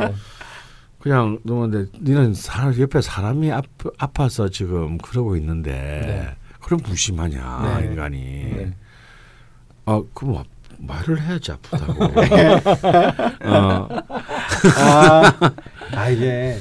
[1.04, 1.66] 그냥 너무
[2.00, 3.60] 니는 사람 옆에 사람이 아,
[3.98, 6.36] 아파 서 지금 그러고 있는데 네.
[6.62, 7.86] 그럼 무심하냐 네.
[7.86, 8.18] 인간이
[8.56, 8.72] 네.
[9.84, 10.44] 아 그럼 아-
[10.78, 12.04] 말을 해야지 아프다고
[13.44, 13.88] 어,
[14.78, 15.32] 아,
[15.94, 16.58] 아 이게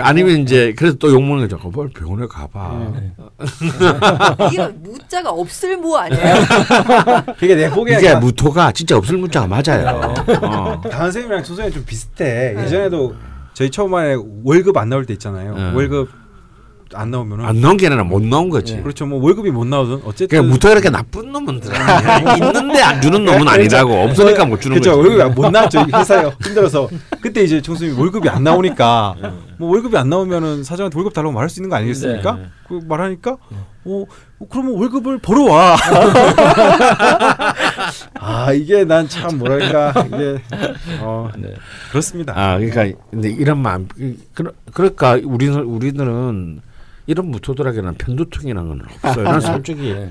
[0.00, 3.12] 아니면 이제 그래서 또 욕먹는 거죠 빨리 병원에 가봐 네.
[4.52, 6.34] 이게 무자가 없을 무 아니에요?
[7.40, 10.80] 이게 내 보기에 이게 무토가 진짜 없을 문자가 맞아요 어.
[10.80, 12.56] 강한 선생님이랑 조선이 좀 비슷해.
[12.58, 13.14] 예전에도
[13.54, 15.54] 저희 처음에 월급 안 나올 때 있잖아요.
[15.54, 15.72] 네.
[15.74, 16.10] 월급
[16.92, 18.82] 안 나오면은 안 나온 게 아니라 못 나온 거지 네.
[18.82, 19.06] 그렇죠.
[19.06, 21.60] 뭐 월급이 못 나오든 어쨌든 그러니까 무토가 이렇게 나쁜 놈은.
[22.36, 24.96] 있는데 안 주는 놈은 아니라고 없으니까 못 주는 그렇죠.
[24.96, 25.08] 거지.
[25.08, 25.80] 월급이 못 나왔죠.
[25.80, 26.32] 이 회사요.
[26.44, 26.88] 힘들어서
[27.20, 29.14] 그때 이제 총수님이 월급이 안 나오니까
[29.58, 32.32] 뭐 월급이 안 나오면은 사장한테 월급 달라고 말할 수 있는 거 아니겠습니까?
[32.32, 32.46] 네.
[32.68, 33.36] 그 말하니까
[33.86, 34.04] 어,
[34.38, 35.76] 어 그러면 월급을 벌어 와.
[38.14, 40.40] 아 이게 난 참 뭐랄까 이게
[41.00, 41.54] 어 네.
[41.90, 42.32] 그렇습니다.
[42.36, 46.60] 아 그러니까 근데 이런 마음 그- 그러니까 우리는 우리들은
[47.06, 49.24] 이런 무토들에게는 편두통이라는 건 없어요.
[49.24, 50.10] 난 솔직히 네.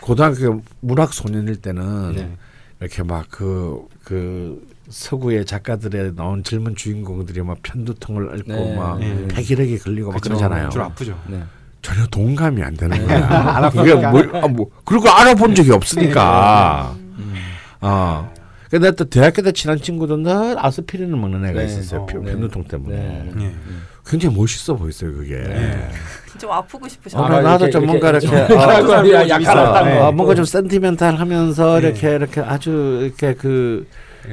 [0.00, 2.36] 고등학교 문학 소년일 때는 네.
[2.80, 8.76] 이렇게 막 그그 서구의 작가들의 나온 젊은 주인공들이 막 편두통을 앓고 네.
[8.76, 9.28] 막 네.
[9.28, 10.34] 폐기력이 걸리고 막 그죠.
[10.34, 10.68] 그러잖아요.
[10.70, 11.18] 줄 아프죠.
[11.26, 11.42] 네.
[11.84, 13.04] 전혀 동감이 안 되는 네.
[13.06, 13.68] 거야.
[13.70, 16.96] 그게 뭐, 아, 뭐 그리고 알아본 적이 없으니까.
[17.18, 17.34] 음.
[17.82, 18.32] 어.
[18.70, 21.66] 근데 또 대학교 때 친한 친구도 늘 아스피린을 먹는 애가 네.
[21.66, 22.00] 있었어요.
[22.00, 22.06] 어.
[22.06, 22.32] 편- 네.
[22.32, 22.96] 편두통 때문에.
[22.96, 23.44] 네.
[23.44, 23.52] 예.
[24.06, 25.44] 굉장히 멋있어 보였어요, 그게.
[26.38, 27.42] 좀 아프고 아, 싶으셨나요?
[27.42, 28.58] 나도 좀 뭔가 이렇게, 약간
[29.58, 31.88] 어, 약간 어, 뭔가 좀 센티멘탈 하면서 네.
[31.88, 33.86] 이렇게 이렇게 아주 이렇게 그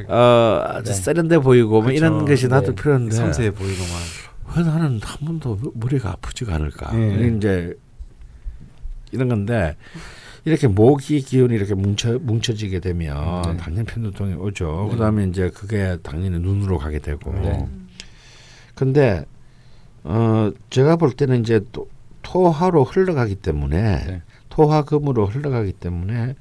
[0.08, 0.97] 어, 아주 네.
[0.97, 1.97] 세련돼 보이고 뭐 그렇죠.
[1.97, 2.82] 이런 것이 나도 네.
[2.82, 3.91] 필요한데 섬세해 보이고만.
[4.56, 6.93] 왜 나는 한 번도 머리가 아프지가 않을까?
[6.95, 7.34] 네.
[7.38, 7.74] 이제
[9.12, 9.76] 이런 건데
[10.45, 13.58] 이렇게 모기 기운이 이렇게 뭉쳐 뭉쳐지게 되면 네.
[13.58, 14.88] 당연히 편두통이 오죠.
[14.89, 14.95] 네.
[14.95, 17.32] 그다음에 이제 그게 당연히 눈으로 가게 되고.
[17.34, 17.68] 네.
[18.76, 19.26] 근데
[20.04, 21.88] 어 제가 볼 때는 이제 또
[22.24, 24.22] 토하로 흘러가기 때문에 네.
[24.49, 26.36] 토하금으로 흘러가기 때문에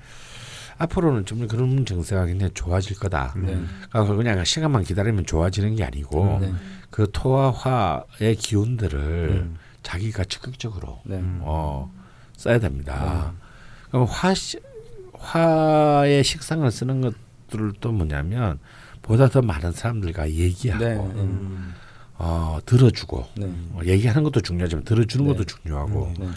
[0.79, 3.35] 앞으로는 좀 그런 증세가 굉장히 좋아질 거다.
[3.37, 3.59] 네.
[3.91, 6.53] 그러니까 그냥 시간만 기다리면 좋아지는 게 아니고 네.
[6.91, 9.57] 그 토와 화의 기운들을 음.
[9.83, 11.21] 자기가 적극적으로 네.
[11.41, 11.91] 어,
[12.37, 13.33] 써야 됩니다.
[13.91, 14.35] 그럼 화
[15.15, 18.59] 화의 식상을 쓰는 것들도 뭐냐면
[19.03, 20.97] 보다 더 많은 사람들과 얘기하고 네.
[20.97, 21.75] 음.
[22.17, 23.47] 어, 들어주고 네.
[23.75, 25.33] 어, 얘기하는 것도 중요하지만 들어주는 네.
[25.33, 26.29] 것도 중요하고 네.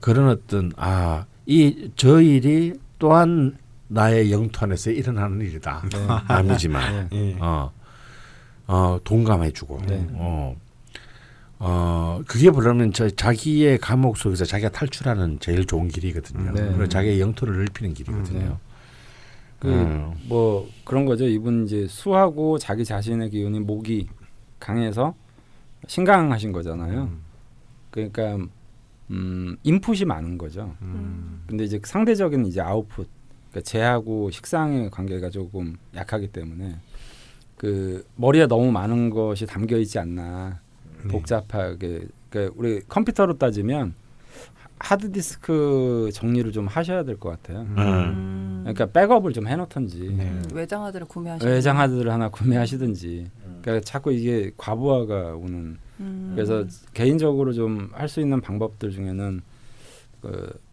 [0.00, 3.56] 그런 어떤 아 이 저 일이 또한
[3.88, 5.84] 나의 영토 안에서 일어나는 일이다.
[5.92, 6.06] 네.
[6.28, 7.16] 남이지만 네.
[7.16, 7.36] 예.
[7.40, 7.70] 어,
[8.66, 10.06] 어 동감해주고 네.
[10.14, 10.56] 어,
[11.58, 16.52] 어 그게 그러면 저 자기의 감옥 속에서 자기가 탈출하는 제일 좋은 길이거든요.
[16.52, 16.66] 네.
[16.68, 18.40] 그리고 자기의 영토를 넓히는 길이거든요.
[18.40, 18.56] 네.
[19.58, 20.14] 그 음.
[20.28, 21.26] 뭐 그런 거죠.
[21.26, 24.08] 이분 이제 수하고 자기 자신의 기운이 목이
[24.58, 25.14] 강해서
[25.86, 27.10] 신강하신 거잖아요.
[27.90, 28.38] 그러니까
[29.10, 30.74] 음, 인풋이 많은 거죠.
[30.82, 31.44] 음.
[31.46, 33.08] 근데 이제 상대적인 이제 아웃풋,
[33.50, 36.76] 그러니까 재하고 식상의 관계가 조금 약하기 때문에
[37.56, 40.60] 그 머리에 너무 많은 것이 담겨 있지 않나
[41.02, 41.08] 네.
[41.08, 42.02] 복잡하게.
[42.30, 43.94] 그러니까 우리 컴퓨터로 따지면
[44.78, 47.60] 하드 디스크 정리를 좀 하셔야 될 것 같아요.
[47.62, 47.78] 음.
[47.78, 48.58] 음.
[48.64, 50.24] 그러니까 백업을 좀 해놓던지 네.
[50.28, 53.30] 음, 외장 하드를 구매하시는 외장 하드를 하나 구매하시든지.
[53.62, 55.78] 그러니까 자꾸 이게 과부하가 오는.
[56.00, 56.32] 음.
[56.34, 59.40] 그래서 개인적으로 좀 할 수 있는 방법들 중에는
[60.20, 60.66] 그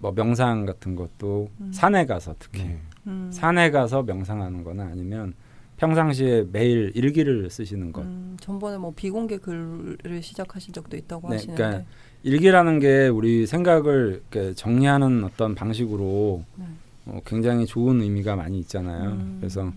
[0.00, 1.72] 뭐 명상 같은 것도 음.
[1.72, 2.78] 산에 가서 특히 네.
[3.08, 3.28] 음.
[3.32, 5.34] 산에 가서 명상하는-거나 아니면
[5.78, 8.02] 평상시에 매일 일기를 쓰시는 것.
[8.02, 11.90] 음, 전번에 뭐 비공개 글을 시작하신 적도 있다고 네, 하시는데 그러니까
[12.24, 16.64] 일기라는 게 우리 생각을 이렇게 정리하는 어떤 방식으로 네.
[17.06, 19.10] 어, 굉장히 좋은 의미가 많이 있잖아요.
[19.12, 19.36] 음.
[19.40, 19.72] 그래서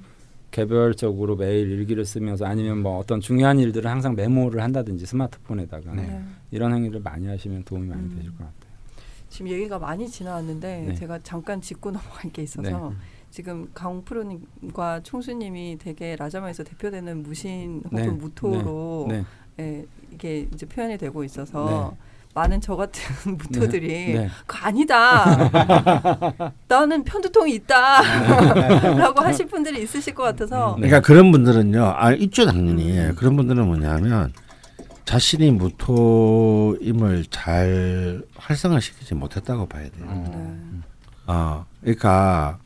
[0.50, 6.08] 개별적으로 매일 일기를 쓰면서 아니면 뭐 어떤 중요한 일들을 항상 메모를 한다든지 스마트폰에다가 네.
[6.08, 6.22] 네.
[6.50, 8.16] 이런 행위를 많이 하시면 도움이 많이 음.
[8.16, 8.72] 되실 것 같아요.
[9.30, 10.96] 지금 얘기가 많이 지나왔는데 네.
[10.96, 12.92] 제가 잠깐 짚고 넘어갈 게 있어서
[13.32, 18.10] 지금 강 프로님과 총수님이 되게 라자마에서 대표되는 무신 혹은 네.
[18.10, 19.26] 무토로 네.
[19.60, 21.96] 예, 이게 이제 표현이 되고 있어서
[22.34, 23.02] 많은 저 같은
[23.38, 24.30] 무토들이 네.
[24.46, 25.50] 그거 아니다.
[26.68, 30.88] 나는 편두통이 있다라고 하실 분들이 있으실 것 같아서 네.
[30.88, 33.16] 그러니까 그런 분들은요, 아 있죠 당연히 음.
[33.16, 34.34] 그런 분들은 뭐냐면
[35.06, 40.06] 자신이 무토임을 잘 활성화시키지 못했다고 봐야 돼요.
[40.06, 40.82] 네.
[41.28, 42.60] 어, 그러니까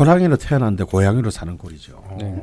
[0.00, 1.92] 호랑이로 태어났는데 고양이로 사는 꼴이죠.
[2.18, 2.34] 네.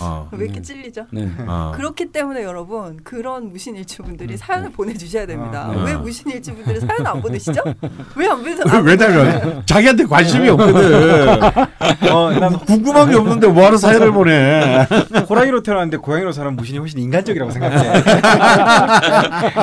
[0.00, 1.06] 어, 왜 이렇게 찔리죠?
[1.12, 1.28] 네.
[1.46, 1.72] 어.
[1.76, 5.68] 그렇기 때문에 여러분 그런 무신일주분들이 사연을 보내주셔야 됩니다.
[5.70, 5.82] 아, 네.
[5.84, 7.62] 왜 무신일주분들이 사연 안 보내시죠?
[8.16, 8.68] 왜 안 보내서?
[8.68, 11.40] 안 왜냐면 자기한테 관심이 없거든.
[12.10, 14.84] 어, 난 궁금한 게 없는데 뭐하러 사연을 보내?
[15.30, 18.02] 호랑이로 태어났는데 고양이로 사는 무신이 훨씬 인간적이라고 생각해.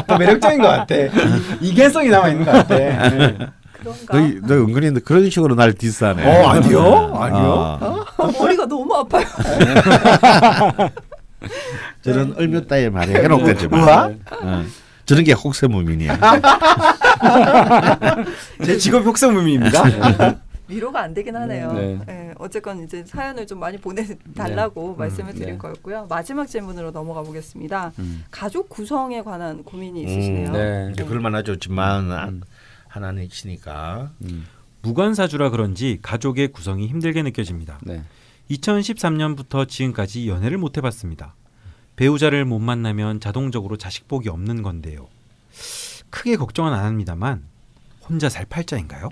[0.07, 0.95] 더 매력적인 것 같아.
[0.95, 1.09] 이-
[1.59, 2.75] 이견성이 남아 있는 것 같아.
[2.77, 3.37] 네.
[3.81, 4.19] 그런가?
[4.19, 6.23] 너, 너 은근히 그런 식으로 날 디스하네.
[6.23, 7.15] 어, 아니요?
[7.15, 7.77] 아니요?
[7.81, 8.05] 어.
[8.17, 9.25] 어, 머리가 너무 아파요.
[12.03, 13.79] 저는 얼몇 따위 말에 해놓겠지만.
[13.81, 14.11] 우와?
[14.41, 14.63] 어.
[15.05, 16.19] 저런 게 혹세무민이야.
[18.63, 19.83] 제 직업 혁성무미입니다.
[20.67, 21.73] 위로가 안 되긴 하네요.
[21.73, 21.99] 네.
[22.07, 25.57] 예, 어쨌건 이제 사연을 좀 많이 보내달라고 말씀을 드릴 네.
[25.57, 26.07] 거였고요.
[26.09, 27.91] 마지막 질문으로 넘어가 보겠습니다.
[27.99, 28.23] 음.
[28.31, 30.47] 가족 구성에 관한 고민이 있으시네요.
[30.47, 30.89] 음, 네.
[30.93, 32.41] 이제 그럴만 하지만 아, 음.
[32.91, 34.11] 하나님이시니까.
[34.23, 34.45] 음.
[34.83, 37.79] 무관사주라 그런지 가족의 구성이 힘들게 느껴집니다.
[37.83, 38.03] 네.
[38.49, 41.35] 2013년부터 지금까지 연애를 못 해봤습니다.
[41.95, 45.07] 배우자를 못 만나면 자동적으로 자식복이 없는 건데요.
[46.09, 47.43] 크게 걱정은 안 합니다만
[48.07, 49.09] 혼자 살 팔자인가요?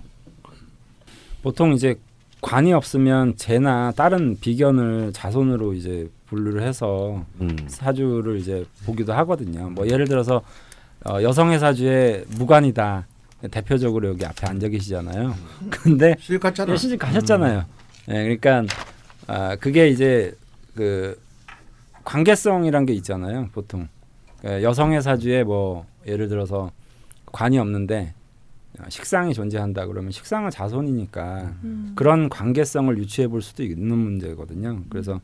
[1.44, 2.00] 보통 이제
[2.42, 7.56] 관이 없으면 제나 다른 비견을 자손으로 이제 분류를 해서 음.
[7.68, 9.70] 사주를 이제 보기도 하거든요.
[9.70, 10.42] 뭐 예를 들어서
[11.06, 13.08] 어, 여성의 사주에 무관이다.
[13.48, 15.36] 대표적으로 여기 앞에 앉아 계시잖아요.
[15.70, 16.74] 근데 시집 갔잖아.
[16.74, 17.64] 예, 시집 가셨잖아요.
[18.10, 18.64] 예, 그러니까
[19.28, 20.36] 아, 그게 이제
[20.76, 21.20] 그
[22.04, 23.50] 관계성이란 게 있잖아요.
[23.54, 23.88] 보통
[24.40, 26.72] 그러니까 여성의 사주에 뭐 예를 들어서
[27.28, 28.14] 관이 없는데
[28.88, 31.94] 식상이 존재한다 그러면 식상은 자손이니까 음.
[31.96, 34.84] 그런 관계성을 유추해 볼 수도 있는 문제거든요.
[34.90, 35.20] 그래서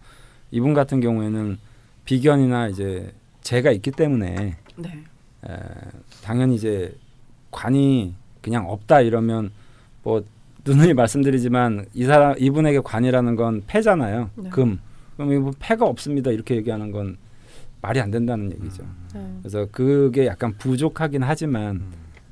[0.51, 1.57] 이분 같은 경우에는
[2.05, 5.03] 비견이나 이제 재가 있기 때문에 네.
[5.47, 5.57] 에,
[6.23, 6.95] 당연히 이제
[7.55, 9.49] 관이 그냥 없다 이러면
[10.03, 10.23] 뭐
[10.65, 14.29] 누누이 말씀드리지만 이 사람 이분에게 관이라는 건 패잖아요.
[14.35, 14.49] 네.
[14.49, 14.79] 금.
[15.15, 16.31] 그럼 이분 패가 없습니다.
[16.31, 17.17] 이렇게 얘기하는 건
[17.81, 18.83] 말이 안 된다는 얘기죠.
[19.13, 19.25] 네.
[19.39, 21.81] 그래서 그게 약간 부족하긴 하지만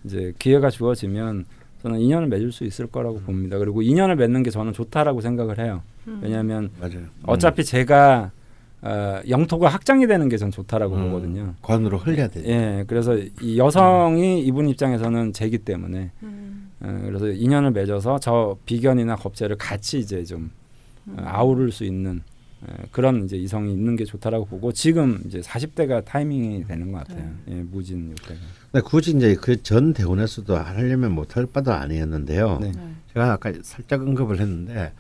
[0.03, 1.45] 이제 기회가 주어지면
[1.81, 3.57] 저는 인연을 맺을 수 있을 거라고 봅니다.
[3.57, 5.81] 그리고 인연을 맺는 게 저는 좋다라고 생각을 해요.
[6.07, 6.19] 음.
[6.21, 7.05] 왜냐하면 맞아요.
[7.23, 8.31] 어차피 제가
[8.85, 11.03] 어, 영토가 확장이 되는 게 전 좋다라고 음.
[11.10, 11.55] 보거든요.
[11.61, 12.43] 관으로 흘려야 돼.
[12.45, 16.69] 예, 그래서 이 여성이 이분 입장에서는 제기 때문에 음.
[16.81, 20.51] 어, 그래서 인연을 맺어서 저 비견이나 겁재를 같이 이제 좀
[21.07, 22.22] 어, 아우를 수 있는
[22.61, 27.30] 어, 그런 이제 이성이 있는 게 좋다라고 보고 지금 이제 40대가 타이밍이 되는 것 같아요.
[27.49, 28.39] 예, 무진 이때가.
[28.72, 32.57] 근데 굳이 이제 그 전 대원에서도 하려면 못할 바도 아니었는데요.
[32.60, 32.72] 네.
[32.76, 32.81] 네.
[33.14, 34.91] 제가 아까 살짝 언급을 했는데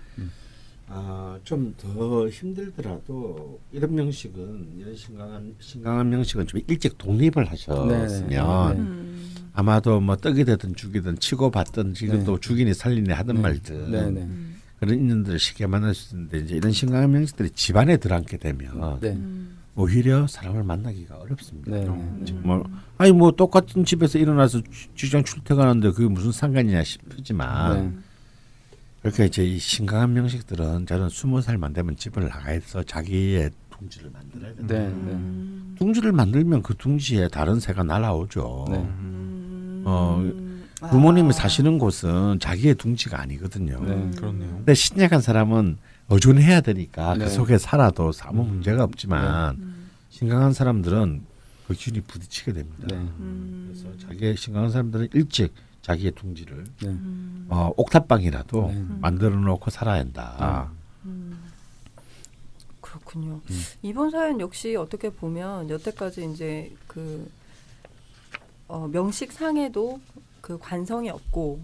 [0.93, 1.05] 음.
[1.05, 8.79] 아, 좀더 힘들더라도 이런 명식은 이런 신강한 신강한 명식은 좀 일찍 독립을 하셨으면 네.
[8.79, 9.29] 음.
[9.53, 12.23] 아마도 뭐 떡이 되든 죽이든 치고 받든 지금 네.
[12.25, 13.41] 또 죽이니 살리니 하든 네.
[13.41, 14.21] 말든 네, 네.
[14.21, 14.55] 음.
[14.79, 19.09] 그런 인연들을 쉽게 만날 수 있는데 이제 이런 신강한 명식들이 집안에 들어앉게 되면 네.
[19.11, 19.57] 음.
[19.75, 21.71] 오히려 사람을 만나기가 어렵습니다.
[21.71, 22.25] 네, 어, 네.
[22.25, 22.63] 지금 뭐
[22.97, 27.99] 아니 뭐 똑같은 집에서 일어나서 주- 직장 출퇴근하는데 그게 무슨 상관이냐 싶지만 네.
[29.03, 34.73] 이렇게 이제 이 신강한 명식들은 저는 스무 살만 되면 집을 나가서 자기의 둥지를 만들어야 된다.
[34.73, 34.89] 네, 네.
[34.89, 35.75] 음.
[35.77, 38.65] 둥지를 만들면 그 둥지에 다른 새가 날아오죠.
[38.69, 38.77] 네.
[38.77, 39.83] 음.
[39.85, 40.23] 어,
[40.89, 41.31] 부모님이 아.
[41.33, 43.81] 사시는 곳은 자기의 둥지가 아니거든요.
[43.83, 44.11] 네.
[44.15, 44.49] 그렇네요.
[44.57, 45.77] 근데 신약한 사람은
[46.09, 47.25] 의존해야 되니까 네.
[47.25, 49.89] 그 속에 살아도 아무 문제가 없지만 음.
[50.09, 51.23] 신강한 사람들은
[51.67, 52.87] 그 균이 부딪히게 됩니다.
[52.89, 52.95] 네.
[52.95, 53.71] 음.
[53.73, 55.53] 그래서 자기의 신강한 사람들은 일찍
[55.83, 56.87] 자기의 둥지를 네.
[56.87, 57.45] 음.
[57.49, 58.85] 어, 옥탑방이라도 네.
[58.99, 60.71] 만들어 놓고 살아야 한다.
[61.05, 61.43] 음.
[62.81, 63.41] 그렇군요.
[63.49, 63.61] 음.
[63.81, 67.29] 이번 사연 역시 어떻게 보면 여태까지 이제 그
[68.67, 69.99] 어, 명식 상에도
[70.41, 71.61] 그 관성이 없고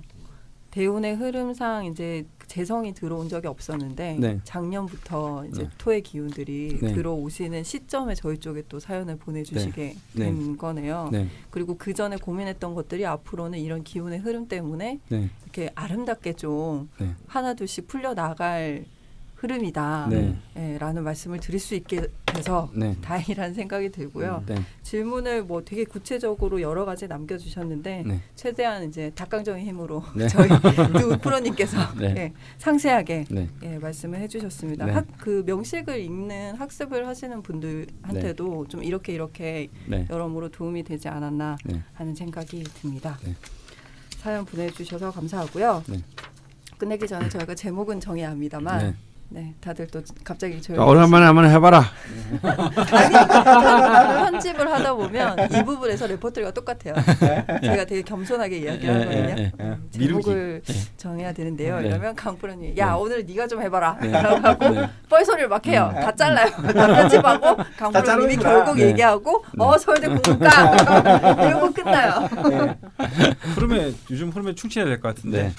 [0.71, 4.39] 대운의 흐름상 이제 재성이 들어온 적이 없었는데 네.
[4.43, 5.69] 작년부터 이제 네.
[5.77, 6.93] 토의 기운들이 네.
[6.93, 10.23] 들어오시는 시점에 저희 쪽에 또 사연을 보내주시게 네.
[10.25, 11.09] 된 거네요.
[11.11, 11.27] 네.
[11.51, 15.29] 그리고 그 전에 고민했던 것들이 앞으로는 이런 기운의 흐름 때문에 네.
[15.43, 17.13] 이렇게 아름답게 좀 네.
[17.27, 18.85] 하나 둘씩 풀려 나갈
[19.39, 20.07] 흐름이다.
[20.09, 20.35] 네.
[20.57, 22.95] 예, 라는 말씀을 드릴 수 있게 돼서 네.
[23.01, 24.43] 다행이라는 생각이 들고요.
[24.45, 24.55] 네.
[24.83, 28.21] 질문을 뭐 되게 구체적으로 여러 가지 남겨주셨는데 네.
[28.35, 30.27] 최대한 이제 닭강정의 힘으로 네.
[30.29, 30.49] 저희
[30.99, 32.15] 두 프로님께서 네.
[32.17, 33.47] 예, 상세하게 네.
[33.63, 34.85] 예, 말씀을 해주셨습니다.
[34.85, 34.91] 네.
[34.91, 40.05] 학, 그 명식을 읽는 학습을 하시는 분들한테도 좀 이렇게 이렇게 네.
[40.09, 41.81] 여러모로 도움이 되지 않았나 네.
[41.93, 43.17] 하는 생각이 듭니다.
[43.23, 43.33] 네.
[44.17, 45.83] 사연 보내주셔서 감사하고요.
[45.87, 46.03] 네.
[46.77, 48.97] 끝내기 전에 저희가 제목은 정해야 합니다만
[49.31, 49.41] 네.
[49.41, 51.83] 네, 다들 또 갑자기 저희 자, 오랜만에 한번 해봐라.
[54.31, 56.95] 편집을 하다 보면 이 부분에서 레포트리가 똑같아요.
[57.61, 59.35] 제가 되게 겸손하게 이야기를 네, 하거든요.
[59.35, 59.51] 네, 네.
[59.59, 60.61] 음, 제목을
[60.97, 61.79] 정해야 되는데요.
[61.79, 61.89] 네.
[61.89, 62.91] 이러면 강프로님, 야 네.
[62.93, 63.97] 오늘 네가 좀 해봐라.
[64.01, 64.11] 네.
[64.11, 64.89] 라고 하고 네.
[65.09, 65.91] 뻘소리를 막 해요.
[65.93, 66.49] 다 잘라요.
[66.73, 68.37] 다 편집하고 강프로님이.
[68.37, 68.87] 결국 네.
[68.87, 70.49] 얘기하고 어 서울대 공부과
[71.47, 72.27] 이러고 끝나요.
[73.55, 75.43] 흐름에 요즘 흐름에 충실해야 될 것 같은데.
[75.43, 75.53] 네.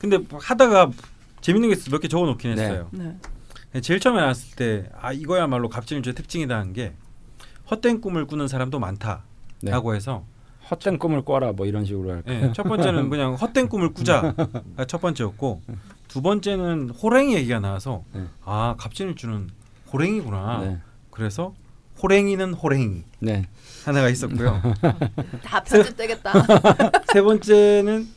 [0.00, 0.90] 근데 하다가
[1.40, 2.62] 재밌는 게몇개 적어놓긴 네.
[2.62, 2.88] 했어요.
[2.92, 3.16] 네.
[3.82, 6.92] 제일 처음에 나왔을 때 아 이거야말로 갑질주의 특징이다 한 게
[7.70, 9.96] 헛된 꿈을 꾸는 사람도 많다라고 네.
[9.96, 10.24] 해서
[10.70, 12.32] 헛된 꿈을 꿔라 뭐 이런 식으로 할까.
[12.32, 14.34] 예, 첫 번째는 그냥 헛된 꿈을 꾸자가
[14.88, 15.62] 첫 번째였고
[16.08, 18.24] 두 번째는 호랭이 얘기가 나와서 네.
[18.44, 19.48] 아 갑질주는
[19.92, 20.60] 호랭이구나.
[20.62, 20.78] 네.
[21.10, 21.54] 그래서
[22.02, 23.46] 호랭이는 호랭이 네.
[23.84, 24.60] 하나가 있었고요.
[25.44, 26.32] 다 편집되겠다.
[27.12, 28.08] 세 번째는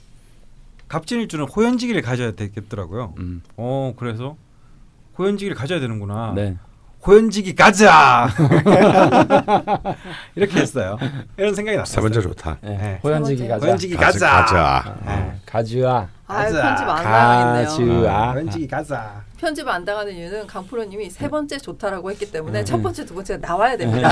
[0.93, 3.15] 갑질주는 호연지기를 가져야 되겠더라고요.
[3.17, 3.41] 음.
[3.57, 4.37] 어 그래서
[5.17, 6.33] 호연지기를 가져야 되는구나.
[6.35, 6.55] 네.
[7.05, 8.29] 호연지기 가자
[10.35, 10.97] 이렇게 했어요.
[11.35, 11.95] 이런 생각이 났어요.
[11.95, 12.59] 세 번째 좋다.
[12.61, 12.77] 네.
[12.77, 12.99] 네.
[13.03, 13.53] 호연지기 세 번째.
[13.53, 13.65] 가자.
[13.65, 14.19] 호연지기 가자.
[14.19, 14.83] 가자.
[14.83, 14.95] 가자.
[15.05, 16.07] 아, 가주아.
[16.27, 16.61] 아 가자.
[16.61, 17.67] 편집 안 당하겠네요.
[17.67, 18.31] 가주아.
[18.33, 19.23] 호연지기 가자.
[19.37, 22.63] 편집 안 당하는 이유는 강프로님이 세 번째 좋다라고 했기 때문에 네.
[22.63, 24.11] 첫 번째, 두 번째가 나와야 됩니다.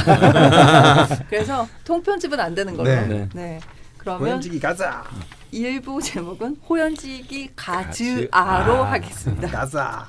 [1.29, 2.89] 그래서 통편집은 안 되는 걸로.
[2.89, 3.05] 네.
[3.05, 3.29] 네.
[3.33, 3.59] 네.
[3.99, 5.03] 그러면 호연지기 가자.
[5.51, 8.91] 일부 제목은 호연지기 가즈아로 가즈 아.
[8.91, 9.47] 하겠습니다.
[9.49, 10.07] 가자.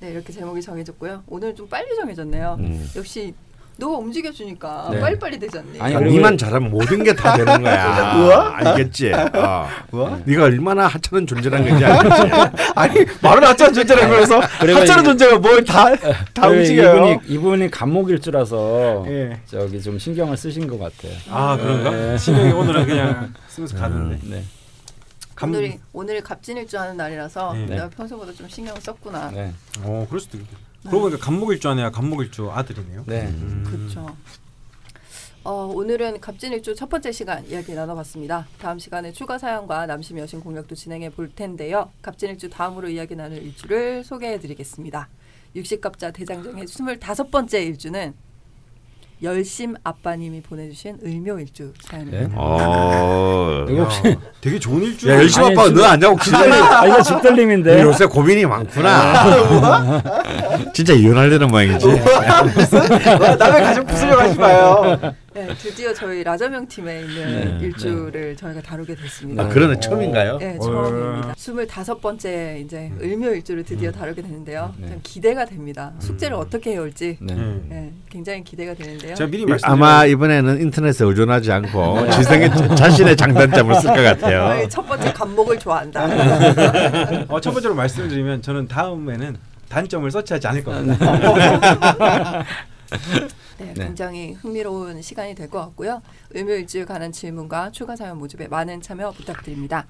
[0.00, 1.24] 네, 이렇게 제목이 정해졌고요.
[1.26, 2.56] 오늘 좀 빨리 정해졌네요.
[2.58, 2.90] 음.
[2.96, 3.34] 역시
[3.82, 5.00] 너가 움직여주니까 네.
[5.00, 5.80] 빨리빨리 되지 않니?
[5.80, 8.52] 아니, 니만 잘하면 모든 게 다 되는 거야.
[8.54, 9.12] 알겠지?
[9.12, 9.68] 어.
[9.90, 10.20] 우와?
[10.24, 12.62] 네가 얼마나 하찮은 존재란 건지 알겠지?
[12.76, 15.96] 아니 말은 하찮은 존재라는 거라서 그리고 하찮은 이- 존재가 뭘 다
[16.32, 16.94] 다 움직여요.
[16.94, 19.40] 이분이 이분이 감목일주라서 예.
[19.46, 21.12] 저기 좀 신경을 쓰신 것 같아요.
[21.30, 21.90] 아 그런가?
[21.90, 22.16] 네.
[22.18, 24.18] 신경이 오늘은 그냥 쓰면서 가는데.
[24.28, 24.44] 네.
[25.34, 27.66] 감- 오늘이 오늘 갑진일주 하는 날이라서 네.
[27.66, 29.30] 내가 평소보다 좀 신경 을 썼구나.
[29.34, 29.52] 네.
[29.82, 30.58] 어 그럴 수도 있겠다.
[30.82, 33.04] 그러고 보니까 간목일주 아내야 간목일주 아들이네요.
[33.06, 33.22] 네.
[33.28, 33.64] 음.
[33.66, 34.16] 그렇죠.
[35.44, 38.46] 어, 오늘은 갑진일주 첫 번째 시간 이야기 나눠봤습니다.
[38.60, 41.90] 다음 시간에 추가 사연과 남심 여신 공략도 진행해 볼 텐데요.
[42.00, 45.08] 갑진일주 다음으로 이야기 나눌 일주를 소개해드리겠습니다.
[45.56, 48.14] 육식갑자 대장정의 25번째 일주는
[49.22, 52.18] 열심 아빠님이 보내주신 을묘 일주 사연입니다.
[52.20, 52.28] 네.
[52.34, 53.64] 어.
[53.68, 55.08] 이거 혹시 되게 좋은 일주.
[55.08, 56.54] 야 아니, 아빠 너 아냐고 기다려.
[56.54, 57.82] 아 이거 집들림인데.
[57.82, 60.02] 요새 고민이 많구나.
[60.74, 61.86] 진짜 이혼하려는 모양이지.
[61.86, 64.98] 남의 가족 부수려 가지 마요.
[65.34, 69.44] 네, 드디어 저희 라자명 팀에 있는 일주를 저희가 다루게 됐습니다.
[69.44, 70.36] 아, 그러네 처음인가요?
[70.38, 70.62] 네, 어.
[70.62, 71.34] 처음입니다.
[71.38, 74.74] 스물다섯 번째 이제 을묘 일주를 드디어 다루게 되는데요.
[74.76, 74.88] 네.
[74.88, 75.92] 좀 기대가 됩니다.
[76.00, 77.32] 숙제를 어떻게 해올지 네.
[77.32, 77.66] 음.
[77.70, 79.14] 네, 굉장히 기대가 되는데요.
[79.14, 79.68] 제가 미리 이- 말씀.
[79.70, 84.68] 아마 이번에는 인터넷에 의존하지 않고 지성의 자- 자신의 장단점을 쓸 것 같아요.
[84.68, 87.24] 첫 번째 간목을 좋아한다.
[87.28, 89.36] 어, 첫 번째로 말씀드리면 저는 다음에는
[89.70, 92.44] 단점을 서치하지 않을 겁니다.
[93.58, 93.84] 네, 네.
[93.84, 96.02] 굉장히 흥미로운 시간이 될 것 같고요.
[96.34, 99.86] 을묘일주에 관한 질문과 추가 사연 모집에 많은 참여 부탁드립니다.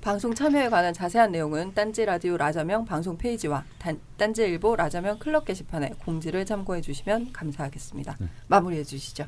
[0.00, 5.44] 방송 참여에 관한 자세한 내용은 딴지 라디오 라좌명 방송 페이지와 단, 딴지 일보 라좌명 클럽
[5.44, 8.16] 게시판에 공지를 참고해 주시면 감사하겠습니다.
[8.46, 9.26] 마무리해 주시죠.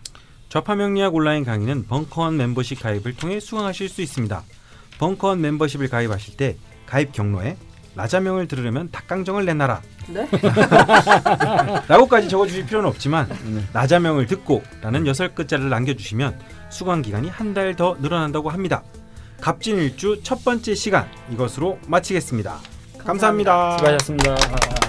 [0.49, 4.43] 좌파명리학 온라인 강의는 벙커원 멤버십 가입을 통해 수강하실 수 있습니다.
[4.99, 6.57] 벙커원 멤버십을 가입하실 때
[6.87, 7.57] 가입 경로에
[7.95, 10.29] 라좌명을 들으려면 닭강정을 내놔라 네.
[11.89, 13.29] 라고까지 적어주실 필요는 없지만
[13.73, 16.39] 라자명을 듣고 라는 여섯 글자를 남겨주시면
[16.71, 18.83] 수강 기간이 한 달 더 늘어난다고 합니다.
[19.41, 22.59] 갑진일주 첫 번째 시간 이것으로 마치겠습니다
[23.05, 23.77] 감사합니다.
[23.79, 24.82] 수고하셨습니다.